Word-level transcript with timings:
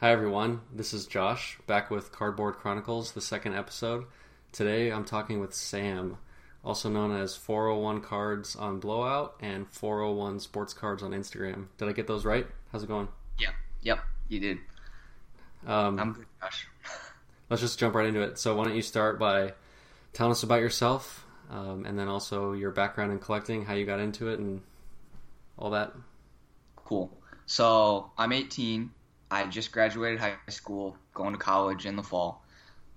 Hi, 0.00 0.12
everyone. 0.12 0.60
This 0.72 0.94
is 0.94 1.08
Josh, 1.08 1.58
back 1.66 1.90
with 1.90 2.12
Cardboard 2.12 2.54
Chronicles, 2.54 3.10
the 3.10 3.20
second 3.20 3.56
episode. 3.56 4.04
Today 4.52 4.92
I'm 4.92 5.04
talking 5.04 5.40
with 5.40 5.52
Sam, 5.52 6.18
also 6.64 6.88
known 6.88 7.10
as 7.10 7.34
401 7.34 8.02
Cards 8.02 8.54
on 8.54 8.78
Blowout 8.78 9.34
and 9.40 9.66
401 9.66 10.38
Sports 10.38 10.72
Cards 10.72 11.02
on 11.02 11.10
Instagram. 11.10 11.66
Did 11.78 11.88
I 11.88 11.92
get 11.92 12.06
those 12.06 12.24
right? 12.24 12.46
How's 12.70 12.84
it 12.84 12.86
going? 12.86 13.08
Yeah. 13.40 13.50
Yep, 13.82 13.98
you 14.28 14.38
did. 14.38 14.58
Um, 15.66 15.98
I'm 15.98 16.12
good, 16.12 16.26
Josh. 16.40 16.68
let's 17.50 17.60
just 17.60 17.80
jump 17.80 17.96
right 17.96 18.06
into 18.06 18.22
it. 18.22 18.38
So, 18.38 18.54
why 18.54 18.66
don't 18.66 18.76
you 18.76 18.82
start 18.82 19.18
by 19.18 19.54
telling 20.12 20.30
us 20.30 20.44
about 20.44 20.60
yourself 20.60 21.26
um, 21.50 21.84
and 21.84 21.98
then 21.98 22.06
also 22.06 22.52
your 22.52 22.70
background 22.70 23.10
in 23.10 23.18
collecting, 23.18 23.64
how 23.64 23.74
you 23.74 23.84
got 23.84 23.98
into 23.98 24.28
it, 24.28 24.38
and 24.38 24.62
all 25.58 25.70
that? 25.70 25.92
Cool. 26.76 27.10
So, 27.46 28.12
I'm 28.16 28.30
18. 28.32 28.92
I 29.30 29.44
just 29.46 29.72
graduated 29.72 30.18
high 30.18 30.36
school, 30.48 30.96
going 31.14 31.32
to 31.32 31.38
college 31.38 31.86
in 31.86 31.96
the 31.96 32.02
fall. 32.02 32.44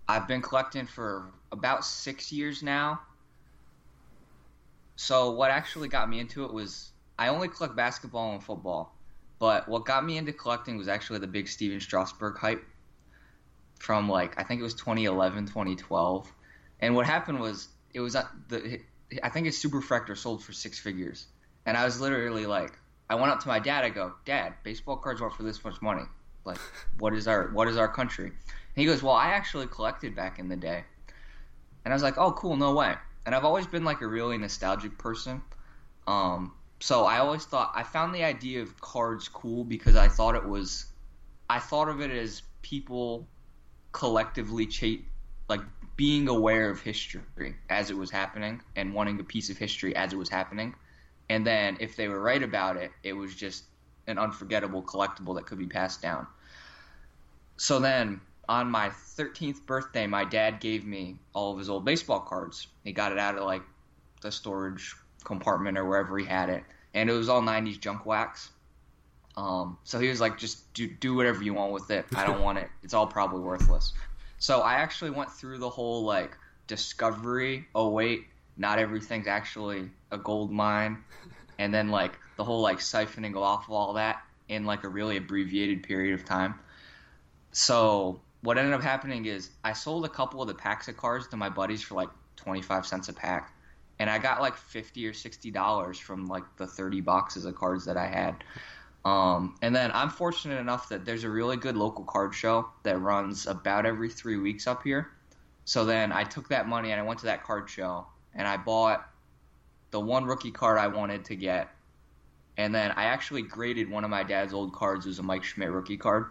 I've 0.07 0.27
been 0.27 0.41
collecting 0.41 0.85
for 0.85 1.31
about 1.51 1.85
six 1.85 2.31
years 2.31 2.63
now. 2.63 3.01
So, 4.95 5.31
what 5.31 5.51
actually 5.51 5.87
got 5.87 6.09
me 6.09 6.19
into 6.19 6.45
it 6.45 6.53
was 6.53 6.91
I 7.17 7.27
only 7.27 7.47
collect 7.47 7.75
basketball 7.75 8.33
and 8.33 8.43
football. 8.43 8.95
But 9.39 9.67
what 9.67 9.85
got 9.85 10.05
me 10.05 10.17
into 10.17 10.33
collecting 10.33 10.77
was 10.77 10.87
actually 10.87 11.19
the 11.19 11.27
big 11.27 11.47
Stephen 11.47 11.79
Strasburg 11.79 12.37
hype 12.37 12.63
from 13.79 14.07
like 14.07 14.39
I 14.39 14.43
think 14.43 14.61
it 14.61 14.63
was 14.63 14.75
2011, 14.75 15.47
2012. 15.47 16.31
And 16.79 16.95
what 16.95 17.05
happened 17.05 17.39
was 17.39 17.69
it 17.93 17.99
was 17.99 18.15
uh, 18.15 18.27
the 18.49 18.79
I 19.23 19.29
think 19.29 19.47
his 19.47 19.61
Superfractor 19.61 20.15
sold 20.15 20.43
for 20.43 20.53
six 20.53 20.79
figures, 20.79 21.27
and 21.65 21.75
I 21.75 21.83
was 21.83 21.99
literally 21.99 22.45
like, 22.45 22.79
I 23.09 23.15
went 23.15 23.31
up 23.31 23.41
to 23.41 23.47
my 23.47 23.59
dad. 23.59 23.83
I 23.83 23.89
go, 23.89 24.13
Dad, 24.25 24.53
baseball 24.63 24.97
cards 24.97 25.21
aren't 25.21 25.35
for 25.35 25.43
this 25.43 25.63
much 25.63 25.81
money. 25.81 26.03
Like, 26.45 26.59
what 26.99 27.13
is 27.13 27.27
our 27.27 27.49
what 27.49 27.67
is 27.67 27.77
our 27.77 27.87
country? 27.87 28.27
And 28.27 28.35
he 28.75 28.85
goes, 28.85 29.03
Well, 29.03 29.15
I 29.15 29.27
actually 29.27 29.67
collected 29.67 30.15
back 30.15 30.39
in 30.39 30.49
the 30.49 30.55
day, 30.55 30.83
and 31.85 31.93
I 31.93 31.95
was 31.95 32.03
like, 32.03 32.17
Oh, 32.17 32.31
cool, 32.31 32.55
no 32.55 32.73
way. 32.73 32.95
And 33.25 33.35
I've 33.35 33.45
always 33.45 33.67
been 33.67 33.83
like 33.83 34.01
a 34.01 34.07
really 34.07 34.37
nostalgic 34.37 34.97
person. 34.97 35.41
Um, 36.07 36.53
so 36.79 37.05
I 37.05 37.19
always 37.19 37.45
thought 37.45 37.71
I 37.75 37.83
found 37.83 38.15
the 38.15 38.23
idea 38.23 38.61
of 38.61 38.79
cards 38.81 39.27
cool 39.27 39.63
because 39.63 39.95
I 39.95 40.07
thought 40.07 40.35
it 40.35 40.47
was 40.47 40.85
I 41.49 41.59
thought 41.59 41.89
of 41.89 42.01
it 42.01 42.11
as 42.11 42.41
people 42.61 43.27
collectively 43.91 44.65
cha- 44.65 45.03
like 45.47 45.61
being 45.95 46.27
aware 46.27 46.69
of 46.69 46.81
history 46.81 47.55
as 47.69 47.91
it 47.91 47.97
was 47.97 48.09
happening 48.09 48.61
and 48.75 48.93
wanting 48.93 49.19
a 49.19 49.23
piece 49.23 49.49
of 49.49 49.57
history 49.57 49.95
as 49.95 50.13
it 50.13 50.15
was 50.15 50.29
happening. 50.29 50.73
And 51.29 51.45
then 51.45 51.77
if 51.79 51.95
they 51.95 52.07
were 52.07 52.19
right 52.19 52.41
about 52.41 52.77
it, 52.77 52.91
it 53.03 53.13
was 53.13 53.35
just 53.35 53.65
an 54.07 54.17
unforgettable 54.17 54.81
collectible 54.81 55.35
that 55.35 55.45
could 55.45 55.57
be 55.57 55.67
passed 55.67 56.01
down. 56.01 56.27
So 57.57 57.79
then 57.79 58.21
on 58.49 58.69
my 58.69 58.89
13th 58.89 59.65
birthday, 59.65 60.07
my 60.07 60.25
dad 60.25 60.59
gave 60.59 60.85
me 60.85 61.17
all 61.33 61.53
of 61.53 61.59
his 61.59 61.69
old 61.69 61.85
baseball 61.85 62.19
cards. 62.19 62.67
He 62.83 62.91
got 62.91 63.11
it 63.11 63.17
out 63.17 63.37
of 63.37 63.43
like 63.43 63.61
the 64.21 64.31
storage 64.31 64.95
compartment 65.23 65.77
or 65.77 65.85
wherever 65.85 66.17
he 66.17 66.25
had 66.25 66.49
it, 66.49 66.63
and 66.93 67.09
it 67.09 67.13
was 67.13 67.29
all 67.29 67.41
90s 67.41 67.79
junk 67.79 68.05
wax. 68.05 68.49
Um, 69.37 69.77
so 69.83 69.99
he 69.99 70.09
was 70.09 70.19
like, 70.19 70.37
just 70.37 70.73
do, 70.73 70.87
do 70.87 71.15
whatever 71.15 71.41
you 71.43 71.53
want 71.53 71.71
with 71.71 71.89
it. 71.91 72.05
I 72.15 72.25
don't 72.25 72.41
want 72.41 72.57
it. 72.57 72.69
It's 72.83 72.93
all 72.93 73.07
probably 73.07 73.39
worthless. 73.39 73.93
So 74.39 74.61
I 74.61 74.73
actually 74.73 75.11
went 75.11 75.31
through 75.31 75.59
the 75.59 75.69
whole 75.69 76.03
like 76.03 76.35
discovery. 76.67 77.67
Oh 77.75 77.89
wait, 77.89 78.25
not 78.57 78.79
everything's 78.79 79.27
actually 79.27 79.89
a 80.11 80.17
gold 80.17 80.51
mine, 80.51 81.03
and 81.59 81.73
then 81.73 81.89
like 81.89 82.17
the 82.41 82.45
whole 82.45 82.61
like 82.61 82.79
siphoning 82.79 83.35
off 83.35 83.67
of 83.67 83.71
all 83.71 83.93
that 83.93 84.23
in 84.49 84.65
like 84.65 84.83
a 84.83 84.89
really 84.89 85.15
abbreviated 85.15 85.83
period 85.83 86.19
of 86.19 86.25
time. 86.25 86.55
So 87.51 88.19
what 88.41 88.57
ended 88.57 88.73
up 88.73 88.81
happening 88.81 89.25
is 89.25 89.51
I 89.63 89.73
sold 89.73 90.05
a 90.05 90.09
couple 90.09 90.41
of 90.41 90.47
the 90.47 90.55
packs 90.55 90.87
of 90.87 90.97
cards 90.97 91.27
to 91.27 91.37
my 91.37 91.49
buddies 91.49 91.83
for 91.83 91.93
like 91.93 92.09
25 92.37 92.87
cents 92.87 93.09
a 93.09 93.13
pack 93.13 93.53
and 93.99 94.09
I 94.09 94.17
got 94.17 94.41
like 94.41 94.57
50 94.57 95.05
or 95.05 95.13
60 95.13 95.51
dollars 95.51 95.99
from 95.99 96.25
like 96.25 96.41
the 96.57 96.65
30 96.65 97.01
boxes 97.01 97.45
of 97.45 97.53
cards 97.53 97.85
that 97.85 97.95
I 97.95 98.07
had. 98.07 98.43
Um, 99.05 99.55
and 99.61 99.75
then 99.75 99.91
I'm 99.93 100.09
fortunate 100.09 100.59
enough 100.59 100.89
that 100.89 101.05
there's 101.05 101.23
a 101.23 101.29
really 101.29 101.57
good 101.57 101.77
local 101.77 102.05
card 102.05 102.33
show 102.33 102.69
that 102.81 102.99
runs 102.99 103.45
about 103.45 103.85
every 103.85 104.09
three 104.09 104.37
weeks 104.37 104.65
up 104.65 104.81
here. 104.81 105.11
So 105.65 105.85
then 105.85 106.11
I 106.11 106.23
took 106.23 106.49
that 106.49 106.67
money 106.67 106.89
and 106.89 106.99
I 106.99 107.03
went 107.03 107.19
to 107.19 107.27
that 107.27 107.43
card 107.43 107.69
show 107.69 108.07
and 108.33 108.47
I 108.47 108.57
bought 108.57 109.07
the 109.91 109.99
one 109.99 110.25
rookie 110.25 110.49
card 110.49 110.79
I 110.79 110.87
wanted 110.87 111.25
to 111.25 111.35
get. 111.35 111.69
And 112.57 112.75
then 112.75 112.91
I 112.91 113.05
actually 113.05 113.43
graded 113.43 113.89
one 113.89 114.03
of 114.03 114.09
my 114.09 114.23
dad's 114.23 114.53
old 114.53 114.73
cards 114.73 115.07
as 115.07 115.19
a 115.19 115.23
Mike 115.23 115.43
Schmidt 115.43 115.71
rookie 115.71 115.97
card. 115.97 116.25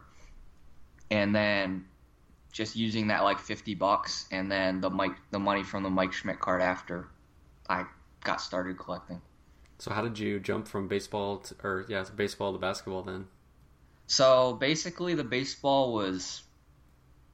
And 1.11 1.35
then 1.35 1.87
just 2.53 2.77
using 2.77 3.09
that 3.09 3.23
like 3.23 3.39
50 3.39 3.75
bucks 3.75 4.27
and 4.31 4.51
then 4.51 4.81
the 4.81 4.91
Mike 4.91 5.17
the 5.31 5.39
money 5.39 5.63
from 5.63 5.83
the 5.83 5.91
Mike 5.91 6.13
Schmidt 6.13 6.41
card 6.41 6.63
after 6.63 7.09
I 7.69 7.85
got 8.25 8.41
started 8.41 8.79
collecting. 8.79 9.21
So 9.79 9.93
how 9.93 10.03
did 10.03 10.19
you 10.19 10.41
jump 10.41 10.69
from 10.69 10.89
baseball 10.89 11.39
to, 11.39 11.55
or 11.63 11.87
yeah, 11.89 12.05
baseball 12.15 12.53
to 12.53 12.59
basketball 12.59 13.03
then? 13.03 13.27
So 14.07 14.55
basically, 14.55 15.15
the 15.15 15.25
baseball 15.25 15.93
was 15.93 16.43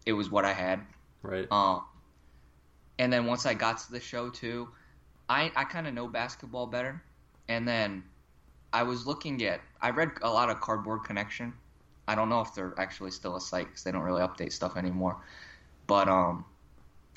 it 0.04 0.12
was 0.12 0.30
what 0.30 0.44
I 0.44 0.52
had. 0.52 0.82
Right. 1.22 1.50
Um, 1.50 1.82
and 2.98 3.12
then 3.12 3.26
once 3.26 3.46
I 3.46 3.54
got 3.54 3.78
to 3.78 3.90
the 3.90 4.00
show 4.00 4.30
too, 4.30 4.68
I 5.28 5.50
I 5.56 5.64
kind 5.64 5.86
of 5.86 5.94
know 5.94 6.06
basketball 6.06 6.66
better, 6.66 7.02
and 7.48 7.66
then 7.66 8.04
I 8.76 8.82
was 8.82 9.06
looking 9.06 9.42
at 9.42 9.62
I 9.80 9.88
read 9.88 10.10
a 10.20 10.28
lot 10.28 10.50
of 10.50 10.60
Cardboard 10.60 11.04
Connection. 11.04 11.54
I 12.06 12.14
don't 12.14 12.28
know 12.28 12.42
if 12.42 12.54
they're 12.54 12.74
actually 12.76 13.10
still 13.10 13.34
a 13.34 13.40
site 13.40 13.68
because 13.68 13.84
they 13.84 13.90
don't 13.90 14.02
really 14.02 14.20
update 14.20 14.52
stuff 14.52 14.76
anymore. 14.76 15.16
But 15.86 16.08
um, 16.08 16.44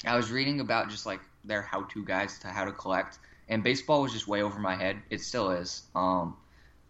I 0.06 0.16
was 0.16 0.32
reading 0.32 0.62
about 0.62 0.90
just 0.90 1.06
like 1.06 1.20
their 1.44 1.62
how-to 1.62 2.06
guides 2.06 2.40
to 2.40 2.48
how 2.48 2.64
to 2.64 2.72
collect, 2.72 3.20
and 3.50 3.62
baseball 3.62 4.02
was 4.04 4.14
just 4.14 4.26
way 4.26 4.42
over 4.42 4.58
my 4.58 4.74
head. 4.74 5.02
It 5.10 5.20
still 5.20 5.52
is. 5.52 5.82
Um, 5.96 6.38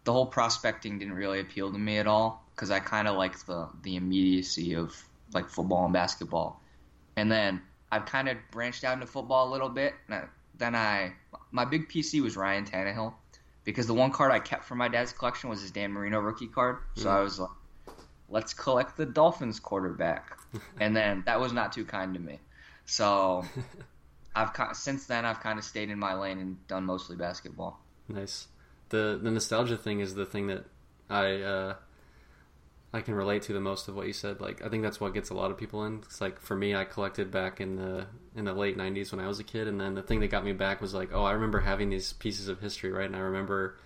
the 0.04 0.12
whole 0.12 0.26
prospecting 0.26 1.00
didn't 1.00 1.14
really 1.14 1.40
appeal 1.40 1.72
to 1.72 1.78
me 1.78 1.98
at 1.98 2.06
all 2.06 2.44
because 2.54 2.70
I 2.70 2.78
kind 2.78 3.08
of 3.08 3.16
like 3.16 3.44
the 3.46 3.68
the 3.82 3.96
immediacy 3.96 4.76
of 4.76 4.94
like 5.34 5.48
football 5.48 5.84
and 5.84 5.92
basketball. 5.92 6.60
And 7.16 7.28
then 7.28 7.60
I've 7.90 8.06
kind 8.06 8.28
of 8.28 8.36
branched 8.52 8.84
out 8.84 8.94
into 8.94 9.08
football 9.08 9.48
a 9.48 9.50
little 9.50 9.68
bit. 9.68 9.94
I, 10.08 10.26
then 10.58 10.76
I 10.76 11.14
my 11.50 11.64
big 11.64 11.88
PC 11.88 12.22
was 12.22 12.36
Ryan 12.36 12.64
Tannehill 12.66 13.14
because 13.64 13.86
the 13.86 13.94
one 13.94 14.10
card 14.10 14.32
I 14.32 14.38
kept 14.38 14.64
from 14.64 14.78
my 14.78 14.88
dad's 14.88 15.12
collection 15.12 15.50
was 15.50 15.60
his 15.60 15.70
Dan 15.70 15.92
Marino 15.92 16.18
rookie 16.18 16.48
card. 16.48 16.78
So 16.94 17.06
mm. 17.06 17.10
I 17.10 17.20
was 17.20 17.38
like, 17.38 17.50
let's 18.28 18.54
collect 18.54 18.96
the 18.96 19.06
Dolphins 19.06 19.60
quarterback. 19.60 20.38
and 20.80 20.96
then 20.96 21.22
that 21.26 21.40
was 21.40 21.52
not 21.52 21.72
too 21.72 21.84
kind 21.84 22.14
to 22.14 22.20
me. 22.20 22.38
So 22.86 23.44
I've 24.34 24.50
since 24.76 25.06
then 25.06 25.24
I've 25.24 25.40
kind 25.40 25.58
of 25.58 25.64
stayed 25.64 25.90
in 25.90 25.98
my 25.98 26.14
lane 26.14 26.38
and 26.38 26.66
done 26.68 26.84
mostly 26.84 27.16
basketball. 27.16 27.80
Nice. 28.08 28.48
The 28.88 29.18
the 29.22 29.30
nostalgia 29.30 29.76
thing 29.76 30.00
is 30.00 30.14
the 30.14 30.26
thing 30.26 30.48
that 30.48 30.64
I 31.08 31.42
uh, 31.42 31.74
I 32.92 33.00
can 33.02 33.14
relate 33.14 33.42
to 33.42 33.52
the 33.52 33.60
most 33.60 33.86
of 33.86 33.94
what 33.94 34.08
you 34.08 34.12
said. 34.12 34.40
Like 34.40 34.64
I 34.64 34.68
think 34.68 34.82
that's 34.82 35.00
what 35.00 35.14
gets 35.14 35.30
a 35.30 35.34
lot 35.34 35.50
of 35.50 35.58
people 35.58 35.84
in. 35.84 36.00
It's 36.04 36.20
like 36.20 36.40
for 36.40 36.56
me, 36.56 36.74
I 36.74 36.84
collected 36.84 37.30
back 37.30 37.60
in 37.60 37.76
the 37.76 38.06
in 38.34 38.44
the 38.44 38.52
late 38.52 38.76
'90s 38.76 39.12
when 39.12 39.20
I 39.20 39.28
was 39.28 39.38
a 39.38 39.44
kid, 39.44 39.68
and 39.68 39.80
then 39.80 39.94
the 39.94 40.02
thing 40.02 40.20
that 40.20 40.28
got 40.28 40.44
me 40.44 40.52
back 40.52 40.80
was 40.80 40.92
like, 40.92 41.10
oh, 41.12 41.22
I 41.22 41.32
remember 41.32 41.60
having 41.60 41.90
these 41.90 42.12
pieces 42.14 42.48
of 42.48 42.60
history, 42.60 42.90
right? 42.90 43.06
And 43.06 43.14
I 43.14 43.20
remember, 43.20 43.78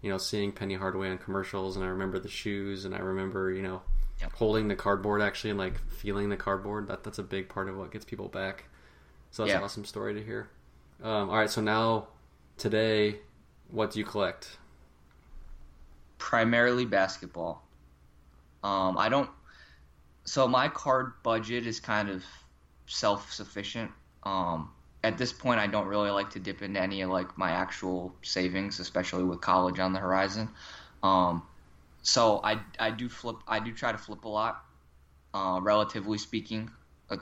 you 0.00 0.10
know, 0.10 0.16
seeing 0.16 0.52
Penny 0.52 0.74
Hardaway 0.74 1.10
on 1.10 1.18
commercials, 1.18 1.76
and 1.76 1.84
I 1.84 1.88
remember 1.88 2.18
the 2.18 2.28
shoes, 2.28 2.86
and 2.86 2.94
I 2.94 3.00
remember, 3.00 3.50
you 3.50 3.62
know, 3.62 3.82
yep. 4.20 4.32
holding 4.32 4.68
the 4.68 4.76
cardboard 4.76 5.20
actually 5.20 5.50
and 5.50 5.58
like 5.58 5.78
feeling 5.90 6.30
the 6.30 6.36
cardboard. 6.36 6.88
That 6.88 7.04
that's 7.04 7.18
a 7.18 7.22
big 7.22 7.50
part 7.50 7.68
of 7.68 7.76
what 7.76 7.92
gets 7.92 8.06
people 8.06 8.28
back. 8.28 8.64
So 9.30 9.42
that's 9.42 9.50
yeah. 9.50 9.58
an 9.58 9.64
awesome 9.64 9.84
story 9.84 10.14
to 10.14 10.24
hear. 10.24 10.48
Um, 11.02 11.28
all 11.28 11.36
right, 11.36 11.50
so 11.50 11.60
now 11.60 12.08
today, 12.56 13.16
what 13.70 13.90
do 13.90 13.98
you 13.98 14.06
collect? 14.06 14.56
Primarily 16.16 16.86
basketball. 16.86 17.67
Um, 18.62 18.98
I 18.98 19.08
don't. 19.08 19.30
So 20.24 20.46
my 20.46 20.68
card 20.68 21.12
budget 21.22 21.66
is 21.66 21.80
kind 21.80 22.08
of 22.10 22.24
self-sufficient. 22.86 23.90
Um, 24.24 24.70
at 25.02 25.16
this 25.16 25.32
point, 25.32 25.60
I 25.60 25.66
don't 25.66 25.86
really 25.86 26.10
like 26.10 26.30
to 26.30 26.40
dip 26.40 26.60
into 26.62 26.80
any 26.80 27.02
of 27.02 27.10
like 27.10 27.38
my 27.38 27.52
actual 27.52 28.14
savings, 28.22 28.80
especially 28.80 29.24
with 29.24 29.40
college 29.40 29.78
on 29.78 29.92
the 29.92 30.00
horizon. 30.00 30.50
Um, 31.02 31.42
so 32.02 32.40
I 32.42 32.60
I 32.78 32.90
do 32.90 33.08
flip. 33.08 33.36
I 33.46 33.60
do 33.60 33.72
try 33.72 33.92
to 33.92 33.98
flip 33.98 34.24
a 34.24 34.28
lot, 34.28 34.64
uh, 35.34 35.60
relatively 35.62 36.18
speaking, 36.18 36.70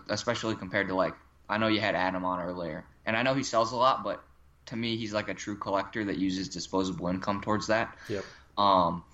especially 0.08 0.56
compared 0.56 0.88
to 0.88 0.94
like 0.94 1.14
I 1.48 1.58
know 1.58 1.68
you 1.68 1.80
had 1.80 1.94
Adam 1.94 2.24
on 2.24 2.40
earlier, 2.40 2.84
and 3.04 3.16
I 3.16 3.22
know 3.22 3.34
he 3.34 3.42
sells 3.42 3.72
a 3.72 3.76
lot, 3.76 4.02
but 4.02 4.22
to 4.66 4.76
me, 4.76 4.96
he's 4.96 5.12
like 5.12 5.28
a 5.28 5.34
true 5.34 5.56
collector 5.56 6.04
that 6.04 6.18
uses 6.18 6.48
disposable 6.48 7.08
income 7.08 7.40
towards 7.40 7.68
that. 7.68 7.96
Yep. 8.08 8.24
Um, 8.58 9.04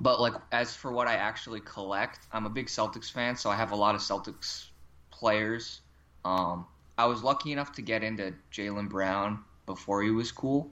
but 0.00 0.20
like 0.20 0.34
as 0.50 0.74
for 0.74 0.92
what 0.92 1.06
I 1.08 1.14
actually 1.14 1.60
collect, 1.60 2.20
I'm 2.32 2.46
a 2.46 2.50
big 2.50 2.66
Celtics 2.66 3.10
fan, 3.10 3.36
so 3.36 3.50
I 3.50 3.56
have 3.56 3.72
a 3.72 3.76
lot 3.76 3.94
of 3.94 4.00
Celtics 4.00 4.66
players. 5.10 5.80
Um, 6.24 6.66
I 6.98 7.06
was 7.06 7.22
lucky 7.22 7.52
enough 7.52 7.72
to 7.72 7.82
get 7.82 8.02
into 8.02 8.34
Jaylen 8.52 8.88
Brown 8.88 9.44
before 9.66 10.02
he 10.02 10.10
was 10.10 10.32
cool, 10.32 10.70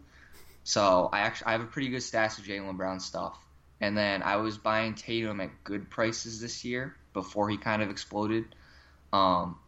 so 0.65 1.09
I 1.13 1.21
actually 1.21 1.47
I 1.49 1.53
have 1.53 1.61
a 1.63 1.67
pretty 1.67 1.89
good 1.89 2.03
stash 2.03 2.39
of 2.39 2.45
Jaylen 2.45 2.77
Brown 2.77 3.01
stuff. 3.01 3.39
and 3.81 3.97
then 3.97 4.23
I 4.23 4.37
was 4.37 4.59
buying 4.59 4.95
Tatum 4.95 5.41
at 5.41 5.65
good 5.65 5.89
prices 5.91 6.41
this 6.41 6.65
year 6.65 6.97
before 7.13 7.49
he 7.49 7.57
kind 7.57 7.83
of 7.83 7.91
exploded. 7.91 8.55
Um, 9.13 9.59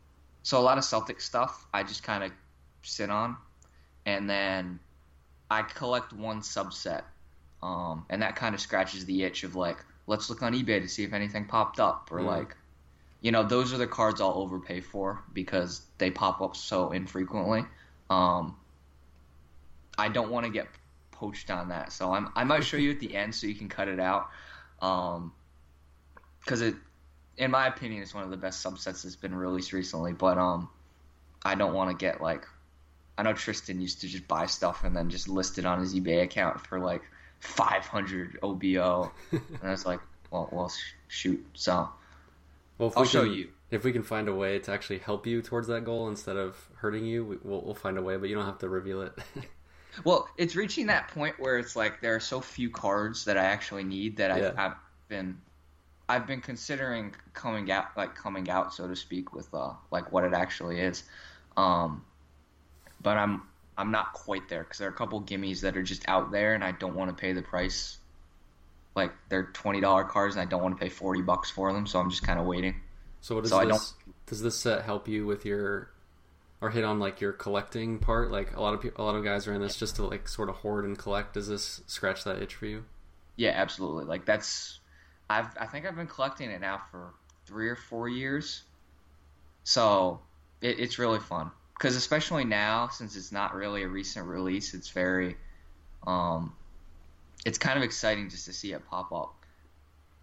so 0.42 0.58
a 0.58 0.62
lot 0.62 0.78
of 0.78 0.84
Celtic 0.84 1.20
stuff 1.20 1.66
I 1.72 1.82
just 1.82 2.02
kind 2.02 2.22
of 2.24 2.32
sit 2.82 3.10
on, 3.10 3.36
and 4.06 4.28
then 4.28 4.80
I 5.50 5.62
collect 5.62 6.12
one 6.12 6.40
subset, 6.40 7.02
um, 7.62 8.06
and 8.10 8.22
that 8.22 8.36
kind 8.36 8.54
of 8.54 8.60
scratches 8.60 9.04
the 9.04 9.22
itch 9.22 9.44
of 9.44 9.54
like, 9.54 9.78
let's 10.06 10.28
look 10.28 10.42
on 10.42 10.52
eBay 10.52 10.80
to 10.80 10.88
see 10.88 11.04
if 11.04 11.12
anything 11.12 11.44
popped 11.46 11.78
up, 11.80 12.08
or 12.10 12.20
Mm. 12.20 12.26
like, 12.26 12.56
you 13.20 13.30
know, 13.30 13.44
those 13.44 13.72
are 13.72 13.78
the 13.78 13.86
cards 13.86 14.20
I'll 14.20 14.34
overpay 14.34 14.80
for 14.80 15.22
because 15.32 15.82
they 15.98 16.10
pop 16.10 16.40
up 16.40 16.56
so 16.56 16.90
infrequently. 16.90 17.64
Um, 18.10 18.56
I 19.96 20.08
don't 20.08 20.30
want 20.30 20.46
to 20.46 20.52
get 20.52 20.66
poached 21.12 21.50
on 21.50 21.68
that, 21.68 21.92
so 21.92 22.12
I'm, 22.12 22.30
I 22.34 22.44
might 22.44 22.64
show 22.64 22.76
you 22.78 22.90
at 22.90 22.98
the 22.98 23.14
end 23.14 23.34
so 23.34 23.46
you 23.46 23.54
can 23.54 23.68
cut 23.68 23.86
it 23.88 24.00
out, 24.00 24.28
because 26.40 26.62
it, 26.62 26.74
in 27.36 27.50
my 27.52 27.68
opinion, 27.68 28.02
it's 28.02 28.12
one 28.12 28.24
of 28.24 28.30
the 28.30 28.36
best 28.36 28.64
subsets 28.64 29.04
that's 29.04 29.16
been 29.16 29.34
released 29.34 29.72
recently. 29.72 30.12
But 30.12 30.36
um, 30.38 30.68
I 31.44 31.54
don't 31.54 31.74
want 31.74 31.90
to 31.90 31.96
get 31.96 32.20
like, 32.20 32.44
I 33.16 33.22
know 33.22 33.32
Tristan 33.32 33.80
used 33.80 34.00
to 34.00 34.08
just 34.08 34.26
buy 34.26 34.46
stuff 34.46 34.82
and 34.84 34.96
then 34.96 35.08
just 35.10 35.28
list 35.28 35.58
it 35.58 35.64
on 35.64 35.78
his 35.78 35.94
eBay 35.94 36.22
account 36.22 36.66
for 36.66 36.80
like 36.80 37.02
500 37.42 38.38
OBO, 38.42 39.12
and 39.32 39.68
I 39.68 39.70
was 39.70 39.86
like, 39.86 40.00
well, 40.30 40.48
well, 40.52 40.68
sh- 40.70 40.94
shoot. 41.08 41.46
So 41.54 41.90
Well, 42.78 42.88
if 42.90 42.96
I'll 42.96 43.02
we 43.02 43.08
show 43.08 43.24
can, 43.24 43.32
you. 43.32 43.52
If 43.70 43.84
we 43.84 43.92
can 43.92 44.02
find 44.02 44.28
a 44.28 44.34
way 44.34 44.58
to 44.60 44.72
actually 44.72 44.98
help 44.98 45.26
you 45.26 45.42
towards 45.42 45.68
that 45.68 45.84
goal 45.84 46.08
instead 46.08 46.36
of 46.36 46.56
hurting 46.76 47.04
you, 47.06 47.24
we, 47.24 47.36
we'll, 47.42 47.62
we'll 47.62 47.74
find 47.74 47.98
a 47.98 48.02
way. 48.02 48.16
But 48.16 48.28
you 48.28 48.34
don't 48.34 48.46
have 48.46 48.58
to 48.58 48.68
reveal 48.68 49.02
it. 49.02 49.18
Well, 50.04 50.28
it's 50.38 50.56
reaching 50.56 50.86
that 50.86 51.08
point 51.08 51.38
where 51.38 51.58
it's 51.58 51.76
like 51.76 52.00
there 52.00 52.14
are 52.14 52.20
so 52.20 52.40
few 52.40 52.70
cards 52.70 53.26
that 53.26 53.36
I 53.36 53.44
actually 53.44 53.84
need 53.84 54.16
that 54.16 54.30
I've, 54.30 54.50
I've 54.56 54.76
been 55.08 55.42
I've 56.08 56.26
been 56.26 56.40
considering 56.40 57.14
coming 57.34 57.70
out 57.70 57.96
like 57.96 58.14
coming 58.14 58.50
out 58.50 58.74
so 58.74 58.88
to 58.88 58.96
speak 58.96 59.32
with 59.34 59.52
uh 59.54 59.74
like 59.90 60.12
what 60.12 60.24
it 60.24 60.32
actually 60.34 60.80
is. 60.80 61.04
Um 61.56 62.04
but 63.02 63.18
I'm 63.18 63.42
I'm 63.76 63.90
not 63.90 64.12
quite 64.12 64.48
there 64.48 64.64
cuz 64.64 64.78
there 64.78 64.88
are 64.88 64.92
a 64.92 64.94
couple 64.96 65.22
gimmies 65.22 65.60
that 65.62 65.76
are 65.76 65.82
just 65.82 66.08
out 66.08 66.30
there 66.30 66.54
and 66.54 66.64
I 66.64 66.72
don't 66.72 66.94
want 66.94 67.10
to 67.10 67.20
pay 67.20 67.32
the 67.32 67.42
price. 67.42 67.98
Like 68.94 69.12
they're 69.28 69.52
$20 69.52 70.04
cars, 70.08 70.34
and 70.34 70.42
I 70.42 70.44
don't 70.46 70.62
want 70.62 70.76
to 70.76 70.80
pay 70.80 70.88
40 70.90 71.22
bucks 71.22 71.50
for 71.50 71.72
them, 71.72 71.86
so 71.86 71.98
I'm 71.98 72.10
just 72.10 72.22
kind 72.22 72.38
of 72.38 72.46
waiting. 72.46 72.80
so 73.20 73.34
what 73.34 73.44
does 73.44 73.50
So 73.50 73.58
I 73.58 73.64
this? 73.64 73.94
Does 74.26 74.42
this 74.42 74.58
set 74.58 74.82
help 74.84 75.08
you 75.08 75.26
with 75.26 75.44
your, 75.44 75.90
or 76.60 76.70
hit 76.70 76.84
on 76.84 76.98
like 76.98 77.20
your 77.20 77.32
collecting 77.32 77.98
part? 77.98 78.30
Like 78.30 78.54
a 78.56 78.60
lot 78.60 78.74
of 78.74 78.80
people, 78.82 79.02
a 79.02 79.06
lot 79.06 79.16
of 79.16 79.24
guys 79.24 79.46
are 79.48 79.54
in 79.54 79.60
this 79.62 79.76
just 79.76 79.96
to 79.96 80.04
like 80.06 80.28
sort 80.28 80.48
of 80.48 80.56
hoard 80.56 80.84
and 80.84 80.98
collect. 80.98 81.34
Does 81.34 81.48
this 81.48 81.82
scratch 81.86 82.24
that 82.24 82.42
itch 82.42 82.54
for 82.54 82.66
you? 82.66 82.84
Yeah, 83.36 83.50
absolutely. 83.54 84.04
Like 84.04 84.24
that's 84.26 84.80
I've 85.30 85.56
I 85.58 85.66
think 85.66 85.86
I've 85.86 85.96
been 85.96 86.06
collecting 86.06 86.50
it 86.50 86.60
now 86.60 86.78
for 86.90 87.14
three 87.46 87.68
or 87.68 87.76
four 87.76 88.08
years, 88.08 88.62
so 89.64 90.20
it, 90.60 90.78
it's 90.80 90.98
really 90.98 91.20
fun. 91.20 91.50
Because 91.82 91.96
especially 91.96 92.44
now, 92.44 92.86
since 92.86 93.16
it's 93.16 93.32
not 93.32 93.56
really 93.56 93.82
a 93.82 93.88
recent 93.88 94.28
release, 94.28 94.72
it's 94.72 94.90
very, 94.90 95.36
um, 96.06 96.54
it's 97.44 97.58
kind 97.58 97.76
of 97.76 97.82
exciting 97.82 98.30
just 98.30 98.44
to 98.44 98.52
see 98.52 98.72
it 98.72 98.86
pop 98.88 99.10
up, 99.10 99.34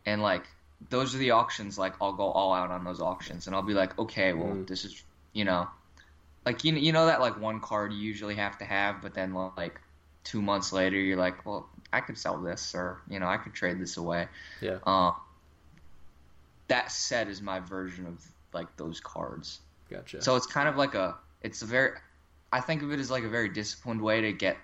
and 0.06 0.22
like 0.22 0.46
those 0.90 1.14
are 1.14 1.18
the 1.18 1.32
auctions. 1.32 1.78
Like 1.78 1.96
I'll 2.00 2.14
go 2.14 2.32
all 2.32 2.54
out 2.54 2.72
on 2.72 2.86
those 2.86 3.02
auctions, 3.02 3.46
and 3.46 3.54
I'll 3.54 3.62
be 3.62 3.74
like, 3.74 4.00
okay, 4.00 4.32
well 4.32 4.54
Mm. 4.56 4.68
this 4.68 4.86
is 4.86 5.04
you 5.34 5.44
know, 5.44 5.68
like 6.46 6.64
you 6.64 6.74
you 6.76 6.94
know 6.94 7.08
that 7.08 7.20
like 7.20 7.38
one 7.38 7.60
card 7.60 7.92
you 7.92 8.00
usually 8.00 8.36
have 8.36 8.58
to 8.60 8.64
have, 8.64 9.02
but 9.02 9.14
then 9.14 9.34
like 9.58 9.82
two 10.24 10.42
months 10.42 10.72
later 10.72 10.96
you're 10.96 11.18
like, 11.18 11.46
well, 11.46 11.68
I 11.92 12.00
could 12.00 12.18
sell 12.18 12.38
this, 12.38 12.74
or 12.74 13.02
you 13.10 13.20
know, 13.20 13.28
I 13.28 13.36
could 13.36 13.54
trade 13.54 13.82
this 13.82 13.98
away. 13.98 14.30
Yeah. 14.62 14.78
Uh, 14.86 15.12
that 16.70 16.90
set 16.90 17.28
is 17.28 17.42
my 17.42 17.60
version 17.60 18.06
of 18.08 18.26
like 18.54 18.78
those 18.78 19.02
cards. 19.02 19.60
Gotcha. 19.90 20.22
So 20.22 20.38
it's 20.38 20.48
kind 20.48 20.70
of 20.70 20.78
like 20.78 20.96
a, 20.96 21.18
it's 21.42 21.62
a 21.62 21.66
very, 21.66 21.92
I 22.52 22.62
think 22.62 22.82
of 22.84 22.92
it 22.92 23.00
as 23.00 23.10
like 23.12 23.24
a 23.24 23.30
very 23.30 23.50
disciplined 23.50 24.02
way 24.02 24.22
to 24.22 24.34
get, 24.34 24.58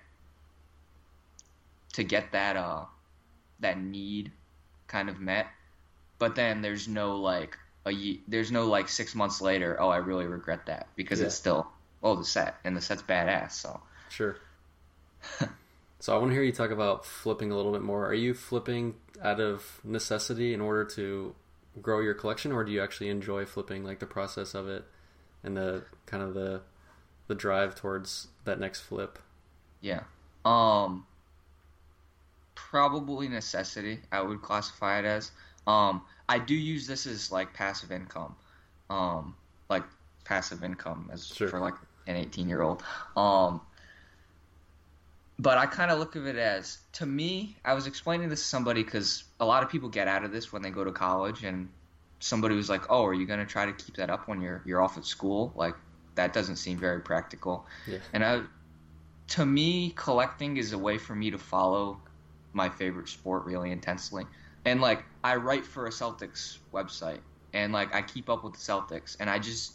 to 1.94 2.04
get 2.04 2.32
that 2.32 2.56
uh, 2.56 2.84
that 3.60 3.78
need 3.80 4.32
kind 4.86 5.08
of 5.08 5.18
met. 5.20 5.46
But 6.18 6.34
then 6.34 6.62
there's 6.62 6.88
no 6.88 7.16
like 7.16 7.56
a 7.84 7.90
ye- 7.90 8.22
there's 8.28 8.50
no 8.52 8.66
like 8.66 8.88
six 8.88 9.14
months 9.14 9.40
later. 9.40 9.76
Oh, 9.80 9.88
I 9.88 9.98
really 9.98 10.26
regret 10.26 10.66
that 10.66 10.88
because 10.96 11.20
Yeah. 11.20 11.26
it's 11.26 11.34
still 11.34 11.66
oh 12.02 12.16
the 12.16 12.24
set 12.24 12.56
and 12.64 12.76
the 12.76 12.80
set's 12.80 13.02
badass. 13.02 13.52
So 13.52 13.80
Sure. 14.08 14.36
so 16.00 16.14
I 16.14 16.18
want 16.18 16.30
to 16.30 16.34
hear 16.34 16.42
you 16.42 16.52
talk 16.52 16.70
about 16.70 17.04
flipping 17.04 17.50
a 17.50 17.56
little 17.56 17.72
bit 17.72 17.82
more. 17.82 18.06
Are 18.06 18.14
you 18.14 18.34
flipping 18.34 18.94
out 19.22 19.40
of 19.40 19.80
necessity 19.84 20.52
in 20.54 20.60
order 20.60 20.84
to 20.84 21.34
grow 21.82 22.00
your 22.00 22.14
collection, 22.14 22.52
or 22.52 22.64
do 22.64 22.72
you 22.72 22.82
actually 22.82 23.08
enjoy 23.10 23.44
flipping, 23.44 23.84
like 23.84 23.98
the 23.98 24.06
process 24.06 24.54
of 24.54 24.68
it 24.68 24.84
and 25.46 25.56
the 25.56 25.84
kind 26.04 26.22
of 26.22 26.34
the 26.34 26.60
the 27.28 27.34
drive 27.34 27.74
towards 27.74 28.28
that 28.44 28.60
next 28.60 28.80
flip? 28.82 29.18
Yeah. 29.80 30.02
Um 30.44 31.06
probably 32.54 33.28
necessity, 33.28 34.00
I 34.12 34.20
would 34.22 34.42
classify 34.42 34.98
it 34.98 35.04
as. 35.04 35.30
Um 35.66 36.02
I 36.28 36.38
do 36.38 36.54
use 36.54 36.86
this 36.86 37.06
as 37.06 37.32
like 37.32 37.54
passive 37.54 37.92
income. 37.92 38.34
Um 38.90 39.34
like 39.70 39.84
passive 40.24 40.62
income 40.64 41.08
as 41.12 41.26
Sure. 41.26 41.48
for 41.48 41.60
like 41.60 41.74
an 42.06 42.16
18-year-old. 42.16 42.82
Um 43.16 43.60
but 45.38 45.58
I 45.58 45.66
kind 45.66 45.90
of 45.90 45.98
look 45.98 46.16
at 46.16 46.22
it 46.22 46.36
as 46.36 46.78
to 46.94 47.04
me, 47.06 47.56
I 47.64 47.74
was 47.74 47.86
explaining 47.86 48.28
this 48.30 48.40
to 48.40 48.46
somebody 48.46 48.82
cuz 48.84 49.24
a 49.38 49.44
lot 49.44 49.62
of 49.62 49.68
people 49.68 49.88
get 49.88 50.08
out 50.08 50.24
of 50.24 50.32
this 50.32 50.52
when 50.52 50.62
they 50.62 50.70
go 50.70 50.82
to 50.84 50.92
college 50.92 51.44
and 51.44 51.68
somebody 52.20 52.54
was 52.54 52.68
like, 52.68 52.90
"Oh, 52.90 53.04
are 53.04 53.14
you 53.14 53.26
going 53.26 53.40
to 53.40 53.46
try 53.46 53.66
to 53.66 53.72
keep 53.72 53.96
that 53.96 54.10
up 54.10 54.28
when 54.28 54.40
you're 54.40 54.62
you're 54.64 54.82
off 54.82 54.96
at 54.96 55.04
school?" 55.04 55.52
Like 55.54 55.74
that 56.14 56.32
doesn't 56.32 56.56
seem 56.56 56.78
very 56.78 57.00
practical. 57.00 57.66
Yeah. 57.86 57.98
And 58.12 58.24
I 58.24 58.42
to 59.28 59.44
me, 59.44 59.92
collecting 59.96 60.56
is 60.56 60.72
a 60.72 60.78
way 60.78 60.98
for 60.98 61.14
me 61.14 61.30
to 61.30 61.38
follow 61.38 62.00
my 62.52 62.68
favorite 62.68 63.08
sport 63.08 63.44
really 63.44 63.72
intensely. 63.72 64.24
And 64.64 64.80
like, 64.80 65.04
I 65.22 65.36
write 65.36 65.64
for 65.64 65.86
a 65.86 65.90
Celtics 65.90 66.58
website, 66.72 67.20
and 67.52 67.72
like, 67.72 67.94
I 67.94 68.02
keep 68.02 68.28
up 68.28 68.44
with 68.44 68.54
the 68.54 68.58
Celtics, 68.58 69.16
and 69.20 69.28
I 69.30 69.38
just, 69.38 69.74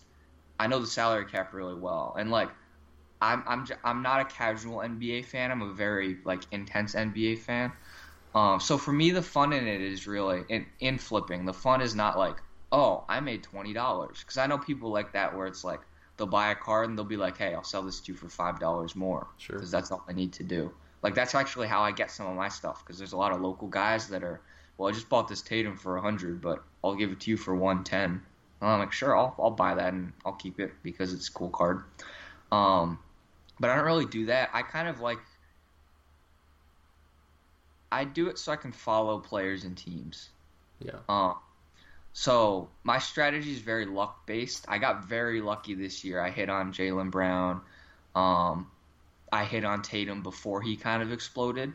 I 0.60 0.68
know 0.68 0.80
the 0.80 0.88
salary 0.88 1.26
cap 1.26 1.54
really 1.54 1.76
well, 1.76 2.16
and 2.18 2.32
like, 2.32 2.50
I'm 3.22 3.44
I'm 3.46 3.68
I'm 3.84 4.02
not 4.02 4.22
a 4.22 4.26
casual 4.26 4.80
NBA 4.80 5.26
fan. 5.26 5.52
I'm 5.52 5.62
a 5.62 5.72
very 5.72 6.18
like 6.26 6.42
intense 6.52 6.96
NBA 6.96 7.40
fan. 7.40 7.72
Um, 8.34 8.60
so 8.60 8.78
for 8.78 8.94
me, 8.94 9.12
the 9.12 9.22
fun 9.22 9.52
in 9.54 9.68
it 9.68 9.82
is 9.82 10.08
really 10.08 10.44
in, 10.48 10.66
in 10.80 10.98
flipping. 10.98 11.46
The 11.46 11.54
fun 11.54 11.82
is 11.82 11.96
not 11.96 12.18
like, 12.18 12.38
oh, 12.72 13.04
I 13.10 13.20
made 13.20 13.44
twenty 13.44 13.74
dollars, 13.74 14.20
because 14.22 14.38
I 14.38 14.48
know 14.48 14.58
people 14.58 14.90
like 14.92 15.14
that 15.14 15.36
where 15.36 15.48
it's 15.48 15.64
like 15.64 15.82
they'll 16.18 16.28
buy 16.28 16.52
a 16.52 16.56
card 16.56 16.88
and 16.90 16.98
they'll 16.98 17.06
be 17.06 17.18
like, 17.18 17.38
hey, 17.38 17.54
I'll 17.54 17.64
sell 17.64 17.82
this 17.82 18.00
to 18.02 18.12
you 18.14 18.18
for 18.18 18.30
five 18.30 18.60
dollars 18.60 18.96
more 18.96 19.28
Sure. 19.38 19.58
because 19.58 19.72
that's 19.72 19.92
all 19.92 20.04
I 20.08 20.14
need 20.14 20.32
to 20.34 20.44
do. 20.44 20.72
Like 21.04 21.16
that's 21.16 21.36
actually 21.36 21.68
how 21.68 21.82
I 21.82 21.92
get 21.92 22.12
some 22.12 22.28
of 22.28 22.36
my 22.36 22.48
stuff 22.48 22.84
because 22.86 22.98
there's 22.98 23.14
a 23.14 23.18
lot 23.18 23.32
of 23.34 23.42
local 23.42 23.68
guys 23.68 24.08
that 24.10 24.24
are, 24.24 24.40
well, 24.78 24.88
I 24.88 24.94
just 24.94 25.10
bought 25.10 25.28
this 25.28 25.42
Tatum 25.42 25.76
for 25.76 25.98
a 25.98 26.02
hundred, 26.02 26.42
but 26.42 26.64
I'll 26.84 26.96
give 26.96 27.12
it 27.12 27.20
to 27.22 27.32
you 27.32 27.38
for 27.38 27.56
one 27.56 27.84
ten. 27.84 28.22
And 28.62 28.70
I'm 28.70 28.80
like, 28.80 28.94
sure, 28.94 29.18
I'll 29.18 29.36
I'll 29.40 29.52
buy 29.52 29.76
that 29.76 29.94
and 29.94 30.14
I'll 30.26 30.34
keep 30.34 30.60
it 30.60 30.72
because 30.84 31.12
it's 31.12 31.28
a 31.28 31.32
cool 31.34 31.50
card. 31.50 31.84
Um, 32.52 33.00
but 33.60 33.70
I 33.70 33.76
don't 33.76 33.86
really 33.86 34.06
do 34.06 34.28
that. 34.28 34.52
I 34.54 34.62
kind 34.62 34.88
of 34.88 35.02
like. 35.02 35.20
I 37.92 38.06
do 38.06 38.28
it 38.28 38.40
so 38.40 38.52
I 38.52 38.56
can 38.56 38.72
follow 38.72 39.20
players 39.20 39.64
and 39.64 39.78
teams. 39.78 40.30
Yeah. 40.80 41.00
Uh, 41.10 41.34
so 42.14 42.70
my 42.84 43.00
strategy 43.00 43.52
is 43.52 43.60
very 43.60 43.86
luck 43.86 44.26
based. 44.26 44.66
I 44.68 44.78
got 44.78 45.06
very 45.06 45.42
lucky 45.42 45.76
this 45.76 46.04
year. 46.04 46.20
I 46.20 46.30
hit 46.30 46.50
on 46.50 46.74
Jaylen 46.74 47.12
Brown. 47.12 47.62
Um, 48.16 48.70
I 49.32 49.46
hit 49.46 49.64
on 49.64 49.82
Tatum 49.82 50.24
before 50.24 50.62
he 50.62 50.76
kind 50.76 51.02
of 51.02 51.12
exploded. 51.12 51.74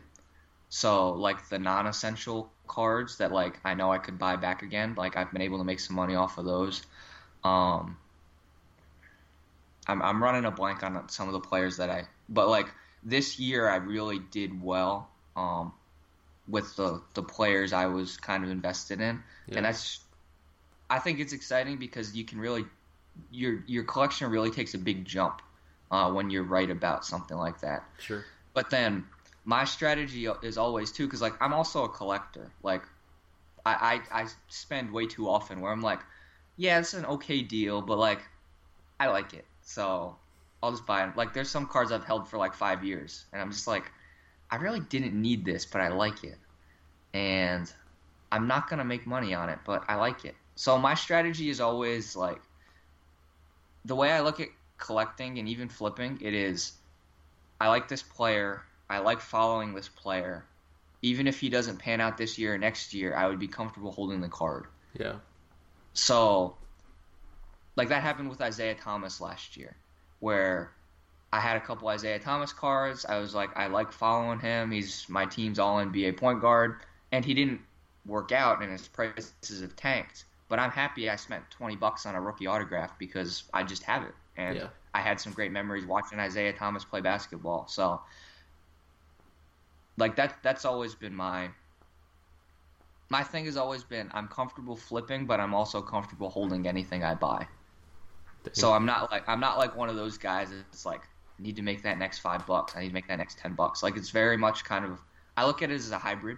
So 0.69 1.11
like 1.11 1.49
the 1.49 1.59
non-essential 1.59 2.51
cards 2.67 3.17
that 3.17 3.31
like 3.31 3.59
I 3.63 3.73
know 3.73 3.91
I 3.91 3.97
could 3.97 4.19
buy 4.19 4.35
back 4.35 4.61
again. 4.61 4.95
Like 4.95 5.17
I've 5.17 5.31
been 5.31 5.41
able 5.41 5.57
to 5.59 5.63
make 5.63 5.79
some 5.79 5.95
money 5.95 6.15
off 6.15 6.37
of 6.37 6.45
those. 6.45 6.83
Um, 7.43 7.97
I'm 9.87 10.01
I'm 10.01 10.21
running 10.21 10.45
a 10.45 10.51
blank 10.51 10.83
on 10.83 11.07
some 11.09 11.27
of 11.27 11.33
the 11.33 11.39
players 11.39 11.77
that 11.77 11.89
I. 11.89 12.07
But 12.29 12.49
like 12.49 12.67
this 13.03 13.39
year, 13.39 13.69
I 13.69 13.77
really 13.77 14.19
did 14.19 14.61
well. 14.61 15.09
Um, 15.35 15.73
with 16.47 16.75
the 16.75 17.01
the 17.13 17.23
players 17.23 17.73
I 17.73 17.87
was 17.87 18.17
kind 18.17 18.43
of 18.43 18.49
invested 18.49 19.01
in, 19.01 19.23
Yeah. 19.47 19.57
and 19.57 19.65
that's 19.65 19.99
I 20.89 20.99
think 20.99 21.19
it's 21.19 21.33
exciting 21.33 21.77
because 21.77 22.15
you 22.15 22.23
can 22.23 22.39
really 22.39 22.65
your 23.31 23.63
your 23.67 23.83
collection 23.83 24.29
really 24.31 24.51
takes 24.51 24.73
a 24.73 24.77
big 24.77 25.05
jump 25.05 25.41
uh, 25.91 26.11
when 26.11 26.29
you're 26.29 26.43
right 26.43 26.69
about 26.69 27.05
something 27.05 27.37
like 27.37 27.61
that. 27.61 27.83
Sure. 27.99 28.23
But 28.53 28.69
then 28.69 29.05
my 29.45 29.65
strategy 29.65 30.27
is 30.43 30.57
always 30.57 30.91
too 30.91 31.05
because 31.05 31.21
like 31.21 31.33
I'm 31.41 31.53
also 31.53 31.83
a 31.83 31.89
collector. 31.89 32.51
Like 32.63 32.83
I, 33.65 34.01
I 34.13 34.21
I 34.23 34.27
spend 34.47 34.91
way 34.91 35.07
too 35.07 35.27
often 35.29 35.59
where 35.61 35.71
I'm 35.71 35.81
like, 35.81 35.99
yeah, 36.55 36.79
it's 36.79 36.93
an 36.93 37.05
okay 37.05 37.41
deal, 37.41 37.81
but 37.81 37.97
like 37.97 38.21
I 38.99 39.07
like 39.07 39.33
it, 39.33 39.45
so 39.61 40.15
I'll 40.63 40.71
just 40.71 40.85
buy 40.85 41.03
it. 41.05 41.15
Like 41.17 41.33
there's 41.33 41.49
some 41.49 41.67
cards 41.67 41.91
I've 41.91 42.05
held 42.05 42.27
for 42.29 42.37
like 42.37 42.53
five 42.53 42.83
years, 42.83 43.25
and 43.33 43.41
I'm 43.41 43.51
just 43.51 43.67
like, 43.67 43.91
I 44.49 44.57
really 44.57 44.79
didn't 44.79 45.13
need 45.13 45.45
this, 45.45 45.65
but 45.65 45.81
I 45.81 45.89
like 45.89 46.23
it, 46.23 46.37
and 47.13 47.71
I'm 48.31 48.47
not 48.47 48.69
gonna 48.69 48.85
make 48.85 49.05
money 49.05 49.33
on 49.33 49.49
it, 49.49 49.59
but 49.65 49.83
I 49.87 49.95
like 49.95 50.25
it. 50.25 50.35
So 50.55 50.77
my 50.77 50.95
strategy 50.95 51.49
is 51.49 51.61
always 51.61 52.15
like 52.15 52.41
the 53.85 53.95
way 53.95 54.11
I 54.11 54.21
look 54.21 54.39
at 54.39 54.49
collecting 54.77 55.39
and 55.39 55.47
even 55.47 55.69
flipping. 55.69 56.19
It 56.21 56.33
is 56.33 56.73
I 57.59 57.69
like 57.69 57.87
this 57.87 58.03
player. 58.03 58.63
I 58.89 58.99
like 58.99 59.19
following 59.19 59.73
this 59.73 59.87
player. 59.87 60.45
Even 61.01 61.27
if 61.27 61.39
he 61.39 61.49
doesn't 61.49 61.77
pan 61.77 62.01
out 62.01 62.17
this 62.17 62.37
year 62.37 62.55
or 62.55 62.57
next 62.57 62.93
year, 62.93 63.15
I 63.15 63.27
would 63.27 63.39
be 63.39 63.47
comfortable 63.47 63.91
holding 63.91 64.21
the 64.21 64.29
card. 64.29 64.65
Yeah. 64.97 65.15
So, 65.93 66.55
like 67.75 67.89
that 67.89 68.01
happened 68.01 68.29
with 68.29 68.41
Isaiah 68.41 68.75
Thomas 68.75 69.21
last 69.21 69.57
year, 69.57 69.75
where 70.19 70.71
I 71.37 71.41
had 71.41 71.57
a 71.57 71.61
couple 71.61 71.87
Isaiah 71.89 72.19
Thomas 72.19 72.53
cards. 72.53 73.05
I 73.05 73.19
was 73.19 73.35
like, 73.35 73.55
I 73.57 73.67
like 73.67 73.91
following 73.93 74.39
him. 74.39 74.71
He's 74.71 75.07
my 75.09 75.25
team's 75.25 75.59
all 75.59 75.79
NBA 75.79 76.13
point 76.13 76.41
guard, 76.41 76.81
and 77.11 77.25
he 77.25 77.33
didn't 77.35 77.61
work 78.05 78.31
out, 78.31 78.61
and 78.63 78.71
his 78.71 78.87
prices 78.87 79.61
have 79.61 79.75
tanked. 79.75 80.25
But 80.49 80.59
I'm 80.59 80.71
happy 80.71 81.09
I 81.09 81.15
spent 81.17 81.49
20 81.51 81.75
bucks 81.77 82.05
on 82.07 82.15
a 82.15 82.21
rookie 82.21 82.47
autograph 82.47 82.97
because 82.99 83.43
I 83.53 83.63
just 83.63 83.83
have 83.83 84.03
it, 84.03 84.15
and 84.37 84.55
Yeah. 84.55 84.69
I 84.93 85.01
had 85.01 85.19
some 85.21 85.33
great 85.33 85.51
memories 85.51 85.85
watching 85.85 86.19
Isaiah 86.19 86.53
Thomas 86.53 86.85
play 86.85 87.01
basketball. 87.01 87.67
So, 87.67 88.01
like 89.97 90.15
that, 90.15 90.41
that's 90.43 90.65
always 90.65 90.95
been 90.95 91.15
my 91.15 91.51
my 93.09 93.23
thing 93.23 93.45
has 93.45 93.57
always 93.57 93.83
been 93.83 94.09
I'm 94.13 94.27
comfortable 94.27 94.75
flipping, 94.77 95.25
but 95.27 95.39
I'm 95.39 95.53
also 95.53 95.81
comfortable 95.81 96.29
holding 96.29 96.67
anything 96.67 97.03
I 97.03 97.15
buy. 97.15 97.47
So 98.53 98.73
I'm 98.73 98.85
not 98.85 99.11
like 99.11 99.27
I'm 99.29 99.39
not 99.39 99.57
like 99.57 99.75
one 99.75 99.89
of 99.89 99.95
those 99.95 100.17
guys 100.17 100.49
that's 100.49 100.85
like 100.85 101.07
need 101.39 101.55
to 101.55 101.61
make 101.61 101.83
that 101.83 101.97
next 101.97 102.19
five 102.19 102.45
bucks. 102.45 102.75
I 102.75 102.81
need 102.81 102.89
to 102.89 102.93
make 102.93 103.07
that 103.07 103.17
next 103.17 103.37
ten 103.37 103.53
bucks. 103.53 103.83
Like 103.83 103.97
it's 103.97 104.09
very 104.09 104.37
much 104.37 104.63
kind 104.63 104.85
of 104.85 104.99
I 105.35 105.45
look 105.45 105.61
at 105.61 105.71
it 105.71 105.75
as 105.75 105.91
a 105.91 105.97
hybrid 105.97 106.37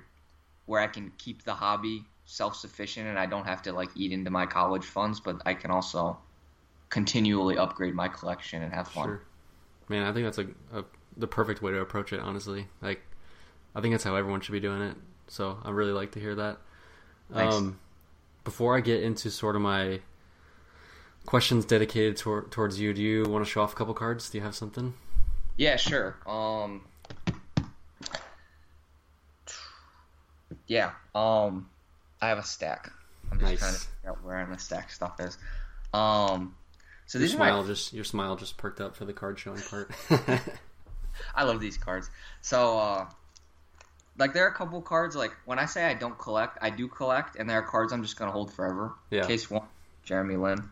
where 0.65 0.81
I 0.81 0.87
can 0.87 1.11
keep 1.17 1.43
the 1.43 1.53
hobby 1.53 2.05
self 2.25 2.55
sufficient 2.55 3.07
and 3.07 3.17
I 3.17 3.25
don't 3.25 3.45
have 3.45 3.61
to 3.63 3.73
like 3.73 3.89
eat 3.95 4.11
into 4.11 4.29
my 4.29 4.45
college 4.45 4.85
funds, 4.85 5.19
but 5.19 5.41
I 5.45 5.53
can 5.53 5.71
also 5.71 6.17
continually 6.89 7.57
upgrade 7.57 7.93
my 7.95 8.07
collection 8.07 8.61
and 8.61 8.73
have 8.73 8.87
fun. 8.87 9.05
Sure. 9.05 9.21
Man, 9.87 10.03
I 10.03 10.13
think 10.13 10.25
that's 10.25 10.37
a, 10.37 10.79
a 10.79 10.83
the 11.17 11.27
perfect 11.27 11.61
way 11.61 11.71
to 11.71 11.79
approach 11.79 12.13
it. 12.13 12.19
Honestly, 12.19 12.67
like 12.81 13.01
I 13.73 13.81
think 13.81 13.93
that's 13.93 14.03
how 14.03 14.15
everyone 14.15 14.41
should 14.41 14.51
be 14.51 14.59
doing 14.59 14.81
it. 14.81 14.95
So 15.27 15.57
I 15.63 15.71
really 15.71 15.91
like 15.91 16.11
to 16.11 16.19
hear 16.19 16.35
that. 16.35 16.57
Thanks. 17.31 17.55
Um, 17.55 17.79
before 18.43 18.75
I 18.75 18.81
get 18.81 19.03
into 19.03 19.29
sort 19.29 19.55
of 19.55 19.61
my 19.61 20.01
questions 21.25 21.65
dedicated 21.65 22.17
tor- 22.17 22.47
towards 22.49 22.79
you, 22.79 22.93
do 22.93 23.01
you 23.01 23.23
want 23.25 23.45
to 23.45 23.49
show 23.49 23.61
off 23.61 23.73
a 23.73 23.75
couple 23.75 23.93
cards? 23.93 24.29
Do 24.29 24.37
you 24.37 24.43
have 24.43 24.55
something? 24.55 24.93
Yeah, 25.57 25.75
sure. 25.75 26.15
Um 26.25 26.81
Yeah. 30.67 30.91
Um 31.15 31.69
I 32.21 32.27
have 32.29 32.37
a 32.37 32.43
stack. 32.43 32.91
I'm 33.31 33.39
just 33.39 33.51
Nice. 33.51 33.59
trying 33.59 33.73
to 33.73 33.79
figure 33.79 34.09
out 34.11 34.23
where 34.23 34.47
my 34.47 34.57
stack 34.57 34.91
stuff 34.91 35.19
is. 35.19 35.37
Um 35.93 36.55
so 37.05 37.17
Your 37.17 37.27
these 37.27 37.35
are 37.35 37.39
my 37.39 37.47
smile 37.49 37.63
just 37.63 37.93
your 37.93 38.03
smile 38.03 38.35
just 38.35 38.57
perked 38.57 38.81
up 38.81 38.95
for 38.95 39.05
the 39.05 39.13
card 39.13 39.39
showing 39.39 39.61
part. 39.61 39.91
I 41.35 41.43
love 41.43 41.59
these 41.59 41.77
cards. 41.77 42.09
So, 42.41 42.77
uh, 42.79 43.05
like, 44.17 44.33
there 44.33 44.45
are 44.45 44.49
a 44.49 44.53
couple 44.53 44.81
cards. 44.81 45.17
Like, 45.17 45.35
when 45.45 45.59
I 45.59 45.65
say 45.65 45.83
I 45.85 45.93
don't 45.93 46.17
collect, 46.17 46.57
I 46.61 46.69
do 46.69 46.87
collect, 46.87 47.35
and 47.35 47.49
there 47.49 47.57
are 47.59 47.61
cards 47.63 47.91
I'm 47.91 48.03
just 48.03 48.15
gonna 48.17 48.31
hold 48.31 48.53
forever. 48.53 48.93
Yeah. 49.09 49.25
Case 49.25 49.49
one, 49.49 49.63
Jeremy 50.03 50.37
Lin, 50.37 50.69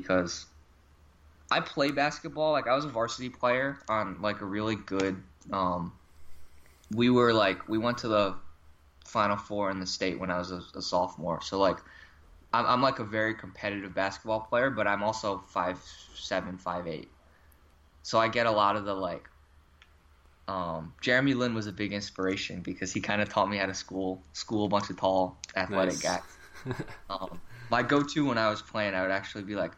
because 0.00 0.46
I 1.50 1.60
play 1.60 1.90
basketball. 1.90 2.52
Like, 2.52 2.66
I 2.66 2.74
was 2.74 2.84
a 2.84 2.88
varsity 2.88 3.28
player 3.28 3.78
on 3.88 4.20
like 4.20 4.40
a 4.40 4.44
really 4.44 4.76
good. 4.76 5.22
Um, 5.52 5.92
we 6.94 7.10
were 7.10 7.32
like 7.32 7.68
we 7.68 7.78
went 7.78 7.98
to 7.98 8.08
the 8.08 8.34
Final 9.04 9.36
Four 9.36 9.70
in 9.70 9.80
the 9.80 9.86
state 9.86 10.18
when 10.18 10.30
I 10.30 10.38
was 10.38 10.50
a, 10.50 10.62
a 10.74 10.82
sophomore. 10.82 11.40
So 11.42 11.58
like. 11.58 11.78
I'm, 12.52 12.66
I'm 12.66 12.82
like 12.82 13.00
a 13.00 13.04
very 13.04 13.34
competitive 13.34 13.96
basketball 13.96 14.38
player, 14.38 14.70
but 14.70 14.86
I'm 14.86 15.02
also 15.02 15.42
five 15.48 15.76
seven, 16.14 16.56
five 16.56 16.86
eight. 16.86 17.10
So 18.04 18.20
I 18.20 18.28
get 18.28 18.46
a 18.46 18.50
lot 18.52 18.76
of 18.76 18.84
the 18.84 18.94
like 18.94 19.28
um, 20.46 20.92
Jeremy 21.00 21.34
Lin 21.34 21.54
was 21.54 21.66
a 21.66 21.72
big 21.72 21.92
inspiration 21.92 22.60
because 22.60 22.92
he 22.92 23.00
kind 23.00 23.22
of 23.22 23.28
taught 23.28 23.48
me 23.48 23.56
how 23.56 23.66
to 23.66 23.74
school 23.74 24.22
school 24.32 24.66
a 24.66 24.68
bunch 24.68 24.90
of 24.90 24.98
tall 24.98 25.38
athletic 25.56 25.94
Nice. 25.94 26.02
guys. 26.02 26.22
Um, 27.10 27.40
my 27.70 27.82
go-to 27.82 28.24
when 28.24 28.38
I 28.38 28.48
was 28.48 28.62
playing, 28.62 28.94
I 28.94 29.02
would 29.02 29.10
actually 29.10 29.44
be 29.44 29.54
like, 29.54 29.72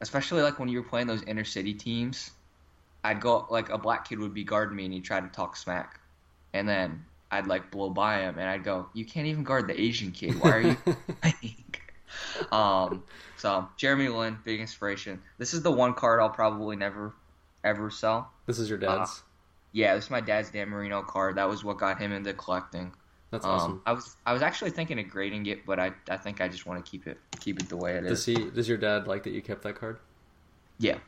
especially 0.00 0.42
like 0.42 0.58
when 0.58 0.68
you 0.68 0.82
were 0.82 0.88
playing 0.88 1.06
those 1.06 1.22
inner 1.24 1.44
city 1.44 1.74
teams, 1.74 2.30
I'd 3.04 3.20
go 3.20 3.46
like 3.50 3.68
a 3.70 3.78
black 3.78 4.08
kid 4.08 4.18
would 4.18 4.34
be 4.34 4.44
guarding 4.44 4.76
me 4.76 4.84
and 4.84 4.94
he'd 4.94 5.04
try 5.04 5.20
to 5.20 5.28
talk 5.28 5.56
smack, 5.56 6.00
and 6.52 6.68
then 6.68 7.04
I'd 7.30 7.46
like 7.46 7.70
blow 7.70 7.90
by 7.90 8.20
him 8.20 8.38
and 8.38 8.48
I'd 8.48 8.64
go, 8.64 8.88
"You 8.92 9.04
can't 9.04 9.26
even 9.26 9.44
guard 9.44 9.68
the 9.68 9.80
Asian 9.80 10.12
kid. 10.12 10.40
Why 10.40 10.50
are 10.50 10.60
you?" 10.60 10.76
playing?" 11.20 11.64
um, 12.52 13.02
so 13.36 13.68
Jeremy 13.76 14.08
Lin, 14.08 14.38
big 14.44 14.60
inspiration. 14.60 15.20
This 15.38 15.54
is 15.54 15.62
the 15.62 15.70
one 15.70 15.94
card 15.94 16.20
I'll 16.20 16.30
probably 16.30 16.76
never 16.76 17.14
ever 17.64 17.90
sell. 17.90 18.30
this 18.46 18.58
is 18.58 18.68
your 18.68 18.78
dad's. 18.78 19.22
Yeah, 19.72 19.94
this 19.94 20.04
is 20.04 20.10
my 20.10 20.20
dad's 20.20 20.50
Dan 20.50 20.70
Marino 20.70 21.02
card. 21.02 21.36
That 21.36 21.48
was 21.48 21.62
what 21.62 21.78
got 21.78 22.00
him 22.00 22.12
into 22.12 22.32
collecting. 22.32 22.92
That's 23.30 23.44
Um, 23.44 23.50
awesome. 23.50 23.82
I 23.84 23.92
was 23.92 24.16
I 24.24 24.32
was 24.32 24.42
actually 24.42 24.70
thinking 24.70 24.98
of 24.98 25.08
grading 25.08 25.46
it, 25.46 25.66
but 25.66 25.78
I 25.78 25.92
I 26.08 26.16
think 26.16 26.40
I 26.40 26.48
just 26.48 26.66
want 26.66 26.84
to 26.84 26.90
keep 26.90 27.06
it 27.06 27.18
keep 27.40 27.60
it 27.60 27.68
the 27.68 27.76
way 27.76 27.96
it 27.96 28.04
is. 28.04 28.24
Does 28.24 28.26
he? 28.26 28.50
Does 28.50 28.68
your 28.68 28.78
dad 28.78 29.06
like 29.06 29.22
that 29.24 29.30
you 29.32 29.42
kept 29.42 29.62
that 29.62 29.74
card? 29.74 29.98
Yeah, 30.78 30.98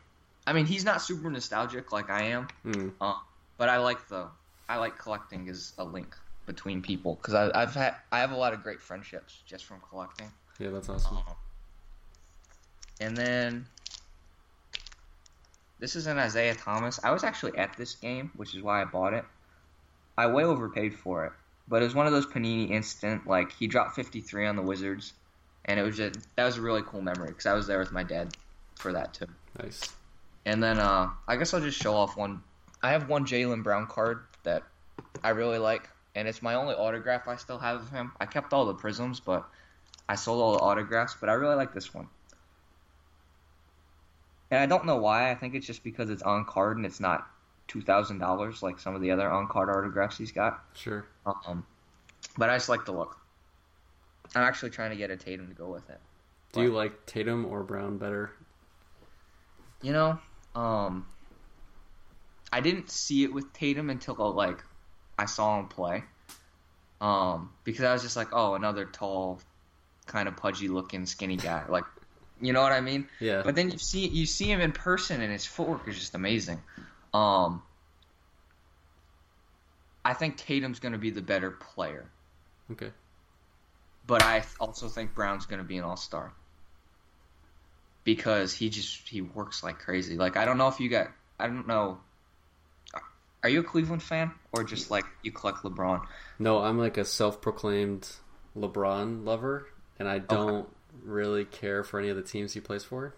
I 0.46 0.52
mean 0.52 0.66
he's 0.66 0.84
not 0.84 1.00
super 1.00 1.30
nostalgic 1.30 1.92
like 1.92 2.10
I 2.10 2.22
am, 2.24 2.48
Mm. 2.64 2.92
uh, 3.00 3.14
but 3.56 3.68
I 3.68 3.78
like 3.78 4.08
the 4.08 4.28
I 4.68 4.76
like 4.76 4.98
collecting 4.98 5.48
as 5.48 5.72
a 5.78 5.84
link 5.84 6.14
between 6.46 6.82
people 6.82 7.14
because 7.14 7.34
I've 7.34 7.74
had 7.74 7.96
I 8.12 8.18
have 8.20 8.32
a 8.32 8.36
lot 8.36 8.52
of 8.52 8.62
great 8.62 8.80
friendships 8.82 9.42
just 9.46 9.64
from 9.64 9.80
collecting. 9.88 10.30
Yeah, 10.58 10.70
that's 10.70 10.88
awesome. 10.90 11.16
Um, 11.16 11.24
and 13.00 13.16
then 13.16 13.66
this 15.78 15.96
is 15.96 16.06
an 16.06 16.18
Isaiah 16.18 16.54
Thomas. 16.54 17.00
I 17.02 17.10
was 17.12 17.24
actually 17.24 17.56
at 17.56 17.74
this 17.78 17.94
game, 17.94 18.30
which 18.36 18.54
is 18.54 18.62
why 18.62 18.82
I 18.82 18.84
bought 18.84 19.14
it. 19.14 19.24
I 20.18 20.26
way 20.26 20.44
overpaid 20.44 20.94
for 20.94 21.24
it, 21.24 21.32
but 21.70 21.82
it 21.82 21.84
was 21.84 21.94
one 21.94 22.06
of 22.06 22.12
those 22.12 22.26
Panini 22.26 22.68
instant. 22.70 23.26
Like 23.26 23.52
he 23.52 23.68
dropped 23.68 23.94
53 23.94 24.46
on 24.46 24.56
the 24.56 24.62
Wizards, 24.62 25.14
and 25.64 25.78
it 25.78 25.82
was 25.84 25.96
just 25.96 26.18
that 26.36 26.44
was 26.44 26.58
a 26.58 26.60
really 26.60 26.82
cool 26.82 27.00
memory 27.00 27.28
because 27.28 27.46
I 27.46 27.54
was 27.54 27.66
there 27.66 27.78
with 27.78 27.92
my 27.92 28.02
dad 28.02 28.36
for 28.74 28.92
that 28.92 29.14
too. 29.14 29.26
Nice. 29.62 29.80
And 30.44 30.62
then 30.62 30.78
uh, 30.78 31.10
I 31.28 31.36
guess 31.36 31.54
I'll 31.54 31.60
just 31.60 31.80
show 31.80 31.94
off 31.94 32.16
one. 32.16 32.42
I 32.82 32.90
have 32.90 33.08
one 33.08 33.24
Jaylen 33.24 33.62
Brown 33.62 33.86
card 33.86 34.24
that 34.42 34.64
I 35.22 35.30
really 35.30 35.58
like, 35.58 35.88
and 36.14 36.26
it's 36.26 36.42
my 36.42 36.54
only 36.54 36.74
autograph 36.74 37.28
I 37.28 37.36
still 37.36 37.58
have 37.58 37.82
of 37.82 37.90
him. 37.90 38.12
I 38.20 38.26
kept 38.26 38.52
all 38.52 38.66
the 38.66 38.74
prisms, 38.74 39.20
but 39.20 39.48
I 40.08 40.16
sold 40.16 40.42
all 40.42 40.54
the 40.54 40.60
autographs. 40.60 41.16
But 41.18 41.28
I 41.28 41.34
really 41.34 41.54
like 41.54 41.72
this 41.72 41.94
one. 41.94 42.08
And 44.50 44.58
I 44.58 44.66
don't 44.66 44.86
know 44.86 44.96
why. 44.96 45.30
I 45.30 45.36
think 45.36 45.54
it's 45.54 45.66
just 45.66 45.84
because 45.84 46.10
it's 46.10 46.22
on 46.22 46.44
card 46.46 46.78
and 46.78 46.84
it's 46.84 46.98
not 46.98 47.28
two 47.70 47.80
thousand 47.80 48.18
dollars 48.18 48.64
like 48.64 48.80
some 48.80 48.96
of 48.96 49.00
the 49.00 49.12
other 49.12 49.30
on 49.30 49.46
card 49.46 49.70
autographs 49.70 50.18
he's 50.18 50.32
got. 50.32 50.64
Sure. 50.74 51.06
Um, 51.24 51.64
but 52.36 52.50
I 52.50 52.56
just 52.56 52.68
like 52.68 52.84
the 52.84 52.92
look. 52.92 53.16
I'm 54.34 54.42
actually 54.42 54.70
trying 54.70 54.90
to 54.90 54.96
get 54.96 55.10
a 55.10 55.16
Tatum 55.16 55.48
to 55.48 55.54
go 55.54 55.70
with 55.70 55.88
it. 55.88 56.00
Do 56.52 56.62
you 56.62 56.72
like 56.72 57.06
Tatum 57.06 57.46
or 57.46 57.62
Brown 57.62 57.98
better? 57.98 58.32
You 59.82 59.92
know, 59.92 60.18
um, 60.56 61.06
I 62.52 62.60
didn't 62.60 62.90
see 62.90 63.22
it 63.22 63.32
with 63.32 63.52
Tatum 63.52 63.88
until 63.88 64.16
like 64.32 64.64
I 65.16 65.26
saw 65.26 65.60
him 65.60 65.68
play. 65.68 66.02
Um, 67.00 67.52
because 67.64 67.84
I 67.84 67.92
was 67.92 68.02
just 68.02 68.16
like, 68.16 68.28
oh, 68.32 68.54
another 68.54 68.84
tall, 68.84 69.40
kind 70.06 70.28
of 70.28 70.36
pudgy 70.36 70.68
looking, 70.68 71.06
skinny 71.06 71.36
guy. 71.36 71.64
Like, 71.68 71.84
you 72.42 72.52
know 72.52 72.60
what 72.62 72.72
I 72.72 72.80
mean? 72.80 73.06
Yeah. 73.20 73.42
But 73.44 73.54
then 73.54 73.70
you 73.70 73.78
see 73.78 74.08
you 74.08 74.26
see 74.26 74.50
him 74.50 74.60
in 74.60 74.72
person, 74.72 75.20
and 75.20 75.32
his 75.32 75.46
footwork 75.46 75.86
is 75.86 75.96
just 75.96 76.16
amazing. 76.16 76.60
Um, 77.12 77.62
I 80.04 80.14
think 80.14 80.36
Tatum's 80.36 80.80
going 80.80 80.92
to 80.92 80.98
be 80.98 81.10
the 81.10 81.22
better 81.22 81.50
player, 81.50 82.10
Okay. 82.72 82.90
but 84.06 84.22
I 84.22 84.44
also 84.58 84.88
think 84.88 85.14
Brown's 85.14 85.46
going 85.46 85.60
to 85.60 85.66
be 85.66 85.76
an 85.76 85.84
all 85.84 85.96
star 85.96 86.32
because 88.04 88.54
he 88.54 88.70
just 88.70 89.08
he 89.08 89.20
works 89.20 89.62
like 89.62 89.78
crazy. 89.78 90.16
Like 90.16 90.36
I 90.36 90.44
don't 90.44 90.58
know 90.58 90.68
if 90.68 90.80
you 90.80 90.88
got 90.88 91.08
I 91.38 91.46
don't 91.46 91.66
know. 91.66 92.00
Are 93.42 93.48
you 93.48 93.60
a 93.60 93.64
Cleveland 93.64 94.02
fan 94.02 94.32
or 94.52 94.64
just 94.64 94.90
like 94.90 95.04
you 95.22 95.32
collect 95.32 95.58
LeBron? 95.58 96.04
No, 96.38 96.58
I'm 96.60 96.78
like 96.78 96.98
a 96.98 97.04
self-proclaimed 97.04 98.06
LeBron 98.56 99.24
lover, 99.24 99.66
and 99.98 100.06
I 100.08 100.18
don't 100.18 100.68
really 101.02 101.46
care 101.46 101.82
for 101.82 101.98
any 101.98 102.10
of 102.10 102.16
the 102.16 102.22
teams 102.22 102.52
he 102.52 102.60
plays 102.60 102.84
for. 102.84 103.14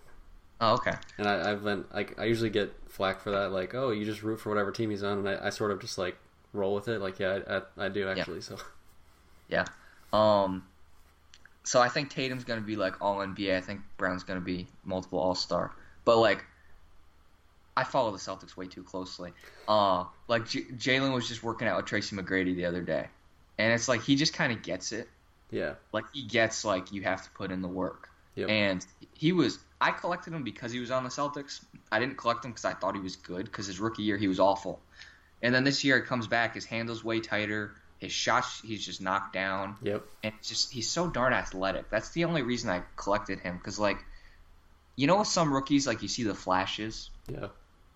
Oh, 0.62 0.74
okay. 0.74 0.94
And 1.18 1.26
I, 1.26 1.50
I've 1.50 1.64
been 1.64 1.84
like, 1.92 2.18
I 2.18 2.24
usually 2.24 2.48
get 2.48 2.72
flack 2.88 3.20
for 3.20 3.32
that, 3.32 3.50
like, 3.50 3.74
oh, 3.74 3.90
you 3.90 4.04
just 4.04 4.22
root 4.22 4.40
for 4.40 4.48
whatever 4.48 4.70
team 4.70 4.90
he's 4.90 5.02
on, 5.02 5.18
and 5.18 5.28
I, 5.28 5.46
I 5.46 5.50
sort 5.50 5.72
of 5.72 5.80
just 5.80 5.98
like 5.98 6.16
roll 6.52 6.74
with 6.74 6.86
it. 6.88 7.00
Like, 7.00 7.18
yeah, 7.18 7.40
I, 7.46 7.56
I, 7.56 7.86
I 7.86 7.88
do 7.88 8.08
actually. 8.08 8.40
So 8.40 8.56
Yeah. 9.48 9.66
Um. 10.12 10.64
So 11.64 11.80
I 11.80 11.88
think 11.88 12.10
Tatum's 12.10 12.44
gonna 12.44 12.60
be 12.60 12.76
like 12.76 13.00
all 13.00 13.18
NBA. 13.18 13.56
I 13.56 13.60
think 13.60 13.80
Brown's 13.98 14.24
gonna 14.24 14.40
be 14.40 14.66
multiple 14.84 15.18
All 15.18 15.34
Star. 15.34 15.72
But 16.04 16.18
like, 16.18 16.44
I 17.76 17.84
follow 17.84 18.10
the 18.10 18.18
Celtics 18.18 18.56
way 18.56 18.66
too 18.66 18.82
closely. 18.82 19.32
Uh, 19.68 20.04
like 20.26 20.48
J- 20.48 20.64
Jaylen 20.64 21.12
was 21.12 21.28
just 21.28 21.42
working 21.42 21.68
out 21.68 21.76
with 21.76 21.86
Tracy 21.86 22.16
McGrady 22.16 22.56
the 22.56 22.64
other 22.64 22.82
day, 22.82 23.08
and 23.58 23.72
it's 23.72 23.88
like 23.88 24.02
he 24.02 24.16
just 24.16 24.32
kind 24.32 24.52
of 24.52 24.62
gets 24.62 24.92
it. 24.92 25.08
Yeah. 25.50 25.74
Like 25.92 26.04
he 26.12 26.22
gets 26.22 26.64
like 26.64 26.92
you 26.92 27.02
have 27.02 27.22
to 27.22 27.30
put 27.30 27.52
in 27.52 27.62
the 27.62 27.68
work. 27.68 28.08
Yep. 28.34 28.48
And 28.48 28.86
he 29.14 29.32
was. 29.32 29.58
I 29.82 29.90
collected 29.90 30.32
him 30.32 30.44
because 30.44 30.70
he 30.70 30.78
was 30.78 30.92
on 30.92 31.02
the 31.02 31.10
Celtics. 31.10 31.60
I 31.90 31.98
didn't 31.98 32.16
collect 32.16 32.44
him 32.44 32.52
because 32.52 32.64
I 32.64 32.72
thought 32.72 32.94
he 32.94 33.00
was 33.00 33.16
good. 33.16 33.46
Because 33.46 33.66
his 33.66 33.80
rookie 33.80 34.04
year 34.04 34.16
he 34.16 34.28
was 34.28 34.38
awful, 34.38 34.80
and 35.42 35.52
then 35.52 35.64
this 35.64 35.82
year 35.82 36.00
he 36.00 36.06
comes 36.06 36.28
back. 36.28 36.54
His 36.54 36.64
handles 36.64 37.02
way 37.02 37.18
tighter. 37.18 37.74
His 37.98 38.12
shots 38.12 38.62
he's 38.64 38.84
just 38.84 39.00
knocked 39.00 39.32
down. 39.32 39.76
Yep. 39.82 40.04
And 40.22 40.32
it's 40.38 40.48
just 40.48 40.72
he's 40.72 40.88
so 40.88 41.10
darn 41.10 41.32
athletic. 41.32 41.90
That's 41.90 42.10
the 42.10 42.24
only 42.24 42.42
reason 42.42 42.70
I 42.70 42.82
collected 42.94 43.40
him. 43.40 43.56
Because 43.56 43.78
like, 43.78 43.98
you 44.94 45.08
know, 45.08 45.18
with 45.18 45.28
some 45.28 45.52
rookies 45.52 45.86
like 45.86 46.00
you 46.02 46.08
see 46.08 46.22
the 46.22 46.34
flashes. 46.34 47.10
Yeah. 47.28 47.48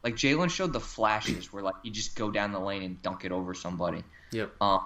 Like 0.03 0.15
Jaylen 0.15 0.51
showed 0.51 0.73
the 0.73 0.81
flashes 0.81 1.53
where 1.53 1.63
like 1.63 1.75
you 1.85 1.93
just 1.93 2.17
go 2.17 2.31
down 2.33 2.53
the 2.53 2.61
lane 2.61 2.83
and 2.83 3.01
dunk 3.03 3.25
it 3.25 3.31
over 3.31 3.55
somebody. 3.55 4.03
Yep. 4.33 4.53
Um, 4.61 4.81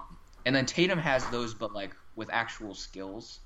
and 0.45 0.55
then 0.55 0.65
Tatum 0.67 0.99
has 0.99 1.25
those, 1.27 1.53
but 1.53 1.73
like 1.73 1.95
with 2.15 2.29
actual 2.31 2.75
skills, 2.75 3.39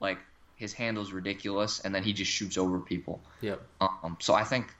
like 0.00 0.18
his 0.56 0.72
handle's 0.72 1.12
ridiculous, 1.12 1.80
and 1.80 1.94
then 1.94 2.02
he 2.02 2.12
just 2.12 2.30
shoots 2.30 2.56
over 2.56 2.78
people. 2.78 3.20
Yep. 3.40 3.62
Um, 3.80 4.16
so 4.20 4.34
I 4.34 4.44
think 4.44 4.74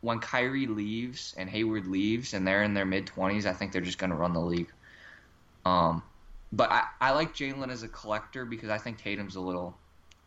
when 0.00 0.20
Kyrie 0.20 0.66
leaves 0.66 1.34
and 1.36 1.48
Hayward 1.48 1.86
leaves, 1.86 2.34
and 2.34 2.46
they're 2.46 2.62
in 2.62 2.74
their 2.74 2.84
mid 2.84 3.06
twenties, 3.06 3.46
I 3.46 3.52
think 3.52 3.72
they're 3.72 3.80
just 3.80 3.98
going 3.98 4.10
to 4.10 4.16
run 4.16 4.32
the 4.32 4.40
league. 4.40 4.70
Um, 5.64 6.02
but 6.52 6.70
I, 6.70 6.84
I 7.00 7.10
like 7.12 7.34
Jaylen 7.34 7.70
as 7.70 7.82
a 7.82 7.88
collector 7.88 8.44
because 8.44 8.70
I 8.70 8.78
think 8.78 8.98
Tatum's 8.98 9.36
a 9.36 9.40
little. 9.40 9.76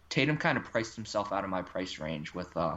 Tatum 0.10 0.38
kind 0.38 0.58
of 0.58 0.66
priced 0.66 0.96
himself 0.96 1.32
out 1.32 1.44
of 1.44 1.50
my 1.50 1.62
price 1.62 1.98
range 1.98 2.34
with 2.34 2.56
uh, 2.58 2.76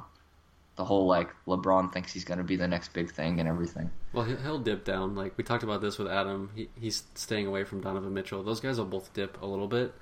the 0.76 0.84
whole 0.84 1.06
like 1.06 1.30
LeBron 1.46 1.92
thinks 1.92 2.12
he's 2.12 2.24
going 2.24 2.38
to 2.38 2.44
be 2.44 2.56
the 2.56 2.68
next 2.68 2.92
big 2.92 3.10
thing 3.10 3.40
and 3.40 3.48
everything. 3.48 3.90
Well, 4.12 4.24
he'll, 4.24 4.36
he'll 4.36 4.58
dip 4.58 4.84
down. 4.84 5.14
Like 5.14 5.36
we 5.36 5.44
talked 5.44 5.64
about 5.64 5.80
this 5.80 5.98
with 5.98 6.08
Adam. 6.08 6.50
He, 6.54 6.68
he's 6.80 7.02
staying 7.14 7.46
away 7.46 7.64
from 7.64 7.80
Donovan 7.80 8.14
Mitchell. 8.14 8.42
Those 8.42 8.60
guys 8.60 8.78
will 8.78 8.84
both 8.86 9.12
dip 9.14 9.40
a 9.42 9.46
little 9.46 9.68
bit. 9.68 9.94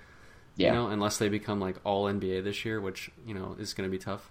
Yeah. 0.57 0.69
You 0.69 0.75
know, 0.75 0.87
unless 0.89 1.17
they 1.19 1.29
become 1.29 1.61
like 1.61 1.77
all 1.85 2.05
NBA 2.05 2.45
this 2.45 2.65
year, 2.65 2.81
which 2.81 3.11
you 3.27 3.35
know 3.35 3.57
is 3.59 3.73
going 3.75 3.89
to 3.89 3.91
be 3.91 4.03
tough. 4.03 4.31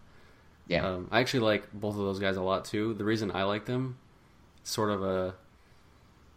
Yeah. 0.67 0.87
Um, 0.87 1.07
I 1.11 1.19
actually 1.19 1.41
like 1.41 1.71
both 1.73 1.95
of 1.95 2.01
those 2.01 2.19
guys 2.19 2.37
a 2.37 2.41
lot 2.41 2.65
too. 2.65 2.93
The 2.93 3.03
reason 3.03 3.31
I 3.31 3.43
like 3.43 3.65
them, 3.65 3.97
sort 4.63 4.89
of 4.91 5.03
a 5.03 5.33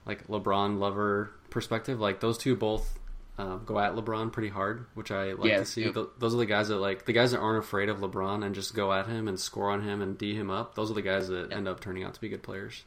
like 0.07 0.27
LeBron 0.29 0.79
lover 0.79 1.31
perspective. 1.51 2.01
Like 2.01 2.21
those 2.21 2.39
two 2.39 2.57
both 2.57 2.99
um, 3.39 3.63
go 3.67 3.79
at 3.79 3.95
LeBron 3.95 4.33
pretty 4.33 4.49
hard, 4.49 4.87
which 4.95 5.11
I 5.11 5.33
like 5.33 5.51
Yeah, 5.51 5.59
to 5.59 5.65
see. 5.65 5.85
Th- 5.93 6.07
those 6.19 6.35
are 6.35 6.39
the 6.39 6.47
guys 6.47 6.69
that 6.69 6.77
like 6.79 7.05
the 7.05 7.13
guys 7.13 7.33
that 7.33 7.39
aren't 7.41 7.63
afraid 7.65 7.89
of 7.89 7.99
LeBron 7.99 8.45
and 8.45 8.55
just 8.55 8.75
go 8.75 8.93
at 8.93 9.07
him 9.07 9.29
and 9.29 9.39
score 9.39 9.71
on 9.71 9.83
him 9.83 10.01
and 10.01 10.17
d 10.17 10.35
him 10.35 10.51
up. 10.51 10.75
Those 10.75 10.91
are 10.91 10.95
the 10.95 11.03
guys 11.03 11.29
that 11.29 11.51
Yeah. 11.51 11.57
end 11.57 11.69
up 11.69 11.81
turning 11.81 12.05
out 12.05 12.15
to 12.15 12.21
be 12.21 12.29
good 12.29 12.43
players. 12.43 12.85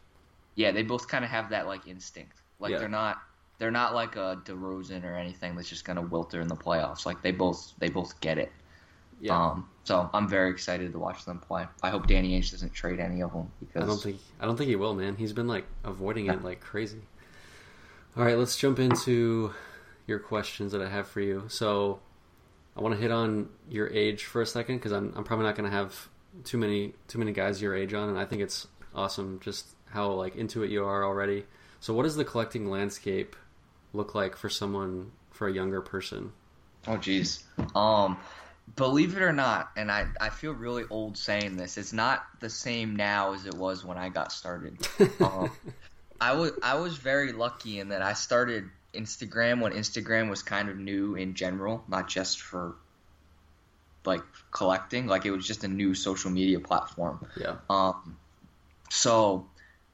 Yeah, 0.56 0.72
they 0.72 0.84
both 0.84 1.08
kind 1.08 1.24
of 1.24 1.30
have 1.32 1.50
that 1.52 1.68
like 1.68 1.88
instinct. 1.88 2.42
Like 2.60 2.72
Yeah. 2.72 2.80
they're 2.80 2.90
not 2.90 3.18
they're 3.60 3.72
not 3.72 3.96
like 3.96 4.16
a 4.16 4.40
DeRozan 4.46 5.04
or 5.04 5.16
anything 5.16 5.56
that's 5.56 5.70
just 5.70 5.86
gonna 5.86 6.04
wilter 6.04 6.42
in 6.42 6.48
the 6.48 6.56
playoffs. 6.56 7.06
Like 7.06 7.22
they 7.22 7.32
both 7.32 7.74
they 7.80 7.90
both 7.90 8.20
get 8.22 8.38
it. 8.38 8.52
Yeah. 9.20 9.36
Um, 9.36 9.70
so 9.84 10.10
I'm 10.14 10.28
very 10.28 10.52
excited 10.52 10.92
to 10.92 11.00
watch 11.00 11.26
them 11.26 11.40
play. 11.40 11.66
I 11.82 11.90
hope 11.90 12.08
Danny 12.08 12.40
Ainge 12.40 12.52
doesn't 12.52 12.74
trade 12.74 13.00
any 13.00 13.22
of 13.22 13.34
them 13.34 13.52
because 13.60 13.84
I 13.84 13.88
don't 13.88 14.02
think 14.02 14.20
I 14.40 14.46
don't 14.46 14.58
think 14.58 14.70
he 14.70 14.76
will, 14.76 14.94
man. 14.94 15.16
He's 15.16 15.34
been 15.34 15.48
like 15.48 15.66
avoiding 15.84 16.28
it 16.28 16.44
like 16.44 16.60
crazy. 16.60 17.02
All 18.16 18.24
right, 18.24 18.38
let's 18.38 18.58
jump 18.58 18.80
into 18.80 19.54
your 20.08 20.20
questions 20.20 20.72
that 20.72 20.82
I 20.82 20.90
have 20.90 21.08
for 21.08 21.22
you. 21.22 21.44
So, 21.50 22.00
I 22.76 22.82
want 22.82 22.96
to 22.96 23.02
hit 23.02 23.12
on 23.12 23.50
your 23.70 23.88
age 23.90 24.24
for 24.26 24.42
a 24.42 24.46
second 24.46 24.78
because 24.78 24.92
I'm 24.92 25.14
I'm 25.16 25.24
probably 25.24 25.46
not 25.46 25.56
going 25.56 25.70
to 25.70 25.76
have 25.76 26.10
too 26.44 26.58
many 26.58 26.94
too 27.08 27.20
many 27.20 27.32
guys 27.32 27.62
your 27.62 27.76
age 27.76 27.94
on, 27.94 28.10
and 28.10 28.18
I 28.18 28.26
think 28.26 28.42
it's 28.42 28.68
awesome 28.96 29.40
just 29.44 29.68
how 29.86 30.12
like 30.12 30.36
into 30.36 30.64
it 30.64 30.72
you 30.72 30.84
are 30.84 31.06
already. 31.06 31.46
So, 31.80 31.94
what 31.94 32.04
does 32.04 32.16
the 32.16 32.26
collecting 32.26 32.70
landscape 32.70 33.36
look 33.94 34.16
like 34.16 34.36
for 34.36 34.50
someone 34.50 35.12
for 35.32 35.48
a 35.48 35.54
younger 35.54 35.82
person? 35.82 36.32
Oh 36.88 36.98
jeez. 36.98 37.44
Um, 37.76 38.18
believe 38.76 39.16
it 39.16 39.22
or 39.22 39.34
not, 39.34 39.72
and 39.76 39.92
I 39.92 40.08
I 40.20 40.30
feel 40.30 40.54
really 40.54 40.84
old 40.90 41.18
saying 41.18 41.58
this. 41.58 41.78
It's 41.78 41.94
not 41.94 42.24
the 42.40 42.50
same 42.50 42.96
now 42.96 43.34
as 43.34 43.46
it 43.46 43.54
was 43.56 43.84
when 43.84 43.98
I 43.98 44.10
got 44.10 44.32
started. 44.32 44.78
Um, 45.20 45.52
I 46.20 46.34
was 46.34 46.52
I 46.64 46.76
was 46.76 46.98
very 46.98 47.32
lucky 47.32 47.80
in 47.80 47.90
that 47.90 48.02
I 48.02 48.14
started 48.14 48.70
Instagram 48.94 49.62
when 49.62 49.74
Instagram 49.74 50.30
was 50.30 50.42
kind 50.42 50.70
of 50.70 50.78
new 50.78 51.16
in 51.16 51.36
general, 51.36 51.84
not 51.88 52.08
just 52.08 52.42
for 52.42 52.76
like 54.06 54.24
collecting. 54.52 55.06
Like 55.06 55.26
it 55.26 55.32
was 55.32 55.46
just 55.46 55.64
a 55.64 55.68
new 55.68 55.94
social 55.94 56.32
media 56.32 56.60
platform. 56.60 57.26
yeah, 57.40 57.58
Um, 57.70 58.18
so 58.90 59.46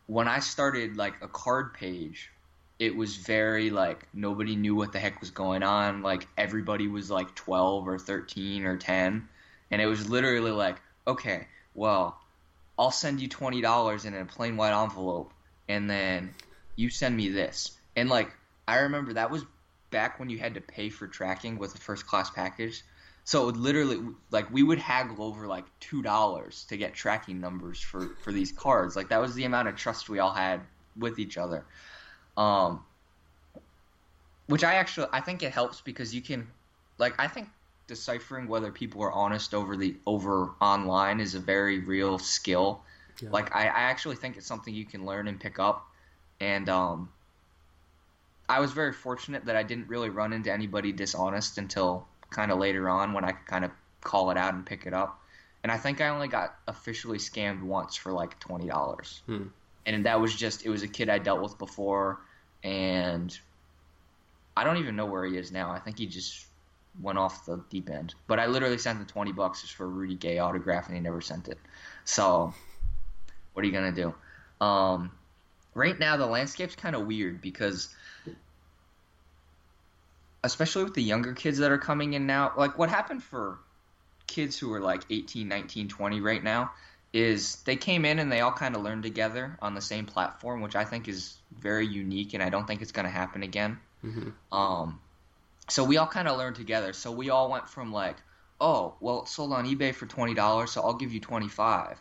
when 0.08 0.27
I 0.27 0.39
started 0.39 0.95
like 0.95 1.15
a 1.21 1.27
card 1.27 1.73
page, 1.73 2.29
it 2.79 2.95
was 2.95 3.15
very 3.17 3.69
like 3.69 4.07
nobody 4.13 4.55
knew 4.55 4.75
what 4.75 4.91
the 4.91 4.99
heck 4.99 5.19
was 5.19 5.31
going 5.31 5.63
on. 5.63 6.01
Like 6.01 6.27
everybody 6.38 6.88
was 6.88 7.09
like 7.09 7.36
12 7.36 7.88
or 7.88 7.99
13 7.99 8.65
or 8.65 8.77
10, 8.77 9.27
and 9.71 9.81
it 9.81 9.86
was 9.86 10.09
literally 10.09 10.51
like, 10.51 10.77
okay, 11.07 11.47
well, 11.73 12.19
I'll 12.77 12.91
send 12.91 13.21
you 13.21 13.27
twenty 13.27 13.62
dollars 13.62 14.05
in 14.05 14.13
a 14.15 14.25
plain 14.25 14.57
white 14.57 14.73
envelope, 14.73 15.33
and 15.67 15.89
then 15.89 16.33
you 16.75 16.89
send 16.89 17.15
me 17.15 17.29
this. 17.29 17.71
And 17.95 18.09
like 18.09 18.31
I 18.67 18.79
remember 18.79 19.13
that 19.13 19.29
was 19.31 19.45
back 19.91 20.19
when 20.19 20.29
you 20.29 20.39
had 20.39 20.55
to 20.55 20.62
pay 20.62 20.89
for 20.89 21.07
tracking 21.07 21.57
with 21.57 21.75
a 21.75 21.77
first 21.77 22.07
class 22.07 22.29
package. 22.29 22.83
So 23.25 23.43
it 23.43 23.45
would 23.45 23.57
literally, 23.57 23.99
like, 24.31 24.51
we 24.51 24.63
would 24.63 24.79
haggle 24.79 25.23
over 25.23 25.47
like 25.47 25.63
two 25.79 26.01
dollars 26.01 26.65
to 26.69 26.77
get 26.77 26.93
tracking 26.93 27.39
numbers 27.39 27.79
for 27.79 28.15
for 28.23 28.31
these 28.33 28.51
cards. 28.51 28.95
Like 28.95 29.09
that 29.09 29.21
was 29.21 29.33
the 29.33 29.45
amount 29.45 29.69
of 29.69 29.75
trust 29.75 30.09
we 30.09 30.19
all 30.19 30.33
had 30.33 30.62
with 30.97 31.19
each 31.19 31.38
other. 31.38 31.65
Um, 32.38 32.84
which 34.48 34.63
I 34.63 34.76
actually 34.76 35.08
I 35.12 35.22
think 35.22 35.43
it 35.43 35.52
helps 35.52 35.82
because 35.82 36.13
you 36.13 36.22
can, 36.22 36.48
like, 36.98 37.13
I 37.19 37.28
think 37.28 37.50
deciphering 37.88 38.48
whether 38.48 38.72
people 38.72 39.02
are 39.04 39.12
honest 39.12 39.54
over 39.54 39.76
the 39.76 39.96
over 40.06 40.52
online 40.62 41.19
is 41.19 41.36
a 41.36 41.39
very 41.39 41.80
real 41.80 42.17
skill. 42.17 42.82
Yeah. 43.22 43.30
Like 43.32 43.56
I, 43.56 43.63
I 43.63 43.82
actually 43.82 44.15
think 44.15 44.38
it's 44.38 44.48
something 44.48 44.74
you 44.74 44.86
can 44.86 45.06
learn 45.06 45.28
and 45.28 45.39
pick 45.39 45.60
up. 45.60 45.88
And 46.39 46.67
um, 46.69 47.10
I 48.50 48.60
was 48.60 48.72
very 48.72 48.93
fortunate 48.93 49.46
that 49.46 49.56
I 49.56 49.63
didn't 49.63 49.88
really 49.88 50.10
run 50.10 50.34
into 50.34 50.52
anybody 50.52 50.91
dishonest 50.91 51.58
until 51.58 52.08
kind 52.30 52.52
of 52.52 52.58
later 52.58 52.89
on 52.89 53.13
when 53.13 53.24
I 53.24 53.32
could 53.32 53.48
kind 53.48 53.65
of 53.65 53.72
call 54.02 54.32
it 54.32 54.38
out 54.38 54.54
and 54.54 54.65
pick 54.65 54.86
it 54.86 54.93
up. 54.93 55.22
And 55.63 55.72
I 55.72 55.78
think 55.78 56.02
I 56.02 56.10
only 56.10 56.28
got 56.28 56.56
officially 56.67 57.17
scammed 57.17 57.62
once 57.62 57.96
for 57.96 58.12
like 58.12 58.39
twenty 58.39 58.67
dollars. 58.67 59.22
Hmm. 59.26 59.43
And 59.86 60.06
that 60.06 60.19
was 60.19 60.36
just 60.36 60.65
it 60.65 60.69
was 60.69 60.84
a 60.84 60.88
kid 60.88 61.10
I 61.10 61.17
dealt 61.19 61.41
with 61.41 61.58
before, 61.58 62.22
and 62.63 63.38
I 64.56 64.63
don't 64.63 64.78
even 64.78 64.96
know 64.96 65.06
where 65.06 65.26
he 65.26 65.38
is 65.38 65.52
now. 65.52 65.72
I 65.72 65.80
think 65.80 65.98
he 65.98 66.06
just 66.06 66.46
went 67.02 67.17
off 67.17 67.46
the 67.46 67.63
deep 67.69 67.89
end. 67.89 68.15
But 68.28 68.39
I 68.39 68.46
literally 68.46 68.78
sent 68.78 69.00
him 69.00 69.06
twenty 69.06 69.32
bucks 69.32 69.62
just 69.62 69.74
for 69.74 69.86
a 69.86 69.88
Rudy 69.88 70.15
Gay 70.15 70.39
autograph, 70.39 70.88
and 70.88 70.96
he 70.96 71.02
never 71.02 71.22
sent 71.22 71.48
it. 71.48 71.58
So, 72.06 72.54
what 73.54 73.63
are 73.63 73.65
you 73.65 73.74
gonna 73.74 73.91
do? 73.91 74.13
Um, 74.63 75.12
right 75.74 75.98
now, 75.98 76.17
the 76.17 76.26
landscape's 76.26 76.76
kind 76.76 76.96
of 76.96 77.06
weird 77.06 77.41
because, 77.41 77.93
especially 80.43 80.86
with 80.86 80.93
the 80.93 81.04
younger 81.04 81.34
kids 81.34 81.58
that 81.58 81.72
are 81.72 81.78
coming 81.78 82.13
in 82.13 82.26
now, 82.26 82.54
like 82.56 82.78
what 82.78 82.89
happened 82.89 83.24
for 83.24 83.60
kids 84.28 84.58
who 84.58 84.72
are 84.74 84.80
like 84.80 85.04
18, 85.10 85.48
19, 85.48 85.89
20 85.89 86.22
right 86.22 86.43
now 86.43 86.72
is 87.13 87.58
they 87.63 87.76
came 87.76 88.06
in 88.06 88.17
and 88.19 88.32
they 88.32 88.41
all 88.41 88.52
kind 88.52 88.76
of 88.76 88.82
learned 88.82 89.04
together 89.04 89.58
on 89.62 89.76
the 89.76 89.82
same 89.82 90.06
platform, 90.06 90.62
which 90.62 90.76
I 90.76 90.84
think 90.84 91.08
is 91.08 91.38
very 91.58 91.86
unique, 91.88 92.34
and 92.34 92.41
I 92.41 92.49
don't 92.49 92.65
think 92.65 92.82
it's 92.82 92.91
going 92.91 93.06
to 93.06 93.12
happen 93.12 93.43
again. 93.43 93.80
hmm 94.02 94.30
Um, 94.52 94.99
so 95.69 95.84
we 95.84 95.97
all 95.97 96.08
kind 96.08 96.28
of 96.28 96.38
learned 96.38 96.56
together. 96.58 96.91
So 96.91 97.12
we 97.12 97.30
all 97.30 97.49
went 97.49 97.69
from 97.69 97.93
like, 97.93 98.17
oh, 98.60 98.95
well, 98.99 99.21
it 99.21 99.28
sold 99.30 99.54
on 99.54 99.65
eBay 99.65 99.93
for 99.93 100.08
twenty 100.08 100.34
dollars, 100.34 100.71
so 100.71 100.82
I'll 100.82 100.95
give 100.95 101.13
you 101.13 101.19
twenty 101.19 101.49
five, 101.49 101.97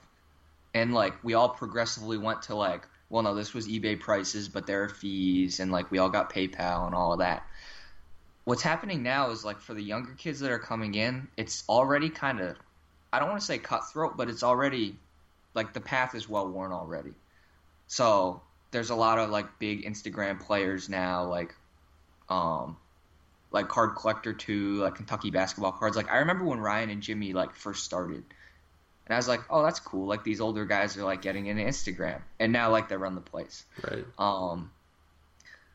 and 0.75 0.95
like 0.95 1.23
we 1.23 1.35
all 1.35 1.51
progressively 1.51 2.19
went 2.19 2.43
to 2.43 2.55
like, 2.55 2.89
well, 3.11 3.23
no, 3.23 3.35
this 3.35 3.53
was 3.53 3.69
eBay 3.69 4.01
prices, 4.01 4.49
but 4.49 4.67
there 4.67 4.83
are 4.85 4.89
fees, 4.89 5.61
and 5.61 5.71
like 5.71 5.91
we 5.91 5.99
all 5.99 6.09
got 6.09 6.33
PayPal 6.33 6.87
and 6.87 6.95
all 6.95 7.13
of 7.13 7.19
that. 7.19 7.47
What's 8.45 8.63
happening 8.63 9.03
now 9.03 9.31
is 9.31 9.45
like 9.45 9.61
for 9.61 9.75
the 9.75 9.83
younger 9.83 10.15
kids 10.15 10.41
that 10.41 10.51
are 10.51 10.59
coming 10.59 10.95
in, 10.95 11.29
it's 11.37 11.63
already 11.69 12.09
kind 12.11 12.41
of, 12.41 12.57
I 13.13 13.19
don't 13.19 13.29
want 13.29 13.41
to 13.41 13.47
say 13.47 13.59
cutthroat, 13.59 14.17
but 14.17 14.29
it's 14.29 14.43
already 14.43 14.97
like 15.55 15.73
the 15.73 15.81
path 15.81 16.15
is 16.15 16.29
well 16.29 16.49
worn 16.49 16.73
already. 16.73 17.13
So 17.87 18.41
there's 18.71 18.91
a 18.91 18.95
lot 18.95 19.19
of 19.19 19.31
like 19.31 19.59
big 19.59 19.85
Instagram 19.85 20.41
players 20.41 20.89
now, 20.89 21.25
like 21.25 21.55
um 22.29 22.77
like 23.51 23.69
card 23.69 23.97
collector 23.97 24.33
two, 24.33 24.77
like 24.77 24.95
Kentucky 24.95 25.31
basketball 25.31 25.73
cards. 25.73 25.97
Like 25.97 26.11
I 26.11 26.19
remember 26.19 26.45
when 26.45 26.59
Ryan 26.59 26.91
and 26.91 27.03
Jimmy 27.03 27.35
like 27.35 27.55
first 27.55 27.85
started. 27.85 28.25
And 29.05 29.15
I 29.15 29.17
was 29.17 29.29
like, 29.29 29.41
"Oh, 29.51 29.63
that's 29.63 29.81
cool. 29.81 30.07
Like 30.07 30.25
these 30.25 30.41
older 30.41 30.65
guys 30.65 30.97
are 30.97 31.05
like 31.05 31.23
getting 31.23 31.47
into 31.47 31.63
Instagram." 31.63 32.23
And 32.41 32.53
now 32.53 32.71
like 32.71 32.89
they 32.89 32.97
run 32.97 33.15
the 33.15 33.21
place. 33.21 33.65
Right. 33.83 34.07
Um 34.19 34.71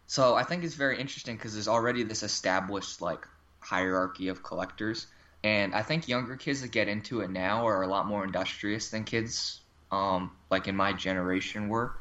so 0.08 0.34
I 0.36 0.44
think 0.44 0.64
it's 0.64 0.76
very 0.76 1.00
interesting 1.00 1.38
cuz 1.38 1.54
there's 1.54 1.68
already 1.68 2.04
this 2.04 2.24
established 2.24 3.02
like 3.02 3.28
hierarchy 3.60 4.30
of 4.30 4.42
collectors. 4.42 5.06
And 5.48 5.74
I 5.74 5.82
think 5.82 6.10
younger 6.10 6.36
kids 6.36 6.62
that 6.62 6.72
get 6.72 6.90
into 6.90 7.22
it 7.22 7.30
now 7.30 7.68
are 7.68 7.82
a 7.82 7.88
lot 7.88 8.06
more 8.06 8.26
industrious 8.26 8.90
than 8.90 9.06
kids 9.06 9.62
um 9.90 10.32
like 10.52 10.68
in 10.68 10.76
my 10.76 10.92
generation 10.92 11.70
were 11.70 11.96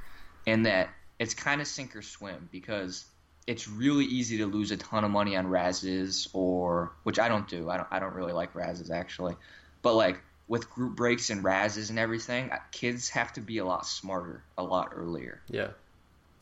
and 0.49 0.67
that 0.67 0.89
it's 1.21 1.35
kind 1.35 1.61
of 1.61 1.69
sink 1.69 1.95
or 1.95 2.03
swim 2.03 2.49
because 2.51 3.05
it's 3.47 3.69
really 3.69 4.05
easy 4.05 4.39
to 4.39 4.47
lose 4.47 4.73
a 4.73 4.77
ton 4.77 5.05
of 5.05 5.13
money 5.13 5.37
on 5.37 5.47
razzes 5.47 6.27
or 6.33 6.97
which 7.05 7.21
I 7.21 7.29
don't 7.29 7.47
do. 7.47 7.71
I 7.71 7.77
don't 7.77 7.87
I 7.93 8.01
don't 8.01 8.15
really 8.15 8.33
like 8.33 8.55
razzes 8.55 8.91
actually. 8.91 9.37
But 9.81 9.95
like 9.95 10.21
with 10.49 10.69
group 10.69 10.97
breaks 10.97 11.31
and 11.31 11.45
razzes 11.45 11.91
and 11.91 12.01
everything, 12.01 12.51
uh, 12.51 12.59
kids 12.73 13.11
have 13.11 13.33
to 13.35 13.41
be 13.41 13.59
a 13.59 13.65
lot 13.65 13.87
smarter 13.87 14.43
a 14.59 14.65
lot 14.65 14.91
earlier. 14.93 15.41
Yeah. 15.49 15.71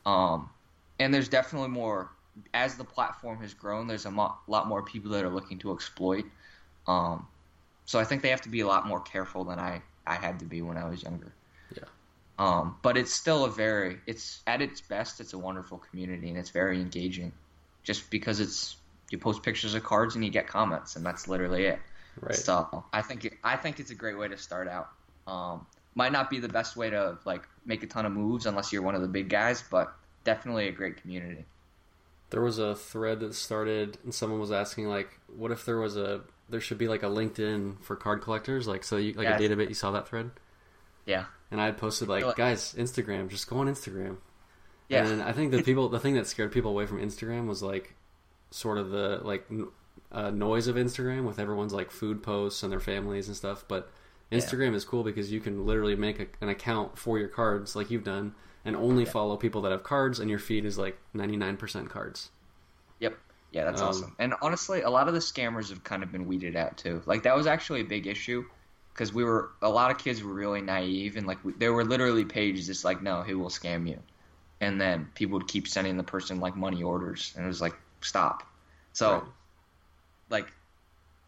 Um 0.07 0.49
and 0.97 1.13
there's 1.13 1.29
definitely 1.29 1.69
more 1.69 2.09
as 2.51 2.77
the 2.77 2.83
platform 2.83 3.41
has 3.41 3.53
grown, 3.53 3.85
there's 3.85 4.07
a 4.07 4.11
mo- 4.11 4.35
lot 4.47 4.67
more 4.67 4.81
people 4.81 5.11
that 5.11 5.23
are 5.23 5.29
looking 5.29 5.59
to 5.59 5.71
exploit. 5.71 6.25
Um 6.87 7.27
so 7.85 7.99
I 7.99 8.03
think 8.03 8.21
they 8.23 8.29
have 8.29 8.41
to 8.41 8.49
be 8.49 8.61
a 8.61 8.67
lot 8.67 8.87
more 8.87 9.01
careful 9.01 9.45
than 9.45 9.59
I 9.59 9.81
I 10.05 10.15
had 10.15 10.39
to 10.39 10.45
be 10.45 10.61
when 10.61 10.77
I 10.77 10.89
was 10.89 11.03
younger. 11.03 11.35
Yeah. 11.75 11.85
Um, 12.37 12.77
but 12.81 12.97
it's 12.97 13.13
still 13.13 13.45
a 13.45 13.49
very 13.49 13.97
it's 14.07 14.41
at 14.47 14.61
its 14.61 14.81
best 14.81 15.19
it's 15.21 15.33
a 15.33 15.37
wonderful 15.39 15.77
community 15.79 16.29
and 16.29 16.37
it's 16.37 16.49
very 16.49 16.81
engaging 16.81 17.31
just 17.83 18.09
because 18.11 18.39
it's 18.39 18.77
you 19.09 19.17
post 19.17 19.43
pictures 19.43 19.73
of 19.73 19.83
cards 19.83 20.15
and 20.15 20.25
you 20.25 20.31
get 20.31 20.47
comments 20.47 20.95
and 20.95 21.05
that's 21.05 21.27
literally 21.27 21.65
it 21.65 21.79
Right. 22.19 22.35
so 22.35 22.85
i 22.93 23.01
think 23.01 23.25
it, 23.25 23.33
i 23.43 23.55
think 23.57 23.79
it's 23.79 23.91
a 23.91 23.95
great 23.95 24.17
way 24.17 24.27
to 24.27 24.37
start 24.37 24.67
out 24.67 24.89
um, 25.27 25.65
might 25.95 26.11
not 26.11 26.29
be 26.29 26.39
the 26.39 26.49
best 26.49 26.75
way 26.75 26.89
to 26.89 27.17
like 27.25 27.43
make 27.65 27.83
a 27.83 27.87
ton 27.87 28.05
of 28.05 28.11
moves 28.11 28.45
unless 28.45 28.71
you're 28.71 28.81
one 28.81 28.95
of 28.95 29.01
the 29.01 29.07
big 29.07 29.29
guys 29.29 29.63
but 29.69 29.93
definitely 30.23 30.67
a 30.67 30.71
great 30.71 30.97
community 31.01 31.45
There 32.31 32.41
was 32.41 32.57
a 32.59 32.75
thread 32.75 33.19
that 33.21 33.33
started, 33.35 33.97
and 34.03 34.13
someone 34.13 34.39
was 34.39 34.51
asking 34.51 34.87
like, 34.87 35.19
"What 35.27 35.51
if 35.51 35.65
there 35.65 35.77
was 35.77 35.95
a 35.97 36.21
there 36.49 36.59
should 36.61 36.77
be 36.77 36.87
like 36.87 37.03
a 37.03 37.07
LinkedIn 37.07 37.81
for 37.83 37.95
card 37.95 38.21
collectors, 38.21 38.67
like 38.67 38.83
so 38.83 38.97
you 38.97 39.13
like 39.13 39.25
Yeah. 39.27 39.37
a 39.37 39.39
database." 39.39 39.69
You 39.69 39.75
saw 39.75 39.91
that 39.91 40.07
thread, 40.07 40.31
yeah 41.05 41.25
and 41.51 41.61
I 41.61 41.65
had 41.65 41.77
posted 41.77 42.07
like, 42.09 42.35
"Guys, 42.35 42.73
Instagram, 42.77 43.29
just 43.29 43.47
go 43.47 43.57
on 43.59 43.67
Instagram." 43.67 44.17
yeah 44.89 45.05
And 45.07 45.21
I 45.21 45.31
think 45.31 45.51
the 45.51 45.61
people, 45.69 45.89
the 45.89 45.99
thing 45.99 46.15
that 46.15 46.27
scared 46.27 46.51
people 46.51 46.71
away 46.71 46.85
from 46.85 46.99
Instagram 46.99 47.47
was 47.47 47.61
like, 47.63 47.95
sort 48.51 48.77
of 48.77 48.89
the 48.89 49.19
like 49.23 49.47
uh, 50.11 50.29
noise 50.31 50.67
of 50.67 50.75
Instagram 50.75 51.25
with 51.25 51.39
everyone's 51.39 51.73
like 51.73 51.91
food 51.91 52.21
posts 52.23 52.63
and 52.63 52.71
their 52.71 52.79
families 52.79 53.27
and 53.27 53.35
stuff. 53.37 53.63
But 53.67 53.91
Yeah. 54.31 54.39
Instagram 54.39 54.73
is 54.75 54.83
cool 54.85 55.03
because 55.03 55.31
you 55.31 55.39
can 55.39 55.65
literally 55.65 55.95
make 55.95 56.19
a, 56.19 56.27
an 56.41 56.49
account 56.49 56.97
for 56.97 57.17
your 57.19 57.27
cards, 57.27 57.75
like 57.75 57.89
you've 57.91 58.03
done, 58.03 58.33
and 58.65 58.75
only 58.75 59.05
follow 59.05 59.37
people 59.37 59.61
that 59.63 59.71
have 59.71 59.83
cards, 59.83 60.19
and 60.19 60.29
your 60.29 60.39
feed 60.39 60.65
is 60.65 60.77
like 60.77 60.97
ninety 61.13 61.37
nine 61.37 61.57
percent 61.57 61.89
cards. 61.89 62.31
Yep. 62.99 63.17
Yeah, 63.51 63.65
that's 63.65 63.81
Um, 63.81 63.81
awesome. 63.81 64.15
And 64.19 64.33
honestly, 64.41 64.81
a 64.81 64.89
lot 64.89 65.07
of 65.07 65.13
the 65.13 65.19
scammers 65.19 65.69
have 65.69 65.83
kind 65.83 66.03
of 66.03 66.11
been 66.11 66.27
weeded 66.27 66.55
out 66.55 66.77
too. 66.77 67.01
Like 67.05 67.23
that 67.23 67.35
was 67.35 67.47
actually 67.47 67.81
a 67.81 67.85
big 67.85 68.07
issue 68.07 68.43
because 68.93 69.13
we 69.13 69.23
were 69.23 69.51
a 69.61 69.69
lot 69.69 69.91
of 69.91 69.97
kids 69.97 70.23
were 70.23 70.33
really 70.33 70.61
naive 70.61 71.17
and 71.17 71.27
like 71.27 71.43
we, 71.43 71.53
there 71.53 71.73
were 71.73 71.83
literally 71.85 72.25
pages 72.25 72.67
just 72.67 72.83
like 72.85 73.01
no, 73.01 73.21
who 73.23 73.39
will 73.39 73.49
scam 73.49 73.87
you, 73.87 74.01
and 74.61 74.79
then 74.81 75.09
people 75.15 75.37
would 75.39 75.47
keep 75.47 75.67
sending 75.67 75.97
the 75.97 76.03
person 76.03 76.39
like 76.39 76.55
money 76.55 76.83
orders, 76.83 77.33
and 77.35 77.45
it 77.45 77.47
was 77.47 77.61
like 77.61 77.75
stop. 78.01 78.43
So, 78.93 79.23
Right. 79.23 79.27
like, 80.29 80.47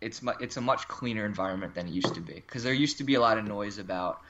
it's 0.02 0.22
mu- 0.22 0.34
it's 0.42 0.58
a 0.58 0.62
much 0.62 0.88
cleaner 0.88 1.26
environment 1.26 1.76
than 1.76 1.88
it 1.88 1.94
used 1.94 2.16
to 2.16 2.22
be 2.22 2.36
because 2.36 2.64
there 2.64 2.74
used 2.74 2.98
to 3.00 3.04
be 3.04 3.16
a 3.16 3.22
lot 3.22 3.38
of 3.38 3.46
noise 3.46 3.78
about. 3.78 4.22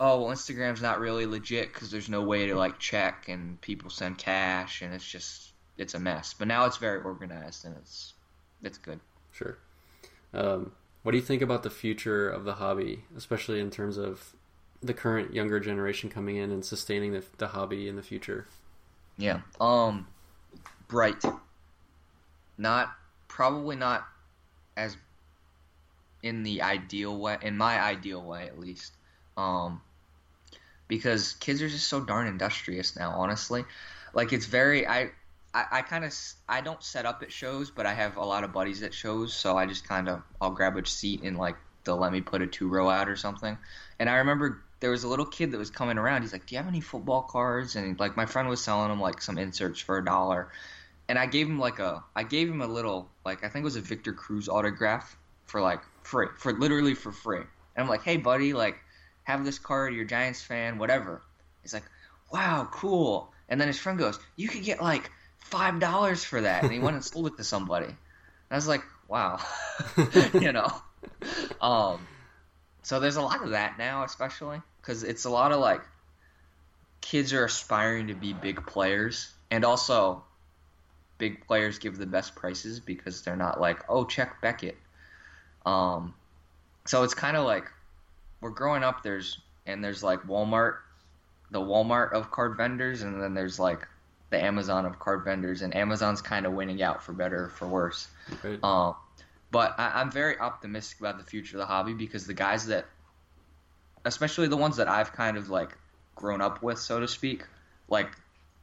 Oh 0.00 0.22
well, 0.22 0.34
Instagram's 0.34 0.82
not 0.82 0.98
really 0.98 1.26
legit 1.26 1.72
because 1.72 1.90
there's 1.90 2.08
no 2.08 2.22
way 2.22 2.46
to 2.46 2.54
like 2.54 2.78
check, 2.78 3.28
and 3.28 3.60
people 3.60 3.90
send 3.90 4.18
cash, 4.18 4.82
and 4.82 4.92
it's 4.92 5.08
just 5.08 5.52
it's 5.76 5.94
a 5.94 5.98
mess. 5.98 6.34
But 6.34 6.48
now 6.48 6.64
it's 6.66 6.76
very 6.76 7.00
organized 7.00 7.64
and 7.64 7.76
it's 7.76 8.14
it's 8.62 8.78
good. 8.78 9.00
Sure. 9.32 9.58
Um, 10.32 10.72
what 11.02 11.12
do 11.12 11.18
you 11.18 11.24
think 11.24 11.42
about 11.42 11.62
the 11.62 11.70
future 11.70 12.28
of 12.28 12.44
the 12.44 12.54
hobby, 12.54 13.04
especially 13.16 13.60
in 13.60 13.70
terms 13.70 13.98
of 13.98 14.34
the 14.82 14.94
current 14.94 15.34
younger 15.34 15.60
generation 15.60 16.10
coming 16.10 16.36
in 16.36 16.50
and 16.50 16.64
sustaining 16.64 17.12
the, 17.12 17.22
the 17.38 17.48
hobby 17.48 17.88
in 17.88 17.96
the 17.96 18.02
future? 18.02 18.46
Yeah. 19.18 19.40
Um, 19.60 20.06
bright. 20.88 21.22
Not 22.56 22.94
probably 23.28 23.76
not 23.76 24.06
as 24.76 24.96
in 26.22 26.42
the 26.42 26.62
ideal 26.62 27.18
way, 27.18 27.36
in 27.42 27.56
my 27.56 27.80
ideal 27.80 28.22
way 28.22 28.46
at 28.46 28.58
least. 28.58 28.92
Um, 29.36 29.80
because 30.88 31.32
kids 31.34 31.62
are 31.62 31.68
just 31.68 31.88
so 31.88 32.00
darn 32.00 32.26
industrious 32.26 32.96
now. 32.96 33.10
Honestly, 33.10 33.64
like 34.12 34.32
it's 34.32 34.46
very 34.46 34.86
I. 34.86 35.10
I, 35.56 35.66
I 35.70 35.82
kind 35.82 36.04
of 36.04 36.12
I 36.48 36.60
don't 36.60 36.82
set 36.82 37.06
up 37.06 37.22
at 37.22 37.30
shows, 37.30 37.70
but 37.70 37.86
I 37.86 37.94
have 37.94 38.16
a 38.16 38.24
lot 38.24 38.42
of 38.42 38.52
buddies 38.52 38.82
at 38.82 38.92
shows, 38.92 39.32
so 39.32 39.56
I 39.56 39.66
just 39.66 39.86
kind 39.86 40.08
of 40.08 40.20
I'll 40.40 40.50
grab 40.50 40.76
a 40.76 40.84
seat 40.84 41.22
and 41.22 41.38
like 41.38 41.54
they'll 41.84 41.96
let 41.96 42.10
me 42.12 42.20
put 42.20 42.42
a 42.42 42.46
two 42.48 42.66
row 42.68 42.90
out 42.90 43.08
or 43.08 43.14
something. 43.14 43.56
And 44.00 44.10
I 44.10 44.16
remember 44.16 44.64
there 44.80 44.90
was 44.90 45.04
a 45.04 45.08
little 45.08 45.24
kid 45.24 45.52
that 45.52 45.58
was 45.58 45.70
coming 45.70 45.96
around. 45.96 46.22
He's 46.22 46.32
like, 46.32 46.46
"Do 46.46 46.54
you 46.54 46.58
have 46.58 46.66
any 46.66 46.80
football 46.80 47.22
cards?" 47.22 47.76
And 47.76 47.98
like 48.00 48.16
my 48.16 48.26
friend 48.26 48.48
was 48.48 48.62
selling 48.62 48.90
him 48.90 49.00
like 49.00 49.22
some 49.22 49.38
inserts 49.38 49.80
for 49.80 49.96
a 49.98 50.04
dollar, 50.04 50.50
and 51.08 51.18
I 51.18 51.26
gave 51.26 51.46
him 51.46 51.58
like 51.58 51.78
a 51.78 52.02
I 52.16 52.24
gave 52.24 52.50
him 52.50 52.60
a 52.60 52.66
little 52.66 53.08
like 53.24 53.44
I 53.44 53.48
think 53.48 53.62
it 53.62 53.64
was 53.64 53.76
a 53.76 53.80
Victor 53.80 54.12
Cruz 54.12 54.48
autograph 54.48 55.16
for 55.46 55.60
like 55.60 55.80
free 56.02 56.26
for 56.36 56.52
literally 56.52 56.94
for 56.94 57.12
free. 57.12 57.38
And 57.76 57.84
I'm 57.84 57.88
like, 57.88 58.02
"Hey 58.02 58.16
buddy, 58.16 58.52
like 58.52 58.76
have 59.24 59.44
this 59.44 59.58
card. 59.58 59.94
You're 59.94 60.04
Giants 60.04 60.42
fan, 60.42 60.78
whatever." 60.78 61.22
He's 61.62 61.74
like, 61.74 61.84
"Wow, 62.32 62.68
cool." 62.70 63.32
And 63.48 63.60
then 63.60 63.68
his 63.68 63.78
friend 63.78 63.98
goes, 63.98 64.18
"You 64.36 64.48
could 64.48 64.64
get 64.64 64.80
like 64.80 65.10
five 65.38 65.80
dollars 65.80 66.24
for 66.24 66.40
that," 66.40 66.62
and 66.62 66.72
he 66.72 66.78
went 66.78 66.96
and 66.96 67.04
sold 67.04 67.26
it 67.26 67.36
to 67.36 67.44
somebody. 67.44 67.86
And 67.86 67.96
I 68.50 68.54
was 68.54 68.68
like, 68.68 68.82
"Wow," 69.08 69.40
you 70.34 70.52
know. 70.52 70.70
Um, 71.60 72.06
so 72.82 73.00
there's 73.00 73.16
a 73.16 73.22
lot 73.22 73.42
of 73.42 73.50
that 73.50 73.78
now, 73.78 74.04
especially 74.04 74.60
because 74.80 75.02
it's 75.02 75.24
a 75.24 75.30
lot 75.30 75.52
of 75.52 75.60
like 75.60 75.82
kids 77.00 77.32
are 77.32 77.44
aspiring 77.44 78.08
to 78.08 78.14
be 78.14 78.32
big 78.32 78.66
players, 78.66 79.32
and 79.50 79.64
also 79.64 80.24
big 81.18 81.46
players 81.46 81.78
give 81.78 81.96
the 81.96 82.06
best 82.06 82.34
prices 82.34 82.80
because 82.80 83.22
they're 83.22 83.36
not 83.36 83.60
like, 83.60 83.84
oh, 83.88 84.04
check 84.04 84.40
Beckett. 84.40 84.76
Um, 85.64 86.14
so 86.86 87.02
it's 87.02 87.14
kind 87.14 87.36
of 87.36 87.44
like 87.44 87.64
we're 88.44 88.50
growing 88.50 88.84
up. 88.84 89.02
There's 89.02 89.40
and 89.64 89.82
there's 89.82 90.02
like 90.02 90.20
Walmart, 90.24 90.76
the 91.50 91.60
Walmart 91.60 92.12
of 92.12 92.30
card 92.30 92.58
vendors, 92.58 93.00
and 93.00 93.20
then 93.22 93.32
there's 93.32 93.58
like 93.58 93.88
the 94.28 94.42
Amazon 94.44 94.84
of 94.84 94.98
card 94.98 95.24
vendors, 95.24 95.62
and 95.62 95.74
Amazon's 95.74 96.20
kind 96.20 96.44
of 96.44 96.52
winning 96.52 96.82
out 96.82 97.02
for 97.02 97.14
better 97.14 97.44
or 97.44 97.48
for 97.48 97.66
worse. 97.66 98.06
Right? 98.42 98.62
Um, 98.62 98.96
but 99.50 99.74
I, 99.78 99.92
I'm 99.98 100.10
very 100.10 100.38
optimistic 100.38 101.00
about 101.00 101.16
the 101.16 101.24
future 101.24 101.56
of 101.56 101.60
the 101.60 101.66
hobby 101.66 101.94
because 101.94 102.26
the 102.26 102.34
guys 102.34 102.66
that, 102.66 102.84
especially 104.04 104.48
the 104.48 104.58
ones 104.58 104.76
that 104.76 104.88
I've 104.88 105.14
kind 105.14 105.38
of 105.38 105.48
like 105.48 105.70
grown 106.14 106.42
up 106.42 106.62
with, 106.62 106.78
so 106.78 107.00
to 107.00 107.08
speak, 107.08 107.44
like 107.88 108.10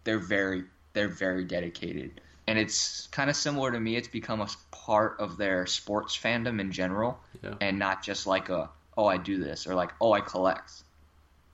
they're 0.04 0.20
very 0.20 0.65
they're 0.94 1.08
very 1.08 1.44
dedicated, 1.44 2.22
and 2.46 2.60
it's 2.60 3.08
kind 3.08 3.32
of 3.32 3.36
similar 3.36 3.72
to 3.72 3.80
me. 3.80 3.96
It's 3.96 4.08
become 4.10 4.41
a 4.41 4.48
part 4.70 5.15
of 5.20 5.38
their 5.38 5.65
sports 5.65 6.15
fandom 6.15 6.60
in 6.62 6.72
general, 6.72 7.20
Yeah. 7.41 7.56
and 7.60 7.80
not 7.80 8.04
just 8.04 8.28
like 8.28 8.50
a 8.50 8.70
oh 8.97 9.06
I 9.06 9.17
do 9.17 9.43
this 9.43 9.67
or 9.67 9.75
like 9.75 9.91
oh 10.01 10.13
I 10.13 10.21
collect. 10.21 10.71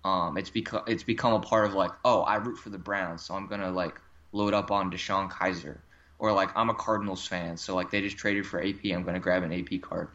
Um, 0.04 0.38
it's 0.38 0.50
become 0.50 0.84
it's 0.88 1.04
become 1.04 1.34
a 1.34 1.40
part 1.40 1.66
of 1.66 1.74
like 1.74 1.92
oh 2.06 2.22
I 2.22 2.36
root 2.36 2.58
for 2.58 2.70
the 2.70 2.78
Browns, 2.78 3.24
so 3.24 3.36
I'm 3.36 3.48
gonna 3.48 3.72
like 3.72 4.00
load 4.32 4.54
up 4.54 4.72
on 4.72 4.92
DeShone 4.92 5.30
Kizer 5.32 5.78
or 6.20 6.32
like 6.32 6.50
I'm 6.56 6.70
a 6.70 6.74
Cardinals 6.74 7.26
fan, 7.28 7.58
so 7.58 7.76
like 7.76 7.92
they 7.92 8.02
just 8.02 8.18
traded 8.18 8.46
for 8.46 8.62
AP, 8.62 8.86
I'm 8.86 9.04
gonna 9.04 9.20
grab 9.20 9.44
an 9.44 9.54
AP 9.54 9.82
card. 9.82 10.10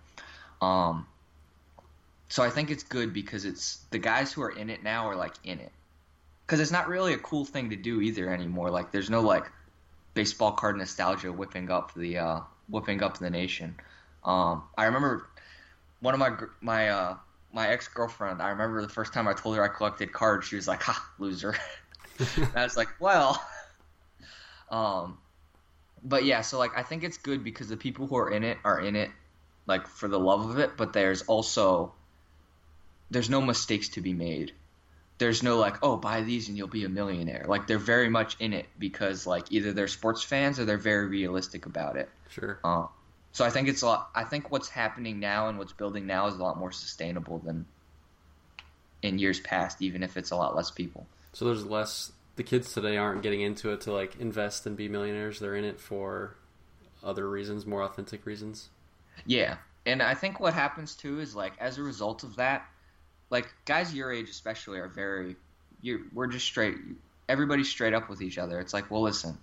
Um, 0.61 1.07
so 2.29 2.43
I 2.43 2.51
think 2.51 2.71
it's 2.71 2.83
good 2.83 3.13
because 3.13 3.45
it's 3.45 3.79
the 3.91 3.99
guys 3.99 4.33
who 4.33 4.43
are 4.43 4.51
in 4.51 4.71
it 4.71 4.83
now 4.83 5.09
are 5.09 5.17
like 5.17 5.35
in 5.45 5.61
it, 5.61 5.73
because 6.47 6.61
it's 6.61 6.71
not 6.71 6.89
really 6.89 7.13
a 7.13 7.19
cool 7.19 7.45
thing 7.45 7.71
to 7.71 7.77
do 7.77 8.01
either 8.01 8.33
anymore. 8.33 8.71
Like 8.71 8.91
there's 8.91 9.11
no 9.11 9.21
like 9.21 9.51
baseball 10.15 10.53
card 10.53 10.77
nostalgia 10.77 11.33
whipping 11.33 11.71
up 11.71 11.95
the 11.95 12.19
uh, 12.19 12.41
whipping 12.69 13.03
up 13.03 13.19
the 13.19 13.31
nation. 13.31 13.75
Um, 14.25 14.63
I 14.79 14.85
remember 14.85 15.29
one 16.03 16.13
of 16.13 16.21
my 16.21 16.33
my 16.61 16.89
uh, 16.91 17.17
my 17.53 17.69
ex 17.69 17.89
girlfriend. 17.89 18.43
I 18.43 18.51
remember 18.51 18.83
the 18.83 18.89
first 18.89 19.15
time 19.15 19.27
I 19.27 19.33
told 19.33 19.57
her 19.57 19.65
I 19.65 19.69
collected 19.69 20.13
cards, 20.13 20.47
she 20.47 20.57
was 20.57 20.69
like, 20.69 20.83
"Ha, 20.83 21.11
loser." 21.19 21.57
I 22.55 22.65
was 22.65 22.77
like, 22.77 22.89
"Well." 23.01 23.43
Um, 24.71 25.19
but 26.03 26.25
yeah, 26.25 26.41
so 26.41 26.59
like 26.59 26.71
I 26.75 26.83
think 26.83 27.05
it's 27.05 27.19
good 27.19 27.45
because 27.45 27.69
the 27.69 27.77
people 27.77 28.07
who 28.07 28.17
are 28.17 28.31
in 28.31 28.43
it 28.43 28.57
are 28.65 28.81
in 28.81 28.97
it 28.97 29.11
like 29.67 29.87
for 29.87 30.09
the 30.09 30.19
love 30.19 30.49
of 30.49 30.59
it, 30.59 30.79
but 30.79 30.95
there's 30.95 31.21
also 31.21 31.93
there's 33.11 33.29
no 33.29 33.43
mistakes 33.43 33.91
to 33.91 34.01
be 34.01 34.15
made. 34.15 34.53
There's 35.19 35.43
no 35.43 35.59
like, 35.59 35.77
oh, 35.83 35.99
buy 35.99 36.23
these 36.23 36.49
and 36.49 36.57
you'll 36.57 36.69
be 36.69 36.85
a 36.85 36.89
millionaire. 36.89 37.45
Like 37.47 37.67
they're 37.67 37.79
very 37.79 38.09
much 38.09 38.37
in 38.41 38.55
it 38.55 38.67
because 38.79 39.27
like 39.27 39.53
either 39.53 39.73
they're 39.73 39.89
sports 39.89 40.23
fans 40.23 40.59
or 40.59 40.65
they're 40.65 40.79
very 40.79 41.07
realistic 41.07 41.67
about 41.67 41.97
it. 41.97 42.09
Sure. 42.31 42.59
Uh, 42.65 42.87
so 43.33 43.45
I 43.45 43.51
think 43.51 43.69
it's 43.69 43.83
a 43.83 43.87
lot. 43.87 44.11
I 44.15 44.25
think 44.25 44.51
what's 44.51 44.69
happening 44.69 45.19
now 45.19 45.49
and 45.49 45.59
what's 45.59 45.73
building 45.73 46.07
now 46.07 46.27
is 46.27 46.35
a 46.35 46.43
lot 46.43 46.59
more 46.59 46.71
sustainable 46.71 47.39
than 47.39 47.65
in 49.03 49.19
years 49.19 49.41
past, 49.41 49.81
even 49.83 50.03
if 50.03 50.17
it's 50.17 50.31
a 50.31 50.37
lot 50.37 50.55
less 50.55 50.71
people. 50.71 51.07
So 51.33 51.47
there's 51.47 51.65
less. 51.65 52.13
The 52.37 52.43
kids 52.43 52.73
today 52.73 52.97
aren't 52.97 53.23
getting 53.23 53.43
into 53.43 53.71
it 53.73 53.83
to 53.83 53.93
like 53.93 54.17
invest 54.17 54.67
and 54.67 54.77
be 54.77 54.89
millionaires. 54.89 55.39
They're 55.39 55.57
in 55.57 55.65
it 55.65 55.81
for 55.81 56.37
other 57.03 57.29
reasons, 57.29 57.67
more 57.67 57.83
authentic 57.83 58.25
reasons. 58.27 58.69
Yeah, 59.27 59.57
and 59.85 60.03
I 60.03 60.15
think 60.15 60.39
what 60.39 60.55
happens 60.55 60.95
too 60.95 61.21
is 61.21 61.35
like 61.35 61.55
as 61.59 61.79
a 61.79 61.83
result 61.83 62.23
of 62.23 62.37
that, 62.37 62.67
like 63.31 63.53
guys 63.65 63.95
your 63.95 64.13
age 64.13 64.31
especially 64.31 64.79
are 64.79 64.89
very, 64.89 65.37
you 65.81 66.05
we're 66.13 66.27
just 66.27 66.47
straight. 66.47 66.77
Everybody's 67.29 67.69
straight 67.69 67.95
up 67.95 68.09
with 68.11 68.21
each 68.21 68.39
other. 68.39 68.61
It's 68.61 68.75
like, 68.75 68.91
well, 68.91 69.03
listen, 69.03 69.39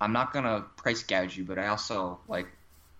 I'm 0.00 0.12
not 0.12 0.32
gonna 0.32 0.64
price 0.76 1.02
gouge 1.02 1.36
you, 1.36 1.44
but 1.44 1.58
I 1.58 1.68
also 1.68 2.20
like, 2.28 2.46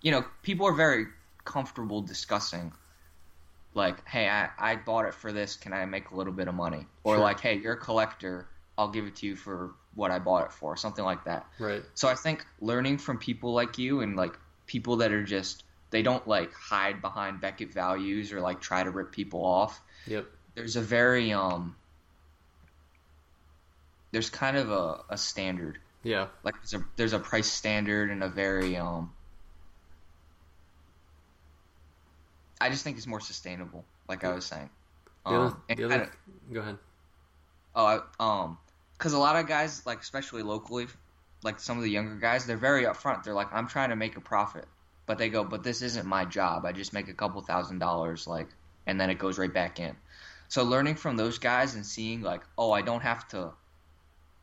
you 0.05 0.11
know, 0.11 0.23
people 0.43 0.67
are 0.67 0.73
very 0.73 1.07
comfortable 1.45 1.99
discussing. 1.99 2.71
Like, 3.73 4.07
hey, 4.07 4.29
I, 4.29 4.49
I 4.59 4.75
bought 4.75 5.05
it 5.05 5.15
for 5.15 5.33
this. 5.33 5.55
Can 5.55 5.73
I 5.73 5.83
make 5.85 6.11
a 6.11 6.15
little 6.15 6.31
bit 6.31 6.47
of 6.47 6.53
money? 6.53 6.85
Or 7.03 7.15
Sure. 7.15 7.23
like, 7.23 7.39
hey, 7.39 7.55
you're 7.57 7.73
a 7.73 7.77
collector. 7.77 8.47
I'll 8.77 8.89
give 8.91 9.07
it 9.07 9.15
to 9.17 9.25
you 9.25 9.35
for 9.35 9.71
what 9.95 10.11
I 10.11 10.19
bought 10.19 10.45
it 10.45 10.51
for. 10.51 10.77
Something 10.77 11.03
like 11.03 11.23
that. 11.25 11.47
Right. 11.57 11.81
So 11.95 12.07
I 12.07 12.13
think 12.13 12.45
learning 12.61 12.99
from 12.99 13.17
people 13.17 13.53
like 13.53 13.79
you 13.79 14.01
and 14.01 14.15
like 14.15 14.37
people 14.67 14.97
that 14.97 15.11
are 15.11 15.23
just 15.23 15.63
they 15.89 16.03
don't 16.03 16.27
like 16.27 16.53
hide 16.53 17.01
behind 17.01 17.41
Beckett 17.41 17.73
values 17.73 18.31
or 18.31 18.41
like 18.41 18.61
try 18.61 18.83
to 18.83 18.91
rip 18.91 19.11
people 19.11 19.43
off. 19.43 19.81
Yep. 20.05 20.27
There's 20.53 20.75
a 20.75 20.81
very 20.81 21.33
um 21.33 21.75
there's 24.11 24.29
kind 24.29 24.55
of 24.55 24.69
a, 24.69 24.99
a 25.09 25.17
standard. 25.17 25.79
Yeah. 26.03 26.27
Like 26.43 26.53
there's 26.61 26.75
a 26.75 26.85
there's 26.95 27.13
a 27.13 27.19
price 27.19 27.47
standard 27.51 28.11
and 28.11 28.21
a 28.23 28.29
very 28.29 28.77
um 28.77 29.11
I 32.61 32.69
just 32.69 32.83
think 32.83 32.97
it's 32.97 33.07
more 33.07 33.19
sustainable, 33.19 33.85
like 34.07 34.23
I 34.23 34.33
was 34.33 34.45
saying. 34.45 34.69
The 35.25 35.31
other, 35.31 35.45
Um, 35.45 35.63
the 35.67 35.83
other, 35.85 36.11
go 36.53 36.59
ahead. 36.61 36.77
Oh, 37.75 37.85
I- 37.85 38.01
um, 38.19 38.57
because 38.97 39.13
a 39.13 39.17
lot 39.17 39.35
of 39.35 39.47
guys, 39.47 39.85
like 39.85 39.99
especially 40.01 40.41
locally, 40.43 40.87
like 41.43 41.59
some 41.59 41.77
of 41.77 41.83
the 41.83 41.89
younger 41.89 42.15
guys, 42.15 42.45
they're 42.45 42.57
very 42.57 42.83
upfront. 42.83 43.23
They're 43.23 43.33
like, 43.33 43.51
"I'm 43.51 43.67
trying 43.67 43.89
to 43.89 43.95
make 43.95 44.15
a 44.15 44.21
profit," 44.21 44.67
but 45.05 45.17
they 45.17 45.29
go, 45.29 45.43
"But 45.43 45.63
this 45.63 45.81
isn't 45.81 46.05
my 46.05 46.23
job. 46.25 46.65
I 46.65 46.71
just 46.71 46.93
make 46.93 47.09
a 47.09 47.13
couple 47.13 47.41
thousand 47.41 47.79
dollars, 47.79 48.25
like, 48.27 48.47
and 48.87 48.99
then 48.99 49.09
it 49.09 49.19
goes 49.19 49.37
right 49.37 49.53
back 49.53 49.79
in." 49.79 49.95
So 50.47 50.63
learning 50.63 50.95
from 50.95 51.17
those 51.17 51.37
guys 51.39 51.75
and 51.75 51.85
seeing 51.85 52.21
like, 52.21 52.43
"Oh, 52.57 52.71
I 52.71 52.81
don't 52.81 53.01
have 53.01 53.27
to 53.29 53.51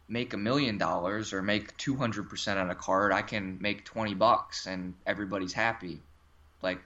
make 0.09 0.35
a 0.35 0.37
million 0.37 0.77
dollars 0.77 1.33
or 1.33 1.41
make 1.41 1.75
200 1.79 2.29
percent 2.29 2.59
on 2.59 2.71
a 2.71 2.75
card. 2.75 3.13
I 3.13 3.23
can 3.23 3.59
make 3.63 3.85
20 3.87 4.15
bucks 4.15 4.67
and 4.67 4.95
everybody's 5.07 5.55
happy." 5.55 6.03
Like, 6.61 6.83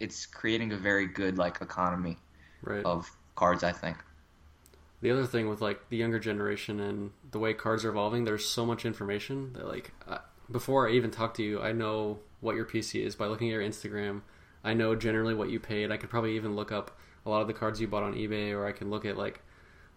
it's 0.00 0.26
creating 0.26 0.72
a 0.72 0.76
very 0.76 1.06
good 1.06 1.38
like 1.38 1.60
economy 1.60 2.18
Right. 2.62 2.84
of 2.84 3.10
cards. 3.34 3.62
I 3.64 3.72
think. 3.72 3.96
The 5.02 5.10
other 5.10 5.26
thing 5.26 5.48
with 5.48 5.60
like 5.60 5.88
the 5.90 5.96
younger 5.96 6.18
generation 6.18 6.80
and 6.80 7.12
the 7.30 7.38
way 7.38 7.54
cards 7.54 7.84
are 7.84 7.90
evolving, 7.90 8.24
there's 8.24 8.44
so 8.48 8.64
much 8.66 8.84
information 8.84 9.52
that 9.54 9.66
like 9.68 9.92
I, 10.08 10.20
before 10.50 10.88
I 10.88 10.92
even 10.92 11.10
talk 11.10 11.34
to 11.34 11.42
you, 11.42 11.60
I 11.60 11.72
know 11.72 12.18
what 12.40 12.56
your 12.56 12.64
PC 12.64 13.04
is 13.04 13.14
by 13.14 13.26
looking 13.26 13.48
at 13.48 13.52
your 13.52 13.62
Instagram. 13.62 14.22
I 14.64 14.74
know 14.74 14.94
generally 14.96 15.34
what 15.34 15.50
you 15.50 15.60
paid. 15.60 15.92
I 15.92 15.96
could 15.96 16.10
probably 16.10 16.34
even 16.36 16.56
look 16.56 16.72
up 16.72 16.98
a 17.24 17.30
lot 17.30 17.40
of 17.40 17.46
the 17.46 17.52
cards 17.54 17.80
you 17.80 17.88
bought 17.88 18.02
on 18.02 18.14
eBay, 18.14 18.52
or 18.52 18.66
I 18.66 18.72
can 18.72 18.90
look 18.90 19.04
at 19.04 19.16
like 19.16 19.40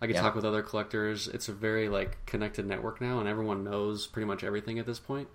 I 0.01 0.07
could 0.07 0.15
Yeah. 0.15 0.21
talk 0.21 0.35
with 0.35 0.45
other 0.45 0.62
collectors. 0.62 1.27
It's 1.27 1.49
a 1.49 1.53
very 1.53 1.89
like 1.89 2.25
connected 2.25 2.65
network 2.65 3.01
now, 3.01 3.19
and 3.19 3.27
everyone 3.27 3.63
knows 3.63 4.05
pretty 4.07 4.25
much 4.27 4.43
everything 4.43 4.79
at 4.79 4.85
this 4.85 4.99
point. 4.99 5.27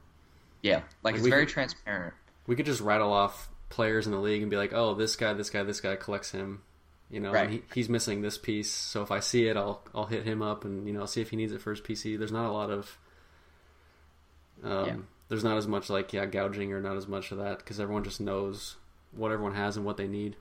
Yeah, 0.62 0.76
like 0.76 0.84
Like, 1.02 1.14
it's 1.16 1.26
very 1.26 1.44
could- 1.46 1.52
transparent. 1.52 2.14
We 2.46 2.56
could 2.56 2.64
just 2.66 2.80
rattle 2.80 3.12
off 3.12 3.48
players 3.74 4.06
in 4.06 4.12
the 4.12 4.18
league 4.20 4.40
and 4.42 4.50
be 4.50 4.56
like, 4.56 4.72
"Oh, 4.72 4.94
this 4.94 5.16
guy, 5.16 5.32
this 5.34 5.50
guy, 5.50 5.62
this 5.64 5.80
guy 5.80 5.96
collects 5.96 6.30
him." 6.30 6.62
You 7.10 7.20
know, 7.20 7.32
Right. 7.32 7.50
he, 7.50 7.62
he's 7.74 7.88
missing 7.88 8.22
this 8.22 8.38
piece. 8.38 8.70
So 8.72 9.02
if 9.02 9.10
I 9.10 9.20
see 9.20 9.46
it, 9.46 9.56
I'll 9.56 9.82
I'll 9.94 10.06
hit 10.06 10.24
him 10.24 10.40
up 10.42 10.64
and 10.64 10.86
you 10.86 10.92
know 10.94 11.06
see 11.06 11.20
if 11.20 11.30
he 11.30 11.36
needs 11.36 11.52
it 11.52 11.60
for 11.60 11.70
his 11.70 11.80
PC. 11.80 12.18
There's 12.18 12.32
not 12.32 12.48
a 12.48 12.52
lot 12.52 12.70
of, 12.70 12.98
um, 14.62 14.86
Yeah. 14.86 14.96
there's 15.28 15.44
not 15.44 15.56
as 15.56 15.66
much 15.66 15.90
like 15.90 16.12
yeah 16.12 16.26
gouging 16.26 16.72
or 16.72 16.80
not 16.80 16.96
as 16.96 17.06
much 17.06 17.32
of 17.32 17.38
that 17.38 17.58
because 17.58 17.80
everyone 17.80 18.04
just 18.04 18.20
knows 18.20 18.76
what 19.12 19.30
everyone 19.32 19.54
has 19.54 19.76
and 19.76 19.84
what 19.84 19.96
they 19.96 20.08
need. 20.08 20.36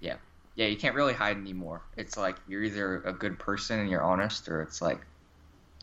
Yeah, 0.00 0.16
yeah, 0.54 0.66
you 0.66 0.76
can't 0.76 0.94
really 0.94 1.14
hide 1.14 1.36
anymore. 1.36 1.82
It's 1.96 2.16
like 2.16 2.36
you're 2.46 2.62
either 2.62 2.96
a 3.02 3.12
good 3.12 3.38
person 3.38 3.78
and 3.80 3.90
you're 3.90 4.02
honest, 4.02 4.48
or 4.48 4.62
it's 4.62 4.82
like, 4.82 5.00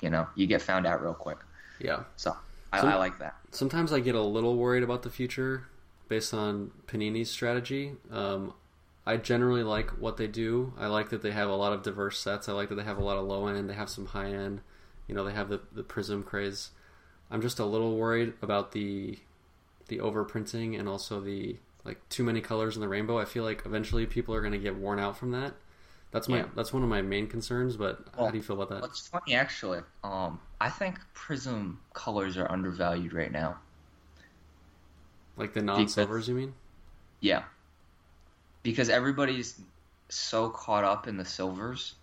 you 0.01 0.09
know, 0.09 0.27
you 0.35 0.47
get 0.47 0.61
found 0.61 0.85
out 0.85 1.01
real 1.01 1.13
quick. 1.15 1.39
Yeah. 1.79 2.03
So 2.15 2.35
I, 2.71 2.79
Some- 2.81 2.89
I 2.89 2.95
like 2.95 3.19
that. 3.19 3.35
Sometimes 3.51 3.91
I 3.91 3.99
get 3.99 4.15
a 4.15 4.21
little 4.21 4.55
worried 4.55 4.83
about 4.83 5.01
the 5.03 5.09
future 5.09 5.65
based 6.13 6.31
on 6.31 6.69
Panini's 6.85 7.31
strategy. 7.31 7.93
Um, 8.11 8.53
I 9.03 9.17
generally 9.17 9.63
like 9.63 9.89
what 9.99 10.17
they 10.17 10.27
do. 10.27 10.71
I 10.77 10.85
like 10.85 11.09
that 11.09 11.23
they 11.23 11.31
have 11.31 11.49
a 11.49 11.55
lot 11.55 11.73
of 11.73 11.81
diverse 11.81 12.19
sets. 12.19 12.47
I 12.47 12.53
like 12.53 12.69
that 12.69 12.75
they 12.75 12.83
have 12.83 12.99
a 12.99 13.03
lot 13.03 13.17
of 13.17 13.25
low 13.25 13.47
end. 13.47 13.67
They 13.67 13.73
have 13.73 13.89
some 13.89 14.05
high 14.05 14.27
end. 14.29 14.61
You 15.07 15.15
know, 15.15 15.23
they 15.23 15.33
have 15.33 15.49
the 15.49 15.61
the 15.71 15.81
prism 15.81 16.21
craze. 16.21 16.69
I'm 17.31 17.41
just 17.41 17.57
a 17.57 17.65
little 17.65 17.97
worried 17.97 18.33
about 18.43 18.73
the 18.73 19.17
the 19.87 19.97
overprinting 19.97 20.79
and 20.79 20.87
also 20.87 21.19
the 21.19 21.57
like 21.83 21.97
too 22.09 22.23
many 22.23 22.41
colors 22.41 22.75
in 22.75 22.81
the 22.81 22.87
rainbow. 22.87 23.17
I 23.17 23.25
feel 23.25 23.43
like 23.43 23.63
eventually 23.65 24.05
people 24.05 24.35
are 24.35 24.41
going 24.41 24.53
to 24.53 24.59
get 24.59 24.75
worn 24.75 24.99
out 24.99 25.17
from 25.17 25.31
that. 25.31 25.55
That's 26.11 26.29
my 26.29 26.37
Yeah. 26.37 26.45
that's 26.55 26.71
one 26.71 26.83
of 26.83 26.89
my 26.89 27.01
main 27.01 27.25
concerns. 27.25 27.75
But 27.75 28.05
how 28.15 28.29
do 28.29 28.37
you 28.37 28.43
feel 28.43 28.61
about 28.61 28.69
that? 28.69 28.81
What's 28.83 29.07
funny 29.07 29.33
actually, 29.33 29.79
um, 30.03 30.39
I 30.61 30.69
think 30.69 30.99
Prism 31.15 31.79
colors 31.93 32.37
are 32.37 32.49
undervalued 32.51 33.13
right 33.13 33.31
now. 33.31 33.57
Like 35.37 35.53
the 35.53 35.61
non 35.61 35.87
silvers, 35.87 36.27
you 36.27 36.35
mean? 36.35 36.53
Yeah, 37.19 37.43
because 38.61 38.89
everybody's 38.89 39.59
so 40.09 40.49
caught 40.49 40.83
up 40.83 41.07
in 41.07 41.17
the 41.17 41.25
silvers, 41.25 41.95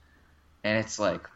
and 0.64 0.79
it's 0.79 0.99
like, 0.99 1.29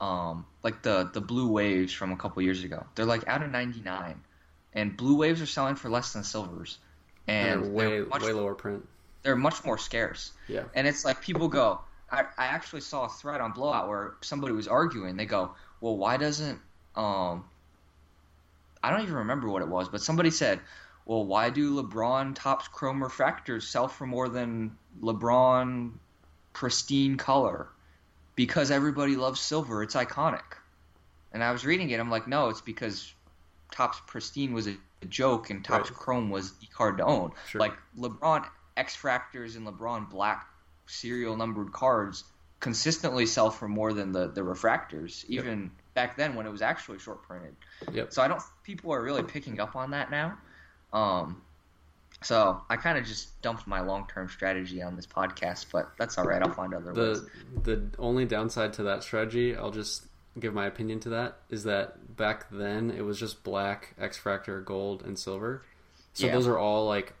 um, 0.00 0.46
like 0.62 0.82
the 0.82 1.10
the 1.12 1.20
blue 1.20 1.48
waves 1.48 1.92
from 1.92 2.12
a 2.12 2.16
couple 2.16 2.42
years 2.42 2.62
ago. 2.64 2.86
They're 2.94 3.04
like 3.06 3.26
out 3.26 3.42
of 3.42 3.50
ninety 3.50 3.80
nine, 3.80 4.20
and 4.74 4.96
blue 4.96 5.16
waves 5.16 5.42
are 5.42 5.46
selling 5.46 5.74
for 5.74 5.88
less 5.88 6.12
than 6.12 6.22
silvers, 6.22 6.78
and 7.26 7.64
they're 7.64 7.70
way 7.70 7.88
they're 7.88 8.06
much, 8.06 8.22
way 8.22 8.32
lower 8.32 8.54
print. 8.54 8.86
they're 9.22 9.36
much 9.36 9.64
more 9.64 9.78
scarce. 9.78 10.32
Yeah. 10.46 10.64
And 10.74 10.86
it's 10.86 11.04
like 11.04 11.20
people 11.20 11.48
go. 11.48 11.80
I, 12.10 12.20
I 12.38 12.46
actually 12.46 12.80
saw 12.80 13.04
a 13.04 13.08
thread 13.08 13.40
on 13.40 13.52
Blowout 13.52 13.88
where 13.88 14.14
somebody 14.22 14.52
was 14.54 14.68
arguing. 14.68 15.16
They 15.16 15.26
go, 15.26 15.50
"Well, 15.80 15.96
why 15.96 16.16
doesn't 16.16 16.60
um?" 16.94 17.44
I 18.82 18.90
don't 18.90 19.02
even 19.02 19.14
remember 19.14 19.48
what 19.48 19.62
it 19.62 19.68
was, 19.68 19.88
but 19.88 20.00
somebody 20.00 20.30
said, 20.30 20.60
"Well, 21.04 21.24
why 21.24 21.50
do 21.50 21.82
LeBron 21.82 22.34
Topps 22.34 22.68
Chrome 22.68 23.00
refractors 23.02 23.62
sell 23.62 23.88
for 23.88 24.06
more 24.06 24.28
than 24.28 24.76
LeBron 25.00 25.92
pristine 26.52 27.16
color?" 27.16 27.68
Because 28.34 28.70
everybody 28.70 29.16
loves 29.16 29.40
silver. 29.40 29.82
It's 29.82 29.96
iconic. 29.96 30.44
And 31.32 31.42
I 31.42 31.50
was 31.50 31.64
reading 31.66 31.90
it. 31.90 31.98
I'm 32.00 32.10
like, 32.10 32.28
no, 32.28 32.48
it's 32.48 32.60
because 32.60 33.12
Topps 33.72 34.00
pristine 34.06 34.52
was 34.52 34.66
a 34.68 34.76
joke 35.08 35.50
and 35.50 35.64
Topps 35.64 35.90
Right. 35.90 35.98
Chrome 35.98 36.30
was 36.30 36.52
the 36.54 36.66
card 36.66 36.98
to 36.98 37.04
own. 37.04 37.32
Sure. 37.48 37.60
Like 37.60 37.74
LeBron 37.98 38.46
X 38.76 38.96
Fractors 38.96 39.56
and 39.56 39.66
LeBron 39.66 40.08
Black 40.08 40.46
serial 40.86 41.36
numbered 41.36 41.72
cards 41.72 42.24
consistently 42.60 43.26
sell 43.26 43.50
for 43.50 43.68
more 43.68 43.92
than 43.92 44.12
the, 44.12 44.28
the 44.28 44.40
refractors, 44.40 45.24
Yep. 45.28 45.70
Back 45.94 46.16
then 46.16 46.34
when 46.34 46.46
it 46.46 46.50
was 46.50 46.62
actually 46.62 46.98
short 46.98 47.22
printed. 47.22 47.56
Yep. 47.92 48.12
So 48.12 48.22
I 48.22 48.28
don't 48.28 48.42
people 48.62 48.92
are 48.92 49.02
really 49.02 49.22
picking 49.22 49.60
up 49.60 49.76
on 49.76 49.90
that 49.92 50.10
now. 50.10 50.38
Um, 50.92 51.42
so 52.22 52.60
I 52.68 52.76
kind 52.76 52.98
of 52.98 53.04
just 53.04 53.40
dumped 53.42 53.66
my 53.66 53.80
long 53.80 54.06
term 54.12 54.28
strategy 54.28 54.82
on 54.82 54.96
this 54.96 55.06
podcast, 55.06 55.66
but 55.72 55.92
that's 55.98 56.18
all 56.18 56.24
right. 56.24 56.42
I'll 56.42 56.52
find 56.52 56.74
other 56.74 56.92
ways. 56.92 57.22
the 57.62 57.76
the 57.76 57.90
only 57.98 58.24
downside 58.24 58.72
to 58.74 58.82
that 58.84 59.02
strategy, 59.02 59.56
I'll 59.56 59.70
just 59.70 60.06
give 60.38 60.54
my 60.54 60.66
opinion 60.66 61.00
to 61.00 61.08
that, 61.10 61.38
is 61.50 61.64
that 61.64 62.16
back 62.16 62.46
then 62.50 62.90
it 62.90 63.02
was 63.02 63.18
just 63.18 63.42
black, 63.44 63.94
X 63.98 64.18
Fractor, 64.18 64.64
gold, 64.64 65.02
and 65.02 65.18
silver. 65.18 65.62
So 66.12 66.26
Yeah. 66.26 66.32
those 66.32 66.46
are 66.46 66.58
all 66.58 66.86
like 66.86 67.14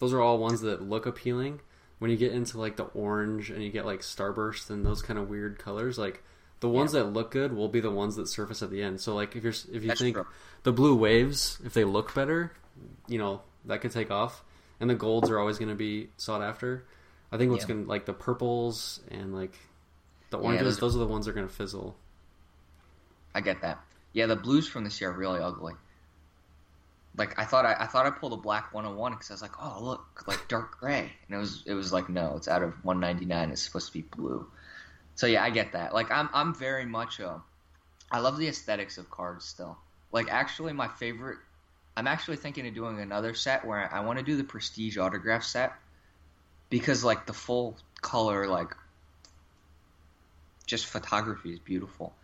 those 0.00 0.12
are 0.12 0.20
all 0.20 0.38
ones 0.38 0.62
that 0.62 0.82
look 0.82 1.06
appealing. 1.06 1.60
When 1.98 2.10
you 2.10 2.16
get 2.16 2.32
into 2.32 2.58
like 2.58 2.76
the 2.76 2.84
orange 2.84 3.50
and 3.50 3.62
you 3.62 3.70
get 3.70 3.84
like 3.84 4.00
starburst 4.00 4.70
and 4.70 4.84
those 4.86 5.02
kind 5.02 5.18
of 5.18 5.28
weird 5.28 5.58
colors, 5.58 5.98
like 5.98 6.24
the 6.60 6.68
ones 6.68 6.92
that 6.92 7.04
look 7.04 7.30
good 7.30 7.52
will 7.52 7.68
be 7.68 7.80
the 7.80 7.90
ones 7.90 8.16
that 8.16 8.28
surface 8.28 8.62
at 8.62 8.70
the 8.70 8.82
end. 8.82 9.00
So 9.00 9.14
like 9.14 9.34
if 9.36 9.42
you're 9.42 9.52
if 9.52 9.82
you 9.82 9.88
That's 9.88 10.00
think 10.00 10.16
true. 10.16 10.26
the 10.62 10.72
blue 10.72 10.94
waves, 10.94 11.58
if 11.64 11.72
they 11.74 11.84
look 11.84 12.14
better, 12.14 12.52
you 13.08 13.18
know 13.18 13.42
that 13.66 13.80
could 13.80 13.92
take 13.92 14.10
off, 14.10 14.42
and 14.78 14.88
the 14.88 14.94
golds 14.94 15.30
are 15.30 15.38
always 15.38 15.58
going 15.58 15.68
to 15.70 15.74
be 15.74 16.08
sought 16.16 16.42
after. 16.42 16.84
I 17.32 17.36
think 17.38 17.50
what's 17.50 17.64
Yeah. 17.64 17.68
going 17.68 17.84
to 17.84 17.88
like 17.88 18.06
the 18.06 18.12
purples 18.12 19.00
and 19.10 19.34
like 19.34 19.54
the 20.30 20.38
Yeah, 20.38 20.44
oranges, 20.44 20.64
those 20.64 20.76
are- 20.76 20.80
those 20.80 20.96
are 20.96 20.98
the 21.00 21.06
ones 21.06 21.26
that 21.26 21.32
are 21.32 21.34
going 21.34 21.48
to 21.48 21.52
fizzle. 21.52 21.96
I 23.34 23.40
get 23.40 23.60
that. 23.62 23.80
Yeah, 24.12 24.26
the 24.26 24.36
blues 24.36 24.66
from 24.66 24.84
this 24.84 25.00
year 25.00 25.10
are 25.10 25.16
really 25.16 25.40
ugly. 25.40 25.74
Like 27.16 27.38
I 27.38 27.44
thought, 27.44 27.66
I, 27.66 27.74
I 27.80 27.86
thought 27.86 28.06
I 28.06 28.10
pulled 28.10 28.32
a 28.32 28.36
black 28.36 28.72
101 28.72 29.12
because 29.12 29.30
I 29.30 29.34
was 29.34 29.42
like, 29.42 29.60
oh 29.60 29.78
look, 29.82 30.24
like 30.26 30.46
dark 30.48 30.78
gray, 30.78 31.10
and 31.26 31.36
it 31.36 31.38
was 31.38 31.62
it 31.66 31.74
was 31.74 31.92
like 31.92 32.08
no, 32.08 32.36
it's 32.36 32.48
out 32.48 32.62
of 32.62 32.72
199. 32.84 33.50
It's 33.50 33.62
supposed 33.62 33.88
to 33.88 33.92
be 33.92 34.02
blue. 34.02 34.46
So 35.14 35.26
yeah, 35.26 35.42
I 35.44 35.50
get 35.50 35.72
that. 35.72 35.94
Like 35.94 36.10
I'm 36.10 36.28
I'm 36.32 36.54
very 36.54 36.86
much 36.86 37.20
a, 37.20 37.42
I 38.10 38.20
love 38.20 38.38
the 38.38 38.48
aesthetics 38.48 38.98
of 38.98 39.10
cards 39.10 39.44
still. 39.44 39.78
Like 40.12 40.30
actually, 40.30 40.72
my 40.72 40.88
favorite. 40.88 41.38
I'm 41.96 42.06
actually 42.06 42.36
thinking 42.38 42.66
of 42.66 42.74
doing 42.74 43.00
another 43.00 43.34
set 43.34 43.66
where 43.66 43.92
I 43.92 44.00
want 44.00 44.18
to 44.18 44.24
do 44.24 44.36
the 44.36 44.44
prestige 44.44 44.96
autograph 44.96 45.44
set 45.44 45.72
because 46.70 47.04
like 47.04 47.26
the 47.26 47.32
full 47.34 47.78
color 48.00 48.46
like 48.46 48.70
just 50.66 50.86
photography 50.86 51.52
is 51.52 51.58
beautiful. 51.58 52.14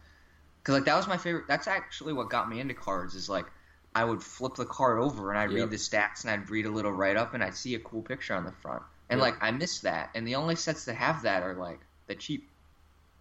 Cause 0.65 0.75
like 0.75 0.85
that 0.87 0.97
was 0.97 1.09
my 1.09 1.17
favorite. 1.17 1.47
That's 1.49 1.69
actually 1.69 2.13
what 2.13 2.31
got 2.31 2.49
me 2.49 2.61
into 2.61 2.75
cards. 2.75 3.15
Is 3.15 3.29
like 3.29 3.47
I 3.95 4.05
would 4.05 4.23
flip 4.23 4.55
the 4.57 4.67
card 4.67 4.99
over 5.01 5.31
and 5.31 5.39
I'd 5.39 5.53
Yep. 5.53 5.55
read 5.55 5.71
the 5.71 5.77
stats 5.77 6.23
and 6.23 6.31
I'd 6.31 6.51
read 6.51 6.67
a 6.67 6.71
little 6.71 6.93
write 6.93 7.17
up 7.17 7.35
and 7.35 7.43
I'd 7.43 7.57
see 7.57 7.75
a 7.75 7.79
cool 7.81 8.03
picture 8.03 8.35
on 8.35 8.45
the 8.45 8.53
front. 8.53 8.83
And 9.09 9.21
Yep. 9.21 9.21
like 9.21 9.37
I 9.41 9.51
miss 9.53 9.81
that. 9.81 10.11
And 10.15 10.27
the 10.27 10.37
only 10.37 10.57
sets 10.57 10.85
that 10.87 10.95
have 10.97 11.23
that 11.23 11.43
are 11.43 11.55
like 11.55 11.81
the 12.07 12.15
cheap, 12.15 12.51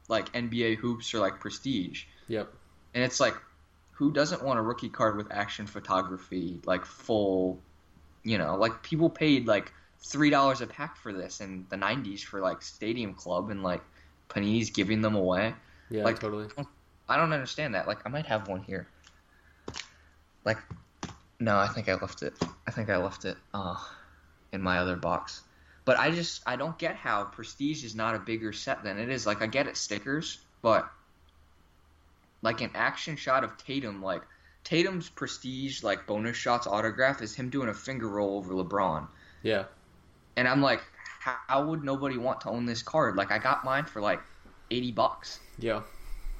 like 0.08 0.32
NBA 0.34 0.78
hoops 0.78 1.14
or 1.14 1.20
like 1.20 1.40
prestige. 1.40 2.04
Yep. 2.28 2.52
And 2.94 3.04
it's 3.04 3.20
like 3.20 3.36
who 3.94 4.12
doesn't 4.12 4.44
want 4.44 4.60
a 4.60 4.62
rookie 4.62 4.90
card 4.90 5.16
with 5.18 5.32
action 5.32 5.68
photography, 5.68 6.60
like 6.66 6.86
full, 6.86 7.60
you 8.24 8.38
know, 8.38 8.56
like 8.56 8.84
people 8.84 9.10
paid 9.10 9.48
like 9.48 9.72
three 10.08 10.30
dollars 10.30 10.62
a 10.62 10.68
pack 10.68 10.98
for 10.98 11.14
this 11.14 11.40
in 11.42 11.66
the 11.70 11.78
'90s 11.78 12.22
for 12.24 12.42
like 12.42 12.62
Stadium 12.62 13.14
Club, 13.14 13.50
and 13.50 13.64
like 13.64 13.82
Panini's 14.30 14.70
giving 14.72 15.02
them 15.02 15.16
away. 15.16 15.54
Yeah, 15.90 16.04
Like- 16.04 16.20
totally. 16.20 16.48
I 17.08 17.18
don't 17.18 17.34
understand 17.34 17.76
that. 17.76 17.88
Like, 17.88 18.00
I 18.04 18.10
might 18.10 18.26
have 18.26 18.48
one 18.48 18.64
here. 18.64 18.88
Like, 20.44 20.58
no, 21.40 21.58
I 21.58 21.68
think 21.68 21.88
I 21.90 21.94
left 21.94 22.24
it. 22.24 22.34
I 22.68 22.72
think 22.72 22.90
I 22.90 22.98
left 22.98 23.26
it 23.26 23.38
uh, 23.54 23.76
in 24.52 24.62
my 24.62 24.80
other 24.80 24.96
box. 24.96 25.44
But 25.86 26.00
I 26.00 26.12
just 26.12 26.42
I 26.46 26.56
don't 26.56 26.78
get 26.78 26.96
how 26.96 27.26
Prestige 27.26 27.84
is 27.84 27.96
not 27.96 28.16
a 28.16 28.20
bigger 28.20 28.52
set 28.52 28.84
than 28.84 28.98
it 28.98 29.10
is. 29.10 29.26
Like, 29.26 29.42
I 29.42 29.48
get 29.48 29.68
it 29.68 29.78
stickers, 29.78 30.40
but 30.62 30.90
like 32.42 32.62
an 32.62 32.72
action 32.76 33.16
shot 33.16 33.44
of 33.44 33.58
Tatum, 33.58 34.02
like 34.02 34.22
Tatum's 34.64 35.10
Prestige 35.10 35.84
like 35.84 36.08
bonus 36.08 36.36
shots 36.38 36.68
autograph 36.68 37.22
is 37.22 37.36
him 37.36 37.50
doing 37.50 37.70
a 37.70 37.74
finger 37.74 38.08
roll 38.08 38.38
over 38.38 38.54
LeBron, 38.54 39.08
Yeah, 39.44 39.66
and 40.36 40.48
I'm 40.48 40.62
like, 40.62 40.82
how 41.20 41.66
would 41.66 41.84
nobody 41.84 42.18
want 42.18 42.42
to 42.42 42.50
own 42.50 42.66
this 42.66 42.82
card? 42.84 43.16
Like, 43.16 43.32
I 43.32 43.38
got 43.40 43.64
mine 43.64 43.86
for 43.86 44.02
like 44.02 44.22
eighty 44.72 44.92
bucks, 44.92 45.40
yeah. 45.60 45.82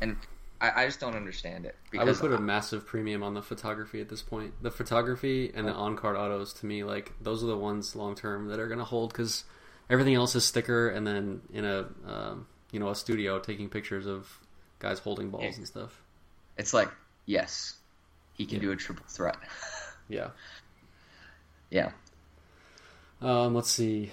and 0.02 0.18
I, 0.74 0.84
I 0.84 0.86
just 0.86 1.00
don't 1.00 1.16
understand 1.16 1.66
it. 1.66 1.76
I 1.98 2.04
would 2.04 2.18
put 2.18 2.32
a 2.32 2.40
massive 2.40 2.86
premium 2.86 3.24
on 3.24 3.34
the 3.34 3.42
photography 3.42 4.02
at 4.02 4.10
this 4.10 4.22
point. 4.22 4.54
The 4.62 4.72
photography 4.72 5.52
and 5.54 5.68
the 5.68 5.74
on-card 5.74 6.16
autos, 6.16 6.54
to 6.54 6.66
me, 6.66 6.84
like 6.84 7.12
those 7.22 7.44
are 7.44 7.48
the 7.48 7.58
ones 7.58 7.96
long 7.96 8.16
term 8.16 8.48
that 8.48 8.60
are 8.60 8.68
going 8.68 8.80
to 8.80 8.86
hold 8.86 9.12
because 9.12 9.44
everything 9.90 10.16
else 10.16 10.36
is 10.36 10.44
sticker, 10.46 10.90
and 10.90 11.06
then 11.06 11.42
in 11.54 11.66
a 11.66 11.88
um, 12.08 12.48
you 12.72 12.80
know 12.80 12.90
a 12.90 12.96
studio 12.96 13.40
taking 13.40 13.70
pictures 13.70 14.06
of 14.08 14.28
guys 14.80 15.00
holding 15.00 15.30
balls 15.30 15.58
and 15.58 15.68
stuff. 15.68 16.02
It's 16.58 16.74
like, 16.74 16.90
yes, 17.26 17.76
he 18.34 18.46
can 18.46 18.56
Yeah. 18.58 18.62
do 18.64 18.72
a 18.72 18.76
triple 18.76 19.06
threat. 19.08 19.38
Yeah. 20.08 20.30
yeah. 21.72 21.92
Um, 23.22 23.56
let's 23.56 23.72
see. 23.72 24.12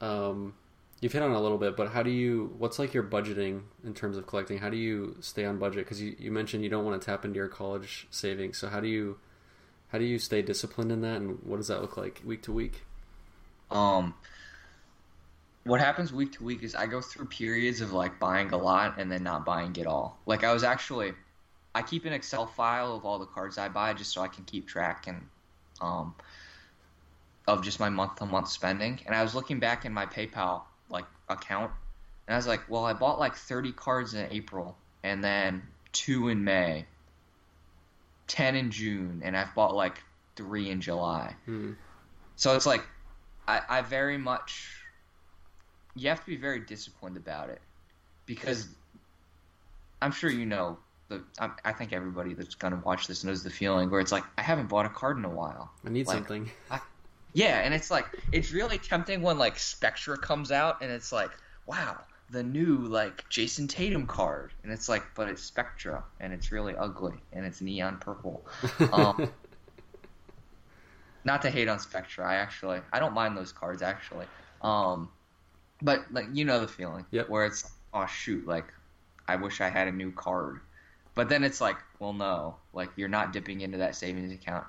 Um, 0.00 0.54
you've 1.02 1.12
hit 1.12 1.20
on 1.20 1.32
a 1.32 1.40
little 1.40 1.58
bit, 1.58 1.76
but 1.76 1.88
how 1.88 2.02
do 2.02 2.10
you? 2.10 2.54
What's 2.56 2.78
like 2.78 2.94
your 2.94 3.02
budgeting 3.02 3.62
in 3.84 3.92
terms 3.92 4.16
of 4.16 4.26
collecting? 4.26 4.58
How 4.58 4.70
do 4.70 4.76
you 4.76 5.16
stay 5.20 5.44
on 5.44 5.58
budget? 5.58 5.84
Because 5.84 6.00
you, 6.00 6.16
you 6.18 6.30
mentioned 6.30 6.62
you 6.62 6.70
don't 6.70 6.84
want 6.84 6.98
to 7.02 7.04
tap 7.04 7.24
into 7.24 7.36
your 7.36 7.48
college 7.48 8.06
savings. 8.10 8.56
So 8.56 8.68
how 8.68 8.80
do 8.80 8.88
you? 8.88 9.18
How 9.88 9.98
do 9.98 10.04
you 10.04 10.18
stay 10.18 10.40
disciplined 10.40 10.90
in 10.90 11.02
that, 11.02 11.16
and 11.16 11.38
what 11.42 11.58
does 11.58 11.68
that 11.68 11.82
look 11.82 11.98
like 11.98 12.22
week 12.24 12.42
to 12.44 12.52
week? 12.52 12.84
Um, 13.70 14.14
what 15.64 15.80
happens 15.80 16.12
week 16.12 16.32
to 16.32 16.44
week 16.44 16.62
is 16.62 16.74
I 16.74 16.86
go 16.86 17.00
through 17.00 17.26
periods 17.26 17.80
of 17.80 17.92
like 17.92 18.18
buying 18.18 18.52
a 18.52 18.56
lot 18.56 18.98
and 18.98 19.10
then 19.10 19.22
not 19.22 19.44
buying 19.44 19.76
at 19.78 19.86
all. 19.86 20.18
Like 20.24 20.44
I 20.44 20.52
was 20.52 20.62
actually, 20.62 21.12
I 21.74 21.82
keep 21.82 22.04
an 22.04 22.12
Excel 22.12 22.46
file 22.46 22.94
of 22.94 23.04
all 23.04 23.18
the 23.18 23.26
cards 23.26 23.58
I 23.58 23.68
buy 23.68 23.92
just 23.92 24.12
so 24.12 24.22
I 24.22 24.28
can 24.28 24.44
keep 24.44 24.66
track 24.66 25.06
and 25.08 25.26
um 25.80 26.14
of 27.46 27.64
just 27.64 27.80
my 27.80 27.88
month 27.88 28.16
to 28.16 28.26
month 28.26 28.48
spending. 28.48 29.00
And 29.04 29.14
I 29.14 29.22
was 29.22 29.34
looking 29.34 29.58
back 29.58 29.84
in 29.84 29.92
my 29.92 30.06
PayPal 30.06 30.62
account, 31.32 31.70
and 32.26 32.34
I 32.34 32.36
was 32.36 32.46
like, 32.46 32.62
well, 32.68 32.84
I 32.84 32.92
bought 32.92 33.18
like 33.18 33.34
30 33.34 33.72
cards 33.72 34.14
in 34.14 34.26
April 34.30 34.76
and 35.02 35.22
then 35.22 35.62
two 35.92 36.28
in 36.28 36.44
May, 36.44 36.86
10 38.28 38.54
in 38.56 38.70
June, 38.70 39.20
and 39.24 39.36
I've 39.36 39.54
bought 39.54 39.74
like 39.74 39.98
three 40.36 40.70
in 40.70 40.80
July. 40.80 41.34
Hmm. 41.44 41.72
So 42.36 42.54
it's 42.56 42.66
like 42.66 42.82
I, 43.46 43.60
I 43.68 43.82
very 43.82 44.18
much 44.18 44.68
you 45.94 46.08
have 46.08 46.20
to 46.20 46.26
be 46.26 46.36
very 46.36 46.60
disciplined 46.60 47.16
about 47.16 47.50
it 47.50 47.60
because 48.24 48.66
I'm 50.00 50.12
sure 50.12 50.30
you 50.30 50.46
know 50.46 50.78
the 51.08 51.22
I, 51.38 51.50
I 51.64 51.72
think 51.72 51.92
everybody 51.92 52.34
that's 52.34 52.54
gonna 52.54 52.80
watch 52.84 53.06
this 53.06 53.24
knows 53.24 53.42
the 53.42 53.50
feeling 53.50 53.90
where 53.90 54.00
it's 54.00 54.12
like 54.12 54.24
I 54.38 54.42
haven't 54.42 54.68
bought 54.68 54.86
a 54.86 54.88
card 54.88 55.18
in 55.18 55.24
a 55.24 55.30
while. 55.30 55.70
I 55.84 55.90
need 55.90 56.06
Like- 56.06 56.16
something. 56.16 56.50
Yeah, 57.34 57.60
and 57.60 57.72
it's 57.72 57.90
like 57.90 58.06
it's 58.30 58.52
really 58.52 58.78
tempting 58.78 59.22
when 59.22 59.38
like 59.38 59.58
Spectra 59.58 60.18
comes 60.18 60.52
out 60.52 60.82
and 60.82 60.90
it's 60.90 61.12
like 61.12 61.30
wow 61.66 61.98
the 62.30 62.42
new 62.42 62.78
like 62.78 63.28
Jayson 63.28 63.68
Tatum 63.68 64.06
card 64.06 64.52
and 64.62 64.72
it's 64.72 64.88
like 64.88 65.02
but 65.14 65.28
it's 65.28 65.42
Spectra 65.42 66.04
and 66.20 66.32
it's 66.32 66.50
really 66.52 66.74
ugly 66.76 67.14
and 67.32 67.44
it's 67.44 67.60
neon 67.60 67.98
purple. 67.98 68.46
Um, 68.92 69.30
not 71.24 71.42
to 71.42 71.50
hate 71.50 71.68
on 71.68 71.78
Spectra, 71.78 72.26
I 72.26 72.34
actually 72.36 72.80
I 72.92 72.98
don't 72.98 73.14
mind 73.14 73.36
those 73.36 73.52
cards 73.52 73.82
actually. 73.82 74.26
Um, 74.60 75.08
but 75.80 76.00
like 76.10 76.26
you 76.32 76.44
know 76.44 76.60
the 76.60 76.68
feeling, 76.68 77.06
Yep. 77.10 77.28
where 77.28 77.46
it's 77.46 77.70
oh 77.94 78.06
shoot, 78.06 78.46
like 78.46 78.66
I 79.28 79.36
wish 79.36 79.60
I 79.60 79.68
had 79.68 79.88
a 79.88 79.92
new 79.92 80.12
card, 80.12 80.60
but 81.14 81.28
then 81.28 81.44
it's 81.44 81.60
like 81.60 81.76
well 81.98 82.12
no, 82.12 82.56
like 82.72 82.90
you're 82.96 83.08
not 83.08 83.32
dipping 83.32 83.60
into 83.60 83.78
that 83.78 83.94
savings 83.96 84.32
account. 84.32 84.66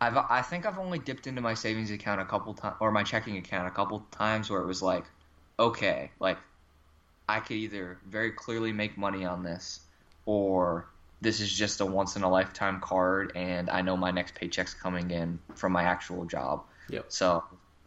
I've 0.00 0.16
I 0.16 0.42
think 0.42 0.66
I've 0.66 0.78
only 0.78 0.98
dipped 0.98 1.26
into 1.26 1.40
my 1.40 1.54
savings 1.54 1.90
account 1.90 2.20
a 2.20 2.24
couple 2.24 2.54
times 2.54 2.76
or 2.80 2.90
my 2.90 3.02
checking 3.02 3.36
account 3.36 3.68
a 3.68 3.70
couple 3.70 4.00
times 4.10 4.50
where 4.50 4.60
it 4.60 4.66
was 4.66 4.82
like 4.82 5.04
okay, 5.58 6.10
like 6.20 6.38
I 7.28 7.40
could 7.40 7.56
either 7.56 7.98
very 8.08 8.32
clearly 8.32 8.72
make 8.72 8.96
money 8.96 9.24
on 9.24 9.42
this 9.42 9.80
or 10.26 10.88
this 11.20 11.40
is 11.40 11.52
just 11.52 11.80
a 11.80 11.86
once 11.86 12.16
in 12.16 12.22
a 12.22 12.30
lifetime 12.30 12.80
card 12.80 13.32
and 13.36 13.68
I 13.68 13.82
know 13.82 13.96
my 13.96 14.10
next 14.10 14.34
paycheck's 14.34 14.74
coming 14.74 15.10
in 15.10 15.38
from 15.54 15.72
my 15.72 15.82
actual 15.82 16.24
job. 16.24 16.64
Yep. 16.88 17.06
So, 17.08 17.44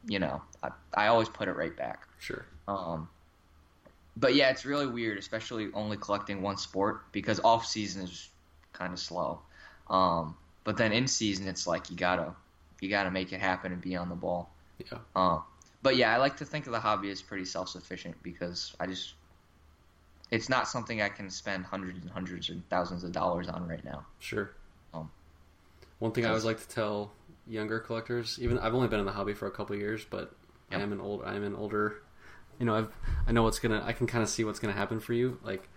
you 0.07 0.19
know, 0.19 0.41
I, 0.61 0.69
I 0.93 1.07
always 1.07 1.29
put 1.29 1.47
it 1.47 1.53
right 1.53 1.75
back. 1.75 2.07
sure. 2.19 2.45
Um, 2.67 3.09
but 4.15 4.35
yeah, 4.35 4.49
it's 4.51 4.65
really 4.65 4.87
weird, 4.87 5.17
especially 5.17 5.69
only 5.73 5.97
collecting 5.97 6.41
one 6.41 6.57
sport 6.57 7.11
because 7.11 7.39
off 7.43 7.65
season 7.65 8.03
is 8.03 8.29
kind 8.71 8.93
of 8.93 8.99
slow. 8.99 9.41
Um, 9.89 10.37
but 10.63 10.77
then 10.77 10.91
in 10.93 11.07
season, 11.07 11.47
it's 11.47 11.67
like 11.67 11.89
you 11.89 11.95
gotta 11.95 12.33
you 12.81 12.89
gotta 12.89 13.11
make 13.11 13.33
it 13.33 13.39
happen 13.39 13.71
and 13.71 13.81
be 13.81 13.95
on 13.95 14.09
the 14.09 14.15
ball. 14.15 14.49
Yeah. 14.79 14.99
Um, 15.15 15.43
but 15.81 15.95
yeah, 15.95 16.13
I 16.13 16.17
like 16.17 16.37
to 16.37 16.45
think 16.45 16.65
of 16.65 16.71
the 16.71 16.79
hobby 16.79 17.09
as 17.09 17.21
pretty 17.21 17.45
self 17.45 17.69
sufficient 17.69 18.15
because 18.23 18.75
I 18.79 18.87
just 18.87 19.13
it's 20.31 20.49
not 20.49 20.67
something 20.67 21.01
I 21.01 21.09
can 21.09 21.29
spend 21.29 21.65
hundreds 21.65 21.99
and 22.01 22.09
hundreds 22.09 22.49
and 22.49 22.67
thousands 22.69 23.03
of 23.03 23.11
dollars 23.11 23.49
on 23.49 23.67
right 23.67 23.83
now. 23.83 24.05
Sure. 24.19 24.51
Um, 24.93 25.11
One 25.99 26.11
thing 26.11 26.25
I 26.25 26.29
always 26.29 26.45
like 26.45 26.59
to 26.59 26.67
tell 26.67 27.11
younger 27.47 27.79
collectors, 27.79 28.39
even 28.41 28.57
I've 28.57 28.73
only 28.73 28.87
been 28.87 28.99
in 28.99 29.05
the 29.05 29.11
hobby 29.11 29.33
for 29.33 29.47
a 29.47 29.51
couple 29.51 29.75
of 29.75 29.81
years, 29.81 30.05
but 30.09 30.33
I 30.71 30.79
am 30.79 30.91
an 30.91 30.99
old, 30.99 31.23
I 31.23 31.35
am 31.35 31.43
an 31.43 31.55
older. 31.55 32.01
You 32.59 32.65
know, 32.65 32.75
I've 32.75 32.89
I 33.27 33.31
know 33.31 33.43
what's 33.43 33.59
gonna. 33.59 33.83
I 33.85 33.93
can 33.93 34.07
kind 34.07 34.23
of 34.23 34.29
see 34.29 34.43
what's 34.43 34.59
gonna 34.59 34.73
happen 34.73 34.99
for 34.99 35.13
you. 35.13 35.39
Like. 35.43 35.69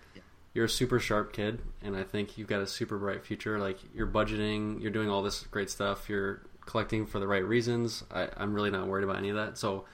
You're 0.57 0.65
a 0.65 0.69
super 0.69 0.99
sharp 0.99 1.33
kid, 1.33 1.59
and 1.83 1.95
I 1.95 2.01
think 2.01 2.35
you've 2.35 2.47
got 2.47 2.61
a 2.61 2.67
super 2.67 2.97
bright 2.97 3.23
future. 3.23 3.59
Like, 3.59 3.77
you're 3.93 4.07
budgeting, 4.07 4.81
you're 4.81 4.89
doing 4.91 5.07
all 5.07 5.21
this 5.21 5.43
great 5.43 5.69
stuff, 5.69 6.09
you're 6.09 6.41
collecting 6.65 7.05
for 7.05 7.19
the 7.19 7.27
right 7.27 7.45
reasons. 7.45 8.03
I, 8.11 8.27
I'm 8.35 8.55
really 8.55 8.71
not 8.71 8.87
worried 8.87 9.03
about 9.03 9.17
any 9.17 9.29
of 9.29 9.35
that. 9.35 9.59
So, 9.59 9.85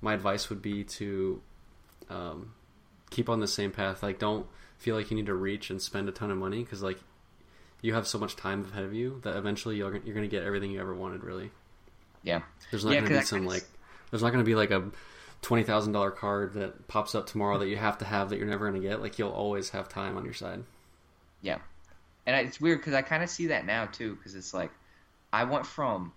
my 0.00 0.14
advice 0.14 0.48
would 0.48 0.62
be 0.62 0.84
to 0.84 1.42
um, 2.08 2.52
keep 3.10 3.28
on 3.28 3.40
the 3.40 3.48
same 3.48 3.72
path. 3.72 4.00
Like, 4.00 4.20
don't 4.20 4.46
feel 4.78 4.94
like 4.94 5.10
you 5.10 5.16
need 5.16 5.26
to 5.26 5.34
reach 5.34 5.70
and 5.70 5.82
spend 5.82 6.08
a 6.08 6.12
ton 6.12 6.30
of 6.30 6.38
money 6.38 6.62
because 6.62 6.84
like 6.84 6.98
you 7.82 7.94
have 7.94 8.06
so 8.06 8.16
much 8.18 8.36
time 8.36 8.64
ahead 8.70 8.84
of 8.84 8.94
you 8.94 9.20
that 9.24 9.34
eventually 9.36 9.74
you're, 9.76 9.90
you're 9.96 10.14
going 10.14 10.22
to 10.22 10.28
get 10.28 10.44
everything 10.44 10.70
you 10.70 10.80
ever 10.80 10.94
wanted. 10.94 11.24
Really, 11.24 11.50
Yeah. 12.22 12.42
there's 12.70 12.84
not 12.84 12.92
Yeah, 12.94 13.00
going 13.00 13.12
to 13.12 13.18
be 13.18 13.24
some 13.24 13.44
like 13.44 13.64
there's 14.10 14.22
not 14.22 14.30
going 14.30 14.44
to 14.44 14.48
be 14.48 14.54
like 14.54 14.70
a 14.70 14.84
twenty 15.42 15.62
thousand 15.62 15.92
dollar 15.92 16.10
card 16.10 16.54
that 16.54 16.88
pops 16.88 17.14
up 17.14 17.26
tomorrow 17.26 17.58
that 17.58 17.68
you 17.68 17.76
have 17.76 17.98
to 17.98 18.04
have 18.04 18.30
that 18.30 18.38
you're 18.38 18.48
never 18.48 18.68
going 18.70 18.80
to 18.82 18.88
get. 18.88 19.00
Like 19.00 19.18
you'll 19.18 19.30
always 19.30 19.70
have 19.70 19.88
time 19.88 20.16
on 20.16 20.24
your 20.24 20.34
side. 20.34 20.64
Yeah, 21.42 21.58
and 22.26 22.34
I- 22.36 22.40
it's 22.40 22.60
weird 22.60 22.78
because 22.80 22.94
I 22.94 23.02
kind 23.02 23.22
of 23.22 23.30
see 23.30 23.46
that 23.48 23.66
now 23.66 23.86
too. 23.86 24.16
Because 24.16 24.34
it's 24.34 24.52
like 24.54 24.70
I 25.32 25.44
went 25.44 25.66
from 25.66 26.12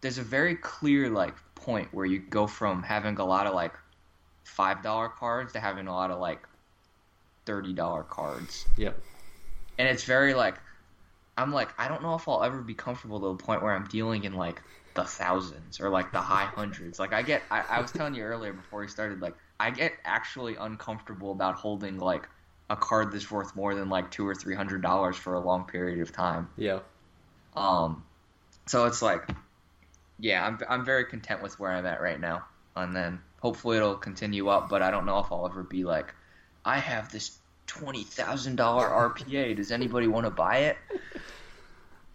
there's 0.00 0.18
a 0.18 0.22
very 0.22 0.54
clear 0.56 1.08
like 1.10 1.34
point 1.54 1.88
where 1.92 2.06
you 2.06 2.18
go 2.20 2.46
from 2.46 2.82
having 2.82 3.16
a 3.18 3.24
lot 3.24 3.46
of 3.46 3.54
like 3.54 3.74
five 4.44 4.82
dollar 4.82 5.08
cards 5.08 5.52
to 5.54 5.60
having 5.60 5.86
a 5.86 5.92
lot 5.92 6.10
of 6.10 6.18
like 6.20 6.46
thirty 7.46 7.72
dollar 7.72 8.02
cards, 8.04 8.66
Yep. 8.76 8.98
and 9.78 9.88
it's 9.88 10.04
very 10.04 10.34
like 10.34 10.56
I'm 11.40 11.52
like 11.52 11.70
I 11.78 11.88
don't 11.88 12.02
know 12.02 12.14
if 12.14 12.28
I'll 12.28 12.42
ever 12.42 12.60
be 12.62 12.74
comfortable 12.74 13.20
to 13.20 13.28
the 13.28 13.42
point 13.42 13.62
where 13.62 13.74
I'm 13.74 13.86
dealing 13.86 14.24
in 14.24 14.34
like 14.34 14.60
the 14.94 15.04
thousands 15.04 15.80
or 15.80 15.88
like 15.88 16.12
the 16.12 16.20
high 16.20 16.44
hundreds. 16.44 16.98
Like 16.98 17.12
I 17.12 17.22
get 17.22 17.42
I, 17.50 17.64
I 17.68 17.80
was 17.80 17.92
telling 17.92 18.14
you 18.14 18.22
earlier 18.22 18.52
before 18.52 18.80
we 18.80 18.88
started 18.88 19.20
like 19.20 19.34
I 19.58 19.70
get 19.70 19.92
actually 20.04 20.56
uncomfortable 20.56 21.32
about 21.32 21.54
holding 21.54 21.98
like 21.98 22.28
a 22.68 22.76
card 22.76 23.12
that's 23.12 23.30
worth 23.30 23.54
more 23.56 23.74
than 23.74 23.88
like 23.88 24.10
two 24.10 24.26
or 24.26 24.34
three 24.34 24.54
hundred 24.54 24.82
dollars 24.82 25.16
for 25.16 25.34
a 25.34 25.40
long 25.40 25.64
period 25.64 26.00
of 26.00 26.12
time. 26.12 26.48
Yeah. 26.56 26.80
Um, 27.56 28.04
so 28.66 28.86
it's 28.86 29.02
like, 29.02 29.28
yeah, 30.18 30.46
I'm 30.46 30.58
I'm 30.68 30.84
very 30.84 31.04
content 31.04 31.42
with 31.42 31.58
where 31.58 31.72
I'm 31.72 31.86
at 31.86 32.00
right 32.00 32.20
now, 32.20 32.44
and 32.76 32.94
then 32.94 33.20
hopefully 33.40 33.76
it'll 33.76 33.96
continue 33.96 34.48
up. 34.48 34.68
But 34.68 34.82
I 34.82 34.90
don't 34.90 35.06
know 35.06 35.18
if 35.18 35.26
I'll 35.32 35.46
ever 35.46 35.62
be 35.62 35.84
like, 35.84 36.14
I 36.64 36.78
have 36.78 37.10
this 37.10 37.38
twenty 37.66 38.04
thousand 38.04 38.56
dollar 38.56 38.88
RPA. 38.88 39.56
Does 39.56 39.72
anybody 39.72 40.06
want 40.06 40.26
to 40.26 40.30
buy 40.30 40.58
it? 40.58 40.76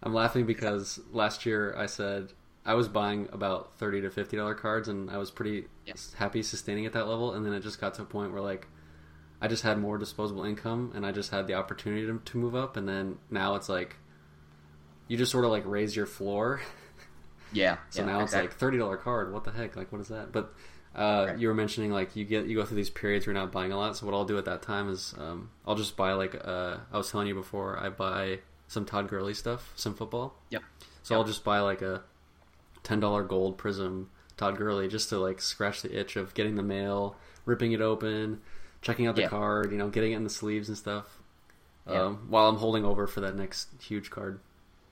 I'm 0.02 0.14
laughing 0.14 0.46
because 0.46 1.00
last 1.10 1.46
year 1.46 1.74
I 1.76 1.86
said 1.86 2.32
I 2.64 2.74
was 2.74 2.88
buying 2.88 3.28
about 3.32 3.76
thirty 3.78 4.00
to 4.02 4.10
fifty 4.10 4.36
dollar 4.36 4.54
cards, 4.54 4.88
and 4.88 5.10
I 5.10 5.18
was 5.18 5.30
pretty 5.30 5.66
Yeah. 5.86 5.94
happy 6.16 6.42
sustaining 6.42 6.86
at 6.86 6.92
that 6.92 7.06
level. 7.08 7.32
And 7.34 7.44
then 7.46 7.52
it 7.52 7.60
just 7.60 7.80
got 7.80 7.94
to 7.94 8.02
a 8.02 8.06
point 8.06 8.32
where 8.32 8.42
like 8.42 8.68
I 9.40 9.48
just 9.48 9.62
had 9.62 9.78
more 9.78 9.98
disposable 9.98 10.44
income, 10.44 10.92
and 10.94 11.04
I 11.06 11.12
just 11.12 11.30
had 11.30 11.46
the 11.46 11.54
opportunity 11.54 12.06
to, 12.06 12.18
to 12.24 12.38
move 12.38 12.54
up. 12.54 12.76
And 12.76 12.88
then 12.88 13.18
now 13.30 13.54
it's 13.54 13.68
like 13.68 13.96
you 15.08 15.16
just 15.16 15.30
sort 15.32 15.44
of 15.44 15.50
like 15.50 15.64
raise 15.66 15.94
your 15.96 16.06
floor. 16.06 16.60
Yeah. 17.52 17.76
So 17.90 18.00
yeah, 18.00 18.06
now 18.06 18.20
it's 18.22 18.34
like 18.34 18.52
thirty 18.54 18.76
dollar 18.76 18.96
card. 18.96 19.32
What 19.32 19.44
the 19.44 19.52
heck? 19.52 19.76
Like 19.76 19.92
what 19.92 20.00
is 20.00 20.08
that? 20.08 20.32
But 20.32 20.52
uh, 20.96 21.26
Right. 21.28 21.38
you 21.38 21.46
were 21.46 21.54
mentioning 21.54 21.92
like 21.92 22.16
you 22.16 22.24
get 22.24 22.46
you 22.46 22.56
go 22.56 22.64
through 22.64 22.76
these 22.76 22.90
periods 22.90 23.24
where 23.26 23.34
you're 23.34 23.40
not 23.42 23.52
buying 23.52 23.70
a 23.70 23.76
lot. 23.76 23.96
So 23.96 24.04
what 24.04 24.14
I'll 24.14 24.24
do 24.24 24.36
at 24.36 24.46
that 24.46 24.62
time 24.62 24.90
is 24.90 25.14
um, 25.16 25.50
I'll 25.64 25.76
just 25.76 25.96
buy 25.96 26.12
like 26.14 26.34
uh, 26.44 26.78
I 26.92 26.98
was 26.98 27.08
telling 27.10 27.28
you 27.28 27.34
before 27.34 27.78
I 27.78 27.88
buy 27.88 28.40
some 28.68 28.84
Todd 28.84 29.08
Gurley 29.08 29.34
stuff, 29.34 29.72
some 29.76 29.94
football. 29.94 30.34
Yep. 30.50 30.62
So 31.02 31.14
Yep. 31.14 31.18
I'll 31.20 31.26
just 31.26 31.44
buy 31.44 31.60
like 31.60 31.82
a 31.82 32.02
ten 32.82 33.00
dollar 33.00 33.22
gold 33.22 33.58
prism 33.58 34.10
Todd 34.36 34.56
Gurley 34.56 34.88
just 34.88 35.08
to 35.10 35.18
like 35.18 35.40
scratch 35.40 35.82
the 35.82 35.98
itch 35.98 36.16
of 36.16 36.34
getting 36.34 36.56
the 36.56 36.62
mail, 36.62 37.16
ripping 37.44 37.72
it 37.72 37.80
open, 37.80 38.40
checking 38.82 39.06
out 39.06 39.16
the 39.16 39.22
Yeah. 39.22 39.28
card, 39.28 39.72
you 39.72 39.78
know, 39.78 39.88
getting 39.88 40.12
it 40.12 40.16
in 40.16 40.24
the 40.24 40.30
sleeves 40.30 40.68
and 40.68 40.76
stuff. 40.76 41.18
Yeah. 41.88 42.02
Um, 42.02 42.26
while 42.28 42.48
I'm 42.48 42.56
holding 42.56 42.84
over 42.84 43.06
for 43.06 43.20
that 43.20 43.36
next 43.36 43.68
huge 43.80 44.10
card. 44.10 44.40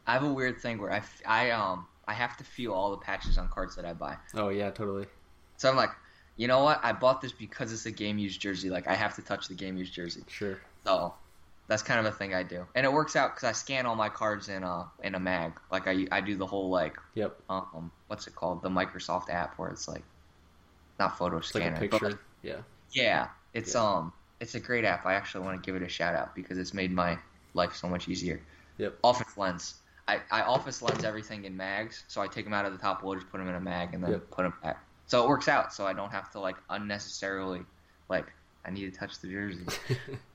I 0.07 0.13
have 0.13 0.23
a 0.23 0.33
weird 0.33 0.61
thing 0.61 0.79
where 0.79 0.93
I, 0.93 1.03
I 1.27 1.51
um 1.51 1.87
I 2.07 2.13
have 2.13 2.37
to 2.37 2.45
feel 2.45 2.73
all 2.73 2.91
the 2.91 2.99
patches 2.99 3.39
on 3.39 3.49
cards 3.49 3.75
that 3.77 3.85
I 3.85 3.93
buy. 3.95 4.17
Oh 4.35 4.51
yeah, 4.51 4.71
totally. 4.71 5.07
So 5.57 5.69
I'm 5.71 5.77
like, 5.77 5.91
you 6.37 6.47
know 6.49 6.63
what? 6.63 6.81
I 6.85 6.93
bought 6.93 7.21
this 7.23 7.33
because 7.33 7.73
it's 7.73 7.87
a 7.87 7.91
game 7.91 8.19
used 8.19 8.41
jersey. 8.41 8.71
Like 8.71 8.87
I 8.87 8.95
have 8.95 9.15
to 9.17 9.23
touch 9.23 9.49
the 9.49 9.55
game 9.55 9.77
used 9.77 9.93
jersey. 9.95 10.23
Sure. 10.29 10.59
So 10.85 11.15
that's 11.67 11.83
kind 11.83 11.99
of 12.01 12.07
a 12.07 12.17
thing 12.17 12.35
I 12.35 12.43
do, 12.43 12.67
and 12.75 12.85
it 12.85 12.93
works 12.93 13.17
out 13.17 13.35
because 13.35 13.45
I 13.49 13.53
scan 13.53 13.87
all 13.87 13.97
my 13.97 14.09
cards 14.09 14.49
in 14.49 14.63
a 14.63 14.91
in 15.03 15.15
a 15.15 15.21
mag. 15.21 15.53
Like 15.71 15.87
I 15.87 16.07
I 16.13 16.21
do 16.21 16.37
the 16.37 16.47
whole 16.47 16.71
like 16.71 16.97
Yep. 17.15 17.37
um 17.49 17.91
what's 18.09 18.27
it 18.27 18.35
called 18.35 18.63
the 18.63 18.69
Microsoft 18.69 19.31
app 19.31 19.59
where 19.59 19.71
it's 19.71 19.89
like 19.89 20.03
not 20.99 21.19
photo 21.19 21.39
It's 21.39 21.55
like 21.55 21.63
scanner, 21.65 21.77
a 21.77 21.81
picture. 21.81 22.11
like, 22.11 22.19
yeah. 22.43 22.61
yeah, 22.93 23.29
it's 23.53 23.75
Yeah. 23.75 23.83
um 23.83 24.13
it's 24.41 24.55
a 24.55 24.61
great 24.61 24.85
app. 24.85 25.07
I 25.07 25.15
actually 25.15 25.45
want 25.45 25.63
to 25.63 25.67
give 25.67 25.81
it 25.81 25.85
a 25.85 25.89
shout 25.89 26.15
out 26.15 26.35
because 26.35 26.59
it's 26.59 26.75
made 26.75 26.93
my 26.93 27.19
life 27.55 27.75
so 27.75 27.89
much 27.89 28.09
easier. 28.09 28.41
Yep. 28.79 28.99
Office 29.03 29.37
Lens. 29.37 29.75
I, 30.07 30.21
I 30.31 30.43
office 30.43 30.83
lens 30.83 31.03
everything 31.03 31.47
in 31.47 31.57
mags, 31.57 32.05
so 32.09 32.21
I 32.21 32.27
take 32.27 32.45
them 32.45 32.53
out 32.53 32.67
of 32.67 32.73
the 32.73 32.79
top 32.79 33.03
loaders, 33.03 33.25
put 33.25 33.39
them 33.39 33.49
in 33.49 33.55
a 33.55 33.61
mag, 33.61 33.95
and 33.95 34.05
then 34.05 34.11
Yep. 34.11 34.31
put 34.33 34.43
them 34.43 34.53
back. 34.63 34.85
So 35.07 35.25
it 35.25 35.29
works 35.31 35.49
out. 35.49 35.73
So 35.73 35.87
I 35.87 35.95
don't 35.95 36.11
have 36.11 36.31
to 36.33 36.41
like 36.41 36.57
unnecessarily 36.69 37.63
like 38.11 38.27
I 38.67 38.71
need 38.71 38.93
to 38.93 38.99
touch 38.99 39.19
the 39.21 39.29
jersey. 39.29 39.65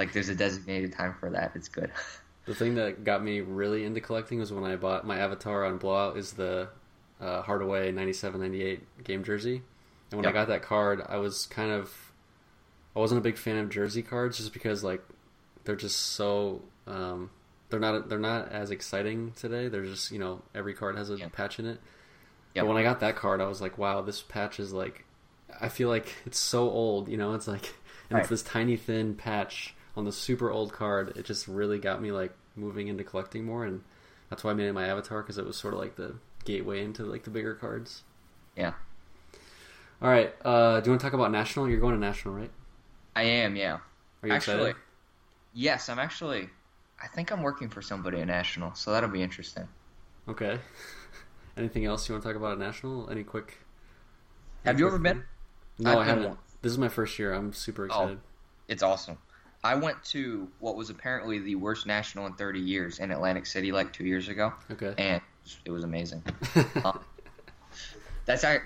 like 0.00 0.12
there's 0.14 0.28
a 0.30 0.34
designated 0.34 0.92
time 0.92 1.14
for 1.20 1.30
that. 1.30 1.52
It's 1.54 1.68
good. 1.68 1.90
The 2.46 2.54
thing 2.54 2.76
that 2.76 3.04
got 3.04 3.22
me 3.22 3.42
really 3.42 3.84
into 3.84 4.00
collecting 4.00 4.40
was 4.40 4.50
when 4.52 4.64
I 4.64 4.74
bought 4.74 5.06
my 5.06 5.18
avatar 5.18 5.64
on 5.66 5.76
Blowout 5.76 6.16
is 6.16 6.32
the 6.32 6.68
uh, 7.20 7.42
Hardaway 7.42 7.92
97-98 7.92 8.80
game 9.04 9.22
jersey. 9.22 9.62
And 10.10 10.16
when 10.18 10.26
I 10.26 10.32
got 10.32 10.48
that 10.48 10.62
card, 10.62 11.02
I 11.06 11.18
was 11.18 11.46
kind 11.46 11.70
of 11.70 11.92
I 12.96 12.98
wasn't 12.98 13.18
a 13.18 13.22
big 13.22 13.36
fan 13.36 13.58
of 13.58 13.68
jersey 13.68 14.02
cards 14.02 14.38
just 14.38 14.52
because 14.54 14.82
like 14.82 15.02
they're 15.64 15.76
just 15.76 15.96
so 16.00 16.62
um, 16.88 17.30
they're 17.68 17.78
not 17.78 18.08
they're 18.08 18.18
not 18.18 18.50
as 18.50 18.70
exciting 18.72 19.32
today. 19.36 19.68
They're 19.68 19.84
just, 19.84 20.10
you 20.10 20.18
know, 20.18 20.42
every 20.54 20.74
card 20.74 20.96
has 20.96 21.10
a 21.10 21.18
Yep. 21.18 21.32
patch 21.32 21.58
in 21.60 21.66
it. 21.66 21.78
Yep. 22.54 22.64
But 22.64 22.66
when 22.68 22.76
I 22.78 22.82
got 22.82 23.00
that 23.00 23.14
card, 23.16 23.40
I 23.40 23.46
was 23.46 23.60
like, 23.60 23.78
wow, 23.78 24.00
this 24.00 24.22
patch 24.22 24.58
is 24.58 24.72
like 24.72 25.04
I 25.60 25.68
feel 25.68 25.88
like 25.90 26.12
it's 26.26 26.38
so 26.38 26.68
old, 26.70 27.08
you 27.08 27.18
know, 27.18 27.34
it's 27.34 27.46
like 27.46 27.74
and 28.08 28.16
Right. 28.16 28.20
it's 28.20 28.30
this 28.30 28.42
tiny 28.42 28.76
thin 28.76 29.14
patch 29.14 29.74
on 29.96 30.04
the 30.04 30.12
super 30.12 30.50
old 30.50 30.72
card. 30.72 31.16
It 31.16 31.24
just 31.24 31.48
really 31.48 31.78
got 31.78 32.00
me 32.02 32.12
like 32.12 32.32
moving 32.56 32.88
into 32.88 33.04
collecting 33.04 33.44
more, 33.44 33.64
and 33.64 33.82
that's 34.28 34.44
why 34.44 34.50
I 34.50 34.54
made 34.54 34.66
it 34.68 34.72
my 34.72 34.86
avatar 34.86 35.22
because 35.22 35.38
it 35.38 35.44
was 35.46 35.56
sort 35.56 35.74
of 35.74 35.80
like 35.80 35.96
the 35.96 36.14
gateway 36.44 36.82
into 36.84 37.04
like 37.04 37.24
the 37.24 37.30
bigger 37.30 37.54
cards. 37.54 38.02
Yeah. 38.56 38.72
All 40.02 40.08
right, 40.08 40.34
uh, 40.44 40.80
do 40.80 40.86
you 40.86 40.92
want 40.92 41.00
to 41.00 41.06
talk 41.06 41.12
about 41.12 41.30
national? 41.30 41.68
You're 41.68 41.80
going 41.80 41.94
to 41.94 42.00
national, 42.00 42.34
right? 42.34 42.50
I 43.14 43.22
am, 43.24 43.54
yeah. 43.54 43.78
Are 44.22 44.28
you 44.28 44.32
actually, 44.32 44.54
excited? 44.70 44.76
yes, 45.52 45.88
I'm 45.90 45.98
actually. 45.98 46.48
I 47.02 47.06
think 47.08 47.30
I'm 47.32 47.42
working 47.42 47.68
for 47.70 47.80
somebody 47.82 48.20
at 48.20 48.26
National, 48.26 48.74
so 48.74 48.92
that'll 48.92 49.08
be 49.08 49.22
interesting. 49.22 49.66
Okay. 50.28 50.58
Anything 51.56 51.84
else 51.86 52.08
you 52.08 52.14
want 52.14 52.22
to 52.22 52.28
talk 52.28 52.36
about 52.36 52.52
at 52.52 52.58
national? 52.58 53.08
Any 53.10 53.24
quick? 53.24 53.58
Have 54.64 54.78
you 54.78 54.86
ever 54.86 54.98
been? 54.98 55.24
No, 55.78 55.92
I've 55.92 55.98
I 55.98 56.04
have 56.04 56.20
not. 56.20 56.38
This 56.62 56.72
is 56.72 56.78
my 56.78 56.88
first 56.88 57.18
year. 57.18 57.32
I'm 57.32 57.52
super 57.54 57.82
Oh. 57.84 57.86
excited. 57.86 58.20
It's 58.68 58.82
awesome. 58.82 59.16
I 59.62 59.74
went 59.74 60.02
to 60.04 60.48
what 60.58 60.76
was 60.76 60.88
apparently 60.90 61.38
the 61.38 61.54
worst 61.56 61.86
national 61.86 62.26
in 62.26 62.32
30 62.34 62.60
years 62.60 62.98
in 62.98 63.10
Atlantic 63.10 63.44
City 63.46 63.72
like 63.72 63.92
two 63.92 64.04
years 64.04 64.28
ago, 64.28 64.52
Okay. 64.70 64.94
and 64.96 65.20
it 65.64 65.70
was 65.70 65.84
amazing. 65.84 66.22
um, 66.84 66.98
That's 68.24 68.42
ac- 68.44 68.64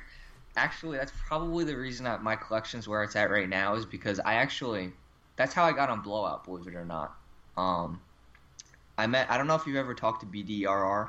actually 0.56 0.98
that's 0.98 1.12
probably 1.26 1.64
the 1.64 1.76
reason 1.76 2.04
that 2.04 2.22
my 2.22 2.36
collection's 2.36 2.86
where 2.86 3.02
it's 3.02 3.16
at 3.16 3.30
right 3.30 3.48
now 3.48 3.74
is 3.74 3.84
because 3.86 4.20
I 4.20 4.34
actually 4.34 4.92
that's 5.36 5.52
how 5.52 5.64
I 5.64 5.72
got 5.72 5.90
on 5.90 6.00
Blowout, 6.00 6.44
believe 6.44 6.66
it 6.68 6.76
or 6.76 6.84
not. 6.84 7.16
Um, 7.56 8.00
I 8.96 9.06
met 9.08 9.28
I 9.30 9.36
don't 9.36 9.46
know 9.48 9.56
if 9.56 9.66
you've 9.66 9.76
ever 9.76 9.94
talked 9.94 10.20
to 10.20 10.26
BDRR. 10.26 11.08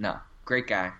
No, 0.00 0.16
great 0.44 0.66
guy. 0.66 0.92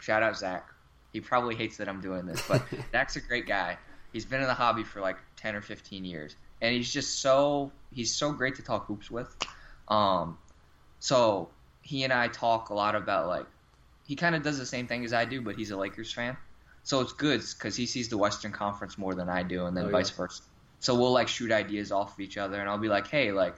Shout 0.00 0.22
out 0.22 0.36
Zach. 0.36 0.68
He 1.12 1.20
probably 1.20 1.54
hates 1.54 1.76
that 1.78 1.88
I'm 1.88 2.00
doing 2.02 2.26
this, 2.26 2.42
but 2.46 2.62
Zach's 2.92 3.16
a 3.16 3.20
great 3.20 3.46
guy. 3.46 3.78
He's 4.12 4.26
been 4.26 4.40
in 4.40 4.46
the 4.46 4.54
hobby 4.54 4.84
for 4.84 5.00
like 5.00 5.18
10 5.36 5.56
or 5.56 5.62
15 5.62 6.04
years, 6.04 6.36
and 6.60 6.74
he's 6.74 6.92
just 6.92 7.20
so 7.22 7.72
he's 7.90 8.16
so 8.16 8.32
great 8.32 8.56
to 8.56 8.62
talk 8.62 8.86
hoops 8.86 9.10
with. 9.10 9.34
Um, 9.88 10.38
so 11.00 11.54
he 11.82 12.04
and 12.04 12.12
I 12.12 12.28
talk 12.28 12.70
a 12.70 12.74
lot 12.74 12.94
about 12.94 13.28
like 13.28 13.46
he 14.04 14.16
kind 14.16 14.34
of 14.34 14.42
does 14.42 14.58
the 14.58 14.66
same 14.66 14.86
thing 14.86 15.04
as 15.04 15.12
I 15.12 15.24
do, 15.24 15.42
but 15.42 15.56
he's 15.56 15.70
a 15.70 15.76
Lakers 15.76 16.12
fan. 16.12 16.36
So 16.84 17.00
it's 17.00 17.12
good 17.12 17.40
because 17.40 17.76
he 17.76 17.86
sees 17.86 18.08
the 18.08 18.18
Western 18.18 18.52
Conference 18.52 18.98
more 18.98 19.14
than 19.14 19.28
I 19.28 19.42
do, 19.44 19.66
and 19.66 19.76
then 19.76 19.86
Oh, 19.86 19.90
vice 19.90 20.10
versa. 20.10 20.42
So 20.80 20.94
we'll 20.96 21.12
like 21.12 21.28
shoot 21.28 21.52
ideas 21.52 21.92
off 21.92 22.12
of 22.14 22.20
each 22.20 22.36
other, 22.36 22.60
and 22.60 22.68
I'll 22.68 22.78
be 22.78 22.88
like, 22.88 23.06
hey, 23.08 23.32
like, 23.32 23.56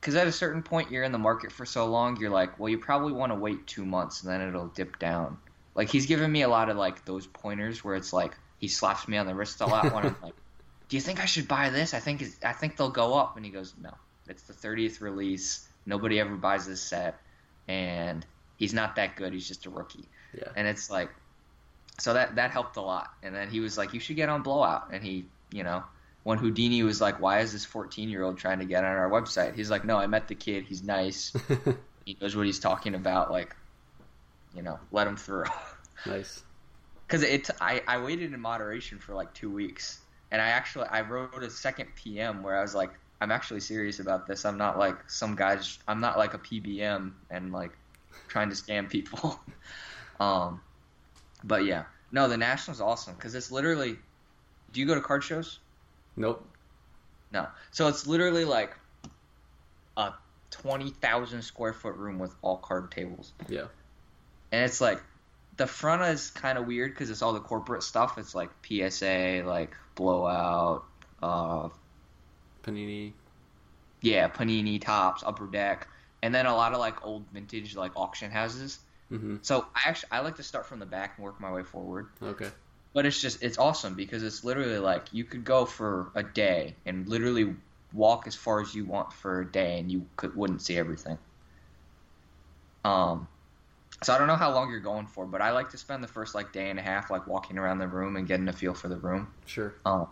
because 0.00 0.14
at 0.14 0.26
a 0.26 0.32
certain 0.32 0.62
point 0.62 0.90
you're 0.90 1.02
in 1.04 1.12
the 1.12 1.18
market 1.18 1.52
for 1.52 1.66
so 1.66 1.86
long, 1.86 2.16
you're 2.18 2.30
like, 2.30 2.58
well, 2.58 2.68
you 2.68 2.78
probably 2.78 3.12
want 3.12 3.32
to 3.32 3.36
wait 3.38 3.66
two 3.66 3.84
months, 3.84 4.22
and 4.22 4.30
then 4.32 4.40
it'll 4.46 4.68
dip 4.68 4.98
down. 4.98 5.38
Like 5.74 5.88
he's 5.90 6.06
given 6.06 6.30
me 6.30 6.42
a 6.42 6.48
lot 6.48 6.68
of 6.70 6.76
like 6.76 7.04
those 7.04 7.26
pointers 7.26 7.84
where 7.84 7.94
it's 7.96 8.12
like 8.12 8.36
he 8.58 8.68
slaps 8.68 9.08
me 9.08 9.16
on 9.16 9.26
the 9.26 9.34
wrist 9.34 9.60
a 9.60 9.66
lot 9.66 9.92
when 9.92 10.06
I'm 10.06 10.16
like, 10.22 10.34
do 10.88 10.96
you 10.96 11.00
think 11.00 11.20
I 11.20 11.26
should 11.26 11.48
buy 11.48 11.70
this? 11.70 11.94
I 11.94 12.00
think 12.00 12.24
I 12.44 12.52
think 12.52 12.76
they'll 12.76 12.90
go 12.90 13.14
up, 13.14 13.36
and 13.36 13.44
he 13.44 13.50
goes, 13.50 13.74
no, 13.80 13.92
it's 14.28 14.42
the 14.42 14.52
30th 14.52 15.00
release. 15.00 15.68
Nobody 15.86 16.20
ever 16.20 16.36
buys 16.36 16.66
this 16.66 16.80
set, 16.80 17.20
and 17.66 18.24
he's 18.56 18.74
not 18.74 18.96
that 18.96 19.16
good. 19.16 19.32
He's 19.32 19.48
just 19.48 19.66
a 19.66 19.70
rookie. 19.70 20.04
Yeah. 20.36 20.48
And 20.56 20.66
it's 20.66 20.90
like, 20.90 21.10
so 21.98 22.14
that 22.14 22.36
that 22.36 22.50
helped 22.50 22.76
a 22.76 22.82
lot. 22.82 23.12
And 23.22 23.34
then 23.34 23.48
he 23.48 23.60
was 23.60 23.78
like, 23.78 23.94
you 23.94 24.00
should 24.00 24.16
get 24.16 24.28
on 24.28 24.42
Blowout. 24.42 24.92
And 24.92 25.02
he, 25.02 25.26
you 25.52 25.64
know, 25.64 25.82
when 26.24 26.38
Houdini 26.38 26.82
was 26.82 27.00
like, 27.00 27.20
why 27.20 27.40
is 27.40 27.52
this 27.52 27.64
14 27.64 28.08
year 28.08 28.22
old 28.22 28.38
trying 28.38 28.58
to 28.58 28.64
get 28.64 28.84
on 28.84 28.90
our 28.90 29.10
website? 29.10 29.54
He's 29.54 29.70
like, 29.70 29.84
no, 29.84 29.96
I 29.96 30.06
met 30.06 30.28
the 30.28 30.34
kid. 30.34 30.64
He's 30.64 30.82
nice. 30.82 31.32
He 32.08 32.16
knows 32.22 32.34
what 32.34 32.46
he's 32.46 32.58
talking 32.58 32.94
about. 32.94 33.30
Like, 33.30 33.54
you 34.56 34.62
know, 34.62 34.78
let 34.92 35.06
him 35.06 35.18
through. 35.18 35.44
nice. 36.06 36.42
Because 37.08 37.22
it, 37.22 37.48
I, 37.58 37.82
I 37.88 37.98
waited 38.02 38.34
in 38.34 38.40
moderation 38.40 38.98
for 38.98 39.14
like 39.14 39.32
two 39.32 39.50
weeks, 39.50 39.98
and 40.30 40.42
I 40.42 40.48
actually 40.48 40.88
I 40.88 41.00
wrote 41.00 41.42
a 41.42 41.48
second 41.48 41.88
PM 41.96 42.42
where 42.42 42.54
I 42.56 42.60
was 42.60 42.74
like, 42.74 42.90
I'm 43.18 43.32
actually 43.32 43.60
serious 43.60 43.98
about 43.98 44.26
this. 44.26 44.44
I'm 44.44 44.58
not 44.58 44.78
like 44.78 45.10
some 45.10 45.34
guys. 45.34 45.78
I'm 45.88 46.00
not 46.00 46.18
like 46.18 46.34
a 46.34 46.38
PBM 46.38 47.12
and 47.30 47.52
like 47.52 47.72
trying 48.28 48.50
to 48.50 48.54
scam 48.54 48.90
people. 48.90 49.40
um, 50.20 50.60
but 51.42 51.64
yeah, 51.64 51.84
no, 52.12 52.28
the 52.28 52.36
National's 52.36 52.80
awesome 52.80 53.14
because 53.14 53.34
it's 53.34 53.50
literally. 53.50 53.96
Do 54.72 54.80
you 54.80 54.86
go 54.86 54.94
to 54.94 55.00
card 55.00 55.24
shows? 55.24 55.58
Nope. 56.14 56.46
No. 57.32 57.46
So 57.70 57.88
it's 57.88 58.06
literally 58.06 58.44
like 58.44 58.76
a 59.96 60.12
twenty 60.50 60.90
thousand 60.90 61.40
square 61.40 61.72
foot 61.72 61.96
room 61.96 62.18
with 62.18 62.34
all 62.42 62.58
card 62.58 62.90
tables. 62.90 63.32
Yeah. 63.48 63.66
and 64.52 64.64
it's 64.64 64.80
like 64.82 65.02
the 65.58 65.66
front 65.66 66.02
is 66.02 66.30
kind 66.30 66.56
of 66.56 66.66
weird 66.66 66.92
because 66.92 67.10
it's 67.10 67.20
all 67.20 67.34
the 67.34 67.40
corporate 67.40 67.82
stuff. 67.82 68.16
It's 68.16 68.34
like 68.34 68.50
PSA, 68.64 69.42
like 69.44 69.74
blowout, 69.96 70.84
uh, 71.22 71.68
Panini. 72.62 73.12
yeah, 74.00 74.28
Panini 74.28 74.80
Topps, 74.80 75.22
Upper 75.26 75.46
Deck, 75.46 75.88
and 76.22 76.34
then 76.34 76.46
a 76.46 76.54
lot 76.54 76.72
of 76.72 76.78
like 76.78 77.04
old 77.04 77.24
vintage 77.32 77.76
like 77.76 77.92
auction 77.96 78.30
houses. 78.30 78.78
Mm-hmm. 79.12 79.36
So 79.42 79.66
I 79.74 79.88
actually 79.88 80.10
I 80.12 80.20
like 80.20 80.36
to 80.36 80.44
start 80.44 80.66
from 80.66 80.78
the 80.78 80.86
back 80.86 81.14
and 81.16 81.24
work 81.24 81.40
my 81.40 81.52
way 81.52 81.64
forward. 81.64 82.08
Okay. 82.22 82.50
But 82.94 83.04
it's 83.04 83.20
just 83.20 83.42
it's 83.42 83.58
awesome 83.58 83.94
because 83.94 84.22
it's 84.22 84.44
literally 84.44 84.78
like 84.78 85.12
you 85.12 85.24
could 85.24 85.44
go 85.44 85.66
for 85.66 86.12
a 86.14 86.22
day 86.22 86.76
and 86.86 87.08
literally 87.08 87.56
walk 87.92 88.28
as 88.28 88.36
far 88.36 88.60
as 88.60 88.74
you 88.74 88.84
want 88.84 89.12
for 89.12 89.40
a 89.40 89.50
day 89.50 89.80
and 89.80 89.90
you 89.90 90.06
could 90.16 90.36
wouldn't 90.36 90.62
see 90.62 90.76
everything. 90.76 91.18
Um 92.84 93.26
so 94.02 94.14
I 94.14 94.18
don't 94.18 94.28
know 94.28 94.36
how 94.36 94.52
long 94.52 94.70
you're 94.70 94.80
going 94.80 95.06
for, 95.06 95.26
but 95.26 95.40
I 95.40 95.50
like 95.50 95.70
to 95.70 95.78
spend 95.78 96.02
the 96.04 96.08
first 96.08 96.34
like 96.34 96.52
day 96.52 96.70
and 96.70 96.78
a 96.78 96.82
half 96.82 97.10
like 97.10 97.26
walking 97.26 97.58
around 97.58 97.78
the 97.78 97.88
room 97.88 98.16
and 98.16 98.26
getting 98.26 98.48
a 98.48 98.52
feel 98.52 98.74
for 98.74 98.88
the 98.88 98.96
room. 98.96 99.32
Sure. 99.46 99.74
Um 99.84 100.08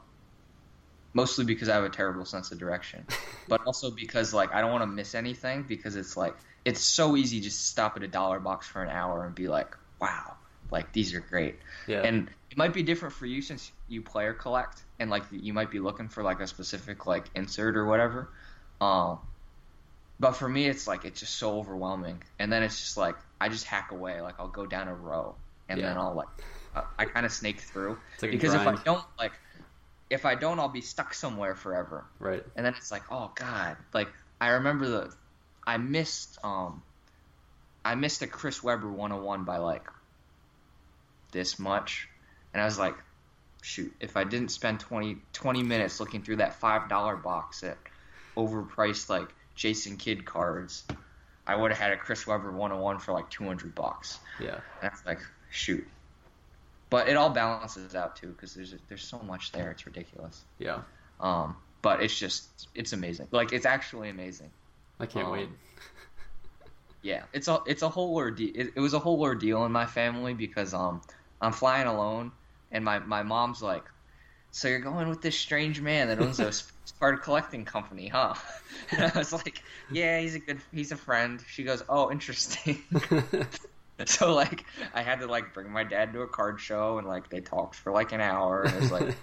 mostly 1.17 1.47
because 1.47 1.71
I 1.71 1.77
have 1.77 1.85
a 1.85 1.89
terrible 1.89 2.27
sense 2.27 2.53
of 2.53 2.59
direction. 2.59 3.07
but 3.49 3.63
also 3.67 3.91
because 3.91 4.35
like 4.35 4.55
I 4.55 4.61
don't 4.61 4.71
want 4.71 4.83
to 4.83 4.87
miss 4.87 5.15
anything 5.15 5.65
because 5.67 5.97
it's 5.97 6.17
like 6.17 6.37
it's 6.65 6.81
so 6.81 7.17
easy 7.17 7.41
just 7.41 7.59
to 7.59 7.67
stop 7.67 7.97
at 7.97 8.03
a 8.03 8.09
dollar 8.09 8.39
box 8.39 8.67
for 8.67 8.83
an 8.83 8.91
hour 8.91 9.25
and 9.25 9.35
be 9.35 9.49
like, 9.49 9.77
"Wow, 10.01 10.35
like 10.71 10.93
these 10.93 11.15
are 11.15 11.21
great." 11.21 11.57
Yeah. 11.87 12.03
And 12.03 12.29
it 12.51 12.59
might 12.59 12.75
be 12.75 12.83
different 12.83 13.15
for 13.15 13.25
you 13.25 13.41
since 13.41 13.73
you 13.89 14.03
player 14.03 14.35
collect, 14.35 14.83
and 14.99 15.09
like 15.09 15.23
you 15.31 15.53
might 15.53 15.71
be 15.71 15.79
looking 15.79 16.09
for 16.09 16.23
like 16.23 16.41
a 16.41 16.47
specific 16.47 17.07
like 17.07 17.31
insert 17.35 17.77
or 17.77 17.87
whatever. 17.87 18.29
Um, 18.81 19.21
but 20.19 20.33
for 20.33 20.49
me, 20.49 20.67
it's 20.67 20.87
like 20.87 21.05
it's 21.05 21.21
just 21.21 21.37
so 21.37 21.59
overwhelming, 21.59 22.23
and 22.39 22.53
then 22.53 22.63
it's 22.63 22.79
just 22.79 22.97
like 22.97 23.17
I 23.41 23.49
just 23.49 23.65
hack 23.65 23.93
away. 23.93 24.21
Like 24.21 24.35
I'll 24.39 24.49
go 24.49 24.67
down 24.67 24.89
a 24.89 24.95
row, 24.95 25.35
and 25.69 25.81
Yeah. 25.81 25.89
then 25.89 25.99
I'll 25.99 26.15
like 26.15 26.29
uh, 26.75 26.83
I 26.99 27.05
kind 27.07 27.25
of 27.27 27.33
snake 27.33 27.61
through 27.61 27.99
It's 28.15 28.23
like 28.23 28.33
because 28.33 28.55
if 28.55 28.61
I 28.67 28.75
don't 28.85 29.05
like 29.19 29.33
if 30.11 30.25
I 30.25 30.35
don't, 30.35 30.59
I'll 30.61 30.69
be 30.69 30.81
stuck 30.81 31.15
somewhere 31.15 31.55
forever. 31.55 32.07
Right. 32.21 32.45
And 32.57 32.65
then 32.65 32.75
it's 32.77 32.91
like, 32.93 33.03
oh 33.11 33.33
god, 33.35 33.77
like 33.93 34.09
I 34.41 34.49
remember 34.51 34.89
the 34.89 35.13
I 35.67 35.79
missed 35.79 36.39
um 36.45 36.83
I 37.85 37.95
missed 37.95 38.23
a 38.23 38.27
Chris 38.27 38.63
Webber 38.63 38.91
101 38.91 39.45
by 39.45 39.59
like 39.59 39.87
this 41.33 41.59
much, 41.59 42.09
and 42.53 42.63
I 42.63 42.65
was 42.65 42.79
like, 42.79 42.97
shoot, 43.63 43.93
if 44.01 44.17
I 44.17 44.25
didn't 44.25 44.51
spend 44.51 44.81
20, 44.81 45.19
20 45.33 45.63
minutes 45.63 46.01
looking 46.01 46.23
through 46.23 46.37
that 46.37 46.55
five 46.55 46.89
dollar 46.89 47.17
box 47.17 47.63
at 47.63 47.79
overpriced 48.37 49.09
like 49.09 49.29
Jason 49.55 49.97
Kidd 49.97 50.25
cards, 50.25 50.85
I 51.47 51.55
would 51.55 51.71
have 51.71 51.79
had 51.79 51.93
a 51.93 51.97
Chris 51.97 52.27
Webber 52.27 52.51
101 52.51 52.99
for 52.99 53.13
like 53.13 53.31
200 53.31 53.75
bucks. 53.75 54.19
Yeah. 54.41 54.59
That's 54.83 55.05
like, 55.07 55.21
shoot. 55.51 55.87
But 56.91 57.09
it 57.09 57.17
all 57.17 57.31
balances 57.31 57.95
out 57.95 58.17
too 58.17 58.29
because 58.29 58.55
there's 58.55 58.75
there's 58.89 59.03
so 59.03 59.19
much 59.21 59.53
there. 59.53 59.71
It's 59.71 59.87
ridiculous. 59.87 60.45
Yeah. 60.59 60.83
Um, 61.21 61.57
but 61.83 62.03
it's 62.03 62.17
just 62.19 62.69
it's 62.75 62.93
amazing. 62.93 63.27
Like 63.33 63.53
it's 63.53 63.67
actually 63.67 64.09
amazing. 64.11 64.51
I 65.01 65.07
can't 65.07 65.27
Um, 65.27 65.33
wait. 65.33 65.49
Yeah, 67.03 67.23
it's 67.33 67.47
a 67.47 67.61
it's 67.67 67.83
a 67.83 67.89
whole 67.89 68.17
ordeal. 68.17 68.51
It, 68.55 68.73
it 68.75 68.81
was 68.81 68.93
a 68.95 68.99
whole 68.99 69.21
ordeal 69.21 69.65
in 69.65 69.71
my 69.73 69.87
family 69.87 70.35
because 70.35 70.75
um 70.75 71.01
I'm 71.41 71.53
flying 71.53 71.87
alone 71.87 72.33
and 72.73 72.85
my 72.85 72.99
my 72.99 73.23
mom's 73.23 73.63
like, 73.63 73.85
so 74.57 74.69
you're 74.69 74.79
going 74.79 75.07
with 75.11 75.21
this 75.21 75.39
strange 75.39 75.83
man 75.83 76.09
that 76.09 76.19
owns 76.19 76.41
a 76.41 76.51
card 76.99 77.21
collecting 77.21 77.63
company, 77.67 78.09
huh? 78.09 78.33
And 78.91 79.13
I 79.15 79.19
was 79.19 79.31
like, 79.33 79.63
yeah, 79.91 80.19
he's 80.19 80.35
a 80.35 80.39
good 80.39 80.61
he's 80.73 80.93
a 80.93 80.97
friend. 80.97 81.45
She 81.47 81.63
goes, 81.63 81.83
oh, 81.91 82.11
interesting. 82.11 82.83
so 84.07 84.35
like 84.35 84.65
I 84.95 85.03
had 85.03 85.21
to 85.21 85.27
like 85.27 85.53
bring 85.53 85.71
my 85.71 85.85
dad 85.85 86.15
to 86.15 86.23
a 86.23 86.27
card 86.27 86.59
show 86.59 86.97
and 86.97 87.07
like 87.07 87.29
they 87.29 87.41
talked 87.41 87.75
for 87.75 87.93
like 87.93 88.13
an 88.13 88.23
hour 88.23 88.63
and 88.63 88.75
it 88.75 88.81
was 88.81 88.93
like 88.93 89.15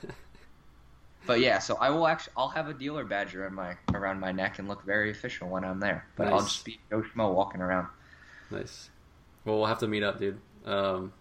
But 1.25 1.39
yeah, 1.39 1.57
so 1.57 1.77
I 1.77 1.89
will 1.89 2.05
actually 2.05 2.33
I'll 2.37 2.49
have 2.49 2.67
a 2.67 2.73
dealer 2.73 3.03
badge 3.03 3.33
around 3.33 3.55
my 3.55 3.75
around 3.91 4.19
my 4.19 4.31
neck 4.31 4.59
and 4.59 4.67
look 4.67 4.83
very 4.85 5.09
official 5.09 5.47
when 5.49 5.63
I'm 5.63 5.79
there. 5.79 6.05
But 6.15 6.27
I'll 6.27 6.41
just 6.41 6.63
be 6.63 6.79
Joe 6.91 7.01
Schmo 7.01 7.33
walking 7.33 7.61
around. 7.61 7.87
nice. 8.51 8.91
Well, 9.45 9.57
we'll 9.57 9.65
have 9.65 9.79
to 9.79 9.87
meet 9.87 10.03
up, 10.03 10.19
dude. 10.19 10.39
Um, 10.63 11.11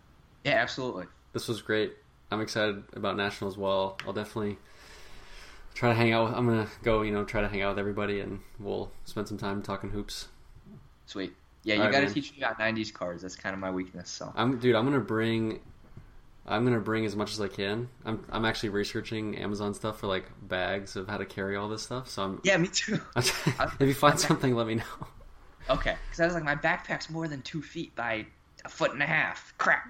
Yeah, 0.45 0.57
absolutely. 0.57 1.07
this 1.33 1.49
was 1.49 1.63
great. 1.63 1.95
I'm 2.33 2.41
excited 2.41 2.83
about 2.95 3.17
national 3.17 3.51
as 3.51 3.59
well. 3.59 3.99
I'll 4.07 4.13
definitely 4.13 4.59
try 5.75 5.91
to 5.91 5.95
hang 5.95 6.13
out. 6.13 6.29
With, 6.29 6.35
I'm 6.39 6.47
gonna 6.47 6.69
go, 6.83 7.03
you 7.03 7.13
know, 7.13 7.25
try 7.25 7.43
to 7.43 7.49
hang 7.49 7.63
out 7.63 7.71
with 7.71 7.79
everybody, 7.79 8.21
and 8.21 8.41
we'll 8.59 8.91
spend 9.05 9.29
some 9.29 9.39
time 9.39 9.63
talking 9.63 9.91
hoops. 9.91 10.29
Sweet. 11.07 11.35
Yeah, 11.65 11.75
you 11.75 11.93
got 11.93 12.01
to 12.01 12.13
teach 12.13 12.33
me 12.33 12.39
about 12.39 12.59
'90s 12.59 12.93
cards. 12.93 13.23
That's 13.23 13.37
kind 13.37 13.53
of 13.53 13.61
my 13.61 13.71
weakness. 13.71 14.11
So 14.11 14.33
I'm, 14.35 14.59
dude. 14.59 14.75
I'm 14.75 14.85
gonna 14.85 15.01
bring. 15.01 15.61
I'm 16.45 16.65
gonna 16.65 16.81
bring 16.81 17.05
as 17.05 17.15
much 17.15 17.33
as 17.33 17.41
I 17.41 17.49
can. 17.49 17.89
I'm 18.05 18.25
I'm 18.31 18.45
actually 18.45 18.71
researching 18.71 19.37
Amazon 19.37 19.75
stuff 19.75 20.01
for 20.01 20.07
like 20.07 20.25
bags 20.43 20.97
of 20.97 21.09
how 21.09 21.19
to 21.19 21.27
carry 21.27 21.55
all 21.57 21.69
this 21.69 21.83
stuff. 21.83 22.09
So 22.09 22.23
I'm. 22.25 22.41
yeah, 22.43 22.57
me 22.57 22.69
too. 22.69 23.01
if 23.17 23.75
you 23.81 23.95
find 23.95 24.19
something, 24.19 24.55
let 24.55 24.67
me 24.67 24.77
know. 24.77 25.07
Okay, 25.71 25.97
because 26.07 26.19
I 26.19 26.25
was 26.25 26.35
like, 26.35 26.43
my 26.43 26.57
backpack's 26.57 27.09
more 27.09 27.29
than 27.29 27.43
two 27.43 27.63
feet 27.63 27.95
by 27.95 28.27
a 28.65 28.69
foot 28.69 28.93
and 28.93 29.03
a 29.03 29.07
half. 29.07 29.55
Crap. 29.59 29.87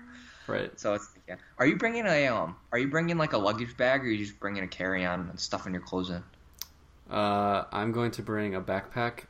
Right. 0.46 0.78
So 0.78 0.94
it's 0.94 1.08
yeah. 1.28 1.36
Are 1.58 1.66
you 1.66 1.76
bringing 1.76 2.06
a 2.06 2.26
um? 2.28 2.56
Are 2.72 2.78
you 2.78 2.88
bringing 2.88 3.16
like 3.16 3.32
a 3.32 3.38
luggage 3.38 3.76
bag, 3.76 4.00
or 4.00 4.04
are 4.04 4.08
you 4.08 4.18
just 4.24 4.40
bringing 4.40 4.64
a 4.64 4.68
carry-on 4.68 5.28
and 5.28 5.38
stuffing 5.38 5.72
your 5.72 5.82
clothes 5.82 6.10
in? 6.10 6.22
Uh, 7.10 7.64
I'm 7.70 7.92
going 7.92 8.10
to 8.12 8.22
bring 8.22 8.54
a 8.54 8.60
backpack 8.60 9.24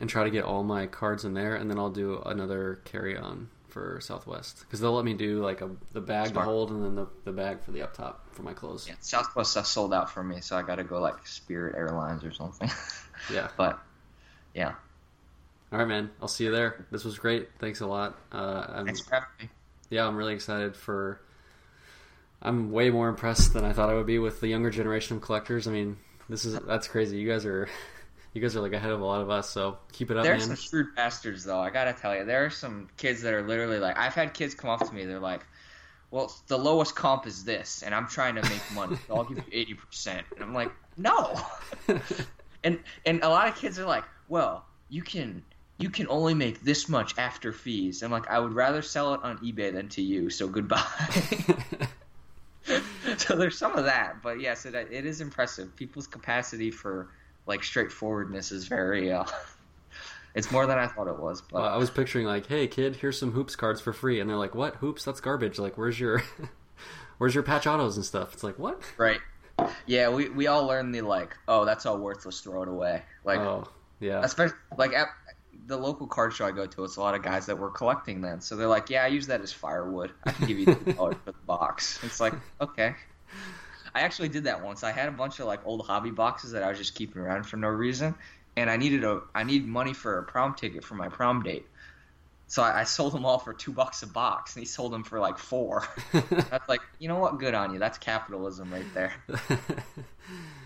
and 0.00 0.10
try 0.10 0.24
to 0.24 0.30
get 0.30 0.44
all 0.44 0.62
my 0.62 0.86
cards 0.86 1.24
in 1.24 1.34
there, 1.34 1.56
and 1.56 1.70
then 1.70 1.78
I'll 1.78 1.90
do 1.90 2.22
another 2.24 2.80
carry 2.84 3.16
on 3.16 3.48
for 3.68 4.00
Southwest 4.00 4.60
because 4.60 4.80
they'll 4.80 4.92
let 4.92 5.04
me 5.04 5.14
do 5.14 5.42
like 5.42 5.60
a 5.60 5.70
the 5.92 6.00
bag 6.00 6.28
Smart. 6.28 6.44
to 6.44 6.50
hold 6.50 6.70
and 6.72 6.84
then 6.84 6.94
the, 6.96 7.06
the 7.24 7.32
bag 7.32 7.62
for 7.62 7.70
the 7.70 7.82
up 7.82 7.94
top 7.94 8.26
for 8.32 8.42
my 8.42 8.52
clothes. 8.52 8.86
Yeah, 8.88 8.94
Southwest 9.00 9.52
stuff 9.52 9.66
sold 9.66 9.94
out 9.94 10.10
for 10.10 10.22
me, 10.22 10.40
so 10.40 10.56
I 10.56 10.62
got 10.62 10.76
to 10.76 10.84
go 10.84 11.00
like 11.00 11.26
Spirit 11.26 11.76
Airlines 11.76 12.24
or 12.24 12.32
something. 12.32 12.70
Yeah. 13.30 13.48
but 13.58 13.78
yeah, 14.54 14.72
All 15.70 15.78
right, 15.78 15.86
man. 15.86 16.10
I'll 16.22 16.26
see 16.26 16.44
you 16.44 16.50
there. 16.52 16.86
This 16.90 17.04
was 17.04 17.18
great. 17.18 17.50
Thanks 17.58 17.80
a 17.80 17.86
lot. 17.86 18.18
Uh, 18.32 18.64
I'm, 18.66 18.86
thanks 18.86 19.02
for 19.02 19.14
having 19.14 19.28
me. 19.38 19.50
Yeah, 19.90 20.06
I'm 20.06 20.16
really 20.16 20.34
excited 20.34 20.76
for. 20.76 21.20
I'm 22.42 22.72
way 22.72 22.88
more 22.88 23.08
impressed 23.08 23.52
than 23.52 23.64
I 23.64 23.72
thought 23.74 23.90
I 23.90 23.94
would 23.94 24.06
be 24.06 24.18
with 24.18 24.40
the 24.40 24.48
younger 24.48 24.70
generation 24.70 25.16
of 25.16 25.22
collectors. 25.22 25.68
I 25.68 25.72
mean, 25.72 25.98
this 26.28 26.44
is 26.46 26.58
that's 26.60 26.88
crazy. 26.88 27.18
You 27.18 27.28
guys 27.28 27.44
are, 27.44 27.68
you 28.32 28.40
guys 28.40 28.56
are 28.56 28.60
like 28.62 28.72
ahead 28.72 28.92
of 28.92 29.00
a 29.00 29.04
lot 29.04 29.20
of 29.20 29.28
us. 29.28 29.50
So 29.50 29.76
keep 29.92 30.10
it 30.10 30.16
up, 30.16 30.22
There 30.22 30.32
are 30.32 30.38
man. 30.38 30.46
some 30.46 30.56
shrewd 30.56 30.94
bastards, 30.96 31.44
though. 31.44 31.60
I 31.60 31.68
gotta 31.70 31.92
tell 31.92 32.16
you, 32.16 32.24
there 32.24 32.46
are 32.46 32.50
some 32.50 32.88
kids 32.96 33.20
that 33.22 33.34
are 33.34 33.42
literally 33.42 33.78
like, 33.78 33.98
I've 33.98 34.14
had 34.14 34.32
kids 34.32 34.54
come 34.54 34.70
up 34.70 34.86
to 34.88 34.94
me. 34.94 35.04
They're 35.04 35.18
like, 35.18 35.44
"Well, 36.10 36.34
the 36.46 36.56
lowest 36.56 36.94
comp 36.94 37.26
is 37.26 37.44
this, 37.44 37.82
and 37.82 37.94
I'm 37.94 38.06
trying 38.06 38.36
to 38.36 38.42
make 38.42 38.62
money. 38.74 38.96
So 39.06 39.16
I'll 39.16 39.24
give 39.24 39.36
you 39.38 39.44
eighty 39.52 39.74
percent." 39.74 40.26
And 40.34 40.42
I'm 40.42 40.54
like, 40.54 40.72
"No." 40.96 41.38
and 42.64 42.78
and 43.04 43.22
a 43.22 43.28
lot 43.28 43.48
of 43.48 43.56
kids 43.56 43.78
are 43.78 43.86
like, 43.86 44.04
"Well, 44.28 44.64
you 44.88 45.02
can 45.02 45.42
you 45.80 45.90
can 45.90 46.06
only 46.08 46.34
make 46.34 46.62
this 46.62 46.88
much 46.88 47.16
after 47.18 47.52
fees." 47.52 48.02
I'm 48.02 48.10
like, 48.10 48.28
I 48.28 48.38
would 48.38 48.52
rather 48.52 48.82
sell 48.82 49.14
it 49.14 49.20
on 49.22 49.38
eBay 49.38 49.72
than 49.72 49.88
to 49.90 50.02
you. 50.02 50.30
So 50.30 50.48
goodbye. 50.48 50.84
so 53.16 53.36
there's 53.36 53.58
some 53.58 53.76
of 53.76 53.84
that, 53.84 54.22
but 54.22 54.40
yes, 54.40 54.66
it 54.66 54.74
it 54.74 55.06
is 55.06 55.20
impressive. 55.20 55.74
People's 55.76 56.06
capacity 56.06 56.70
for 56.70 57.08
like 57.46 57.64
straightforwardness 57.64 58.52
is 58.52 58.66
very. 58.66 59.12
Uh, 59.12 59.24
it's 60.34 60.50
more 60.50 60.66
than 60.66 60.78
I 60.78 60.86
thought 60.86 61.08
it 61.08 61.18
was, 61.18 61.42
but 61.42 61.62
Well, 61.62 61.70
I 61.70 61.76
was 61.76 61.90
picturing 61.90 62.26
like, 62.26 62.46
hey 62.46 62.66
kid, 62.66 62.96
here's 62.96 63.18
some 63.18 63.32
hoops 63.32 63.56
cards 63.56 63.80
for 63.80 63.92
free, 63.92 64.20
and 64.20 64.28
they're 64.28 64.36
like, 64.36 64.54
what 64.54 64.76
hoops? 64.76 65.04
That's 65.04 65.20
garbage. 65.20 65.58
Like, 65.58 65.76
where's 65.76 65.98
your, 65.98 66.22
where's 67.18 67.34
your 67.34 67.42
patch 67.42 67.66
autos 67.66 67.96
and 67.96 68.04
stuff? 68.04 68.32
It's 68.32 68.42
like, 68.42 68.58
what? 68.58 68.82
right. 68.96 69.20
Yeah, 69.86 70.08
we 70.08 70.30
we 70.30 70.46
all 70.46 70.64
learned 70.66 70.94
the 70.94 71.02
like, 71.02 71.36
oh, 71.46 71.66
that's 71.66 71.84
all 71.84 71.98
worthless. 71.98 72.40
Throw 72.40 72.62
it 72.62 72.68
away. 72.68 73.02
Like, 73.24 73.40
oh, 73.40 73.68
yeah, 73.98 74.22
especially 74.24 74.56
like 74.78 74.94
at 74.94 75.08
the 75.70 75.78
local 75.78 76.06
card 76.06 76.34
show 76.34 76.44
I 76.44 76.50
go 76.50 76.66
to, 76.66 76.84
it's 76.84 76.96
a 76.96 77.00
lot 77.00 77.14
of 77.14 77.22
guys 77.22 77.46
that 77.46 77.58
were 77.58 77.70
collecting 77.70 78.20
then. 78.20 78.40
So 78.40 78.56
they're 78.56 78.66
like, 78.66 78.90
yeah, 78.90 79.04
I 79.04 79.06
use 79.06 79.26
that 79.28 79.40
as 79.40 79.52
firewood. 79.52 80.12
I 80.24 80.32
can 80.32 80.46
give 80.46 80.58
you 80.58 80.66
two 80.66 80.92
dollars 80.92 81.16
for 81.24 81.32
the 81.32 81.38
box. 81.46 81.98
It's 82.02 82.20
like, 82.20 82.34
okay. 82.60 82.94
I 83.94 84.00
actually 84.02 84.28
did 84.28 84.44
that 84.44 84.62
once. 84.62 84.84
I 84.84 84.92
had 84.92 85.08
a 85.08 85.12
bunch 85.12 85.40
of 85.40 85.46
like 85.46 85.60
old 85.64 85.86
hobby 85.86 86.10
boxes 86.10 86.52
that 86.52 86.62
I 86.62 86.68
was 86.68 86.78
just 86.78 86.94
keeping 86.94 87.22
around 87.22 87.44
for 87.44 87.56
no 87.56 87.68
reason, 87.68 88.14
and 88.56 88.70
I 88.70 88.76
needed 88.76 89.02
a 89.04 89.22
I 89.34 89.42
needed 89.42 89.66
money 89.66 89.94
for 89.94 90.18
a 90.18 90.22
prom 90.22 90.54
ticket 90.54 90.84
for 90.84 90.94
my 90.94 91.08
prom 91.08 91.42
date. 91.42 91.66
So 92.46 92.62
I, 92.62 92.80
I 92.80 92.84
sold 92.84 93.12
them 93.12 93.24
all 93.24 93.38
for 93.38 93.52
two 93.52 93.72
bucks 93.72 94.02
a 94.02 94.06
box, 94.06 94.54
and 94.54 94.62
he 94.62 94.66
sold 94.66 94.92
them 94.92 95.04
for 95.04 95.18
like 95.18 95.38
four. 95.38 95.86
That's 96.12 96.68
like, 96.68 96.80
you 96.98 97.08
know 97.08 97.18
what? 97.18 97.38
Good 97.38 97.54
on 97.54 97.72
you. 97.72 97.78
That's 97.78 97.98
capitalism 97.98 98.72
right 98.72 98.94
there. 98.94 99.14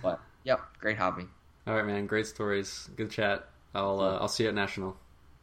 But 0.02 0.20
yep, 0.44 0.60
great 0.78 0.98
hobby. 0.98 1.26
All 1.66 1.74
right, 1.74 1.86
man. 1.86 2.06
Great 2.06 2.26
stories. 2.26 2.90
Good 2.94 3.10
chat. 3.10 3.48
I'll 3.74 4.00
uh, 4.00 4.18
I'll 4.18 4.28
see 4.28 4.44
you 4.44 4.48
at 4.50 4.54
national. 4.54 4.96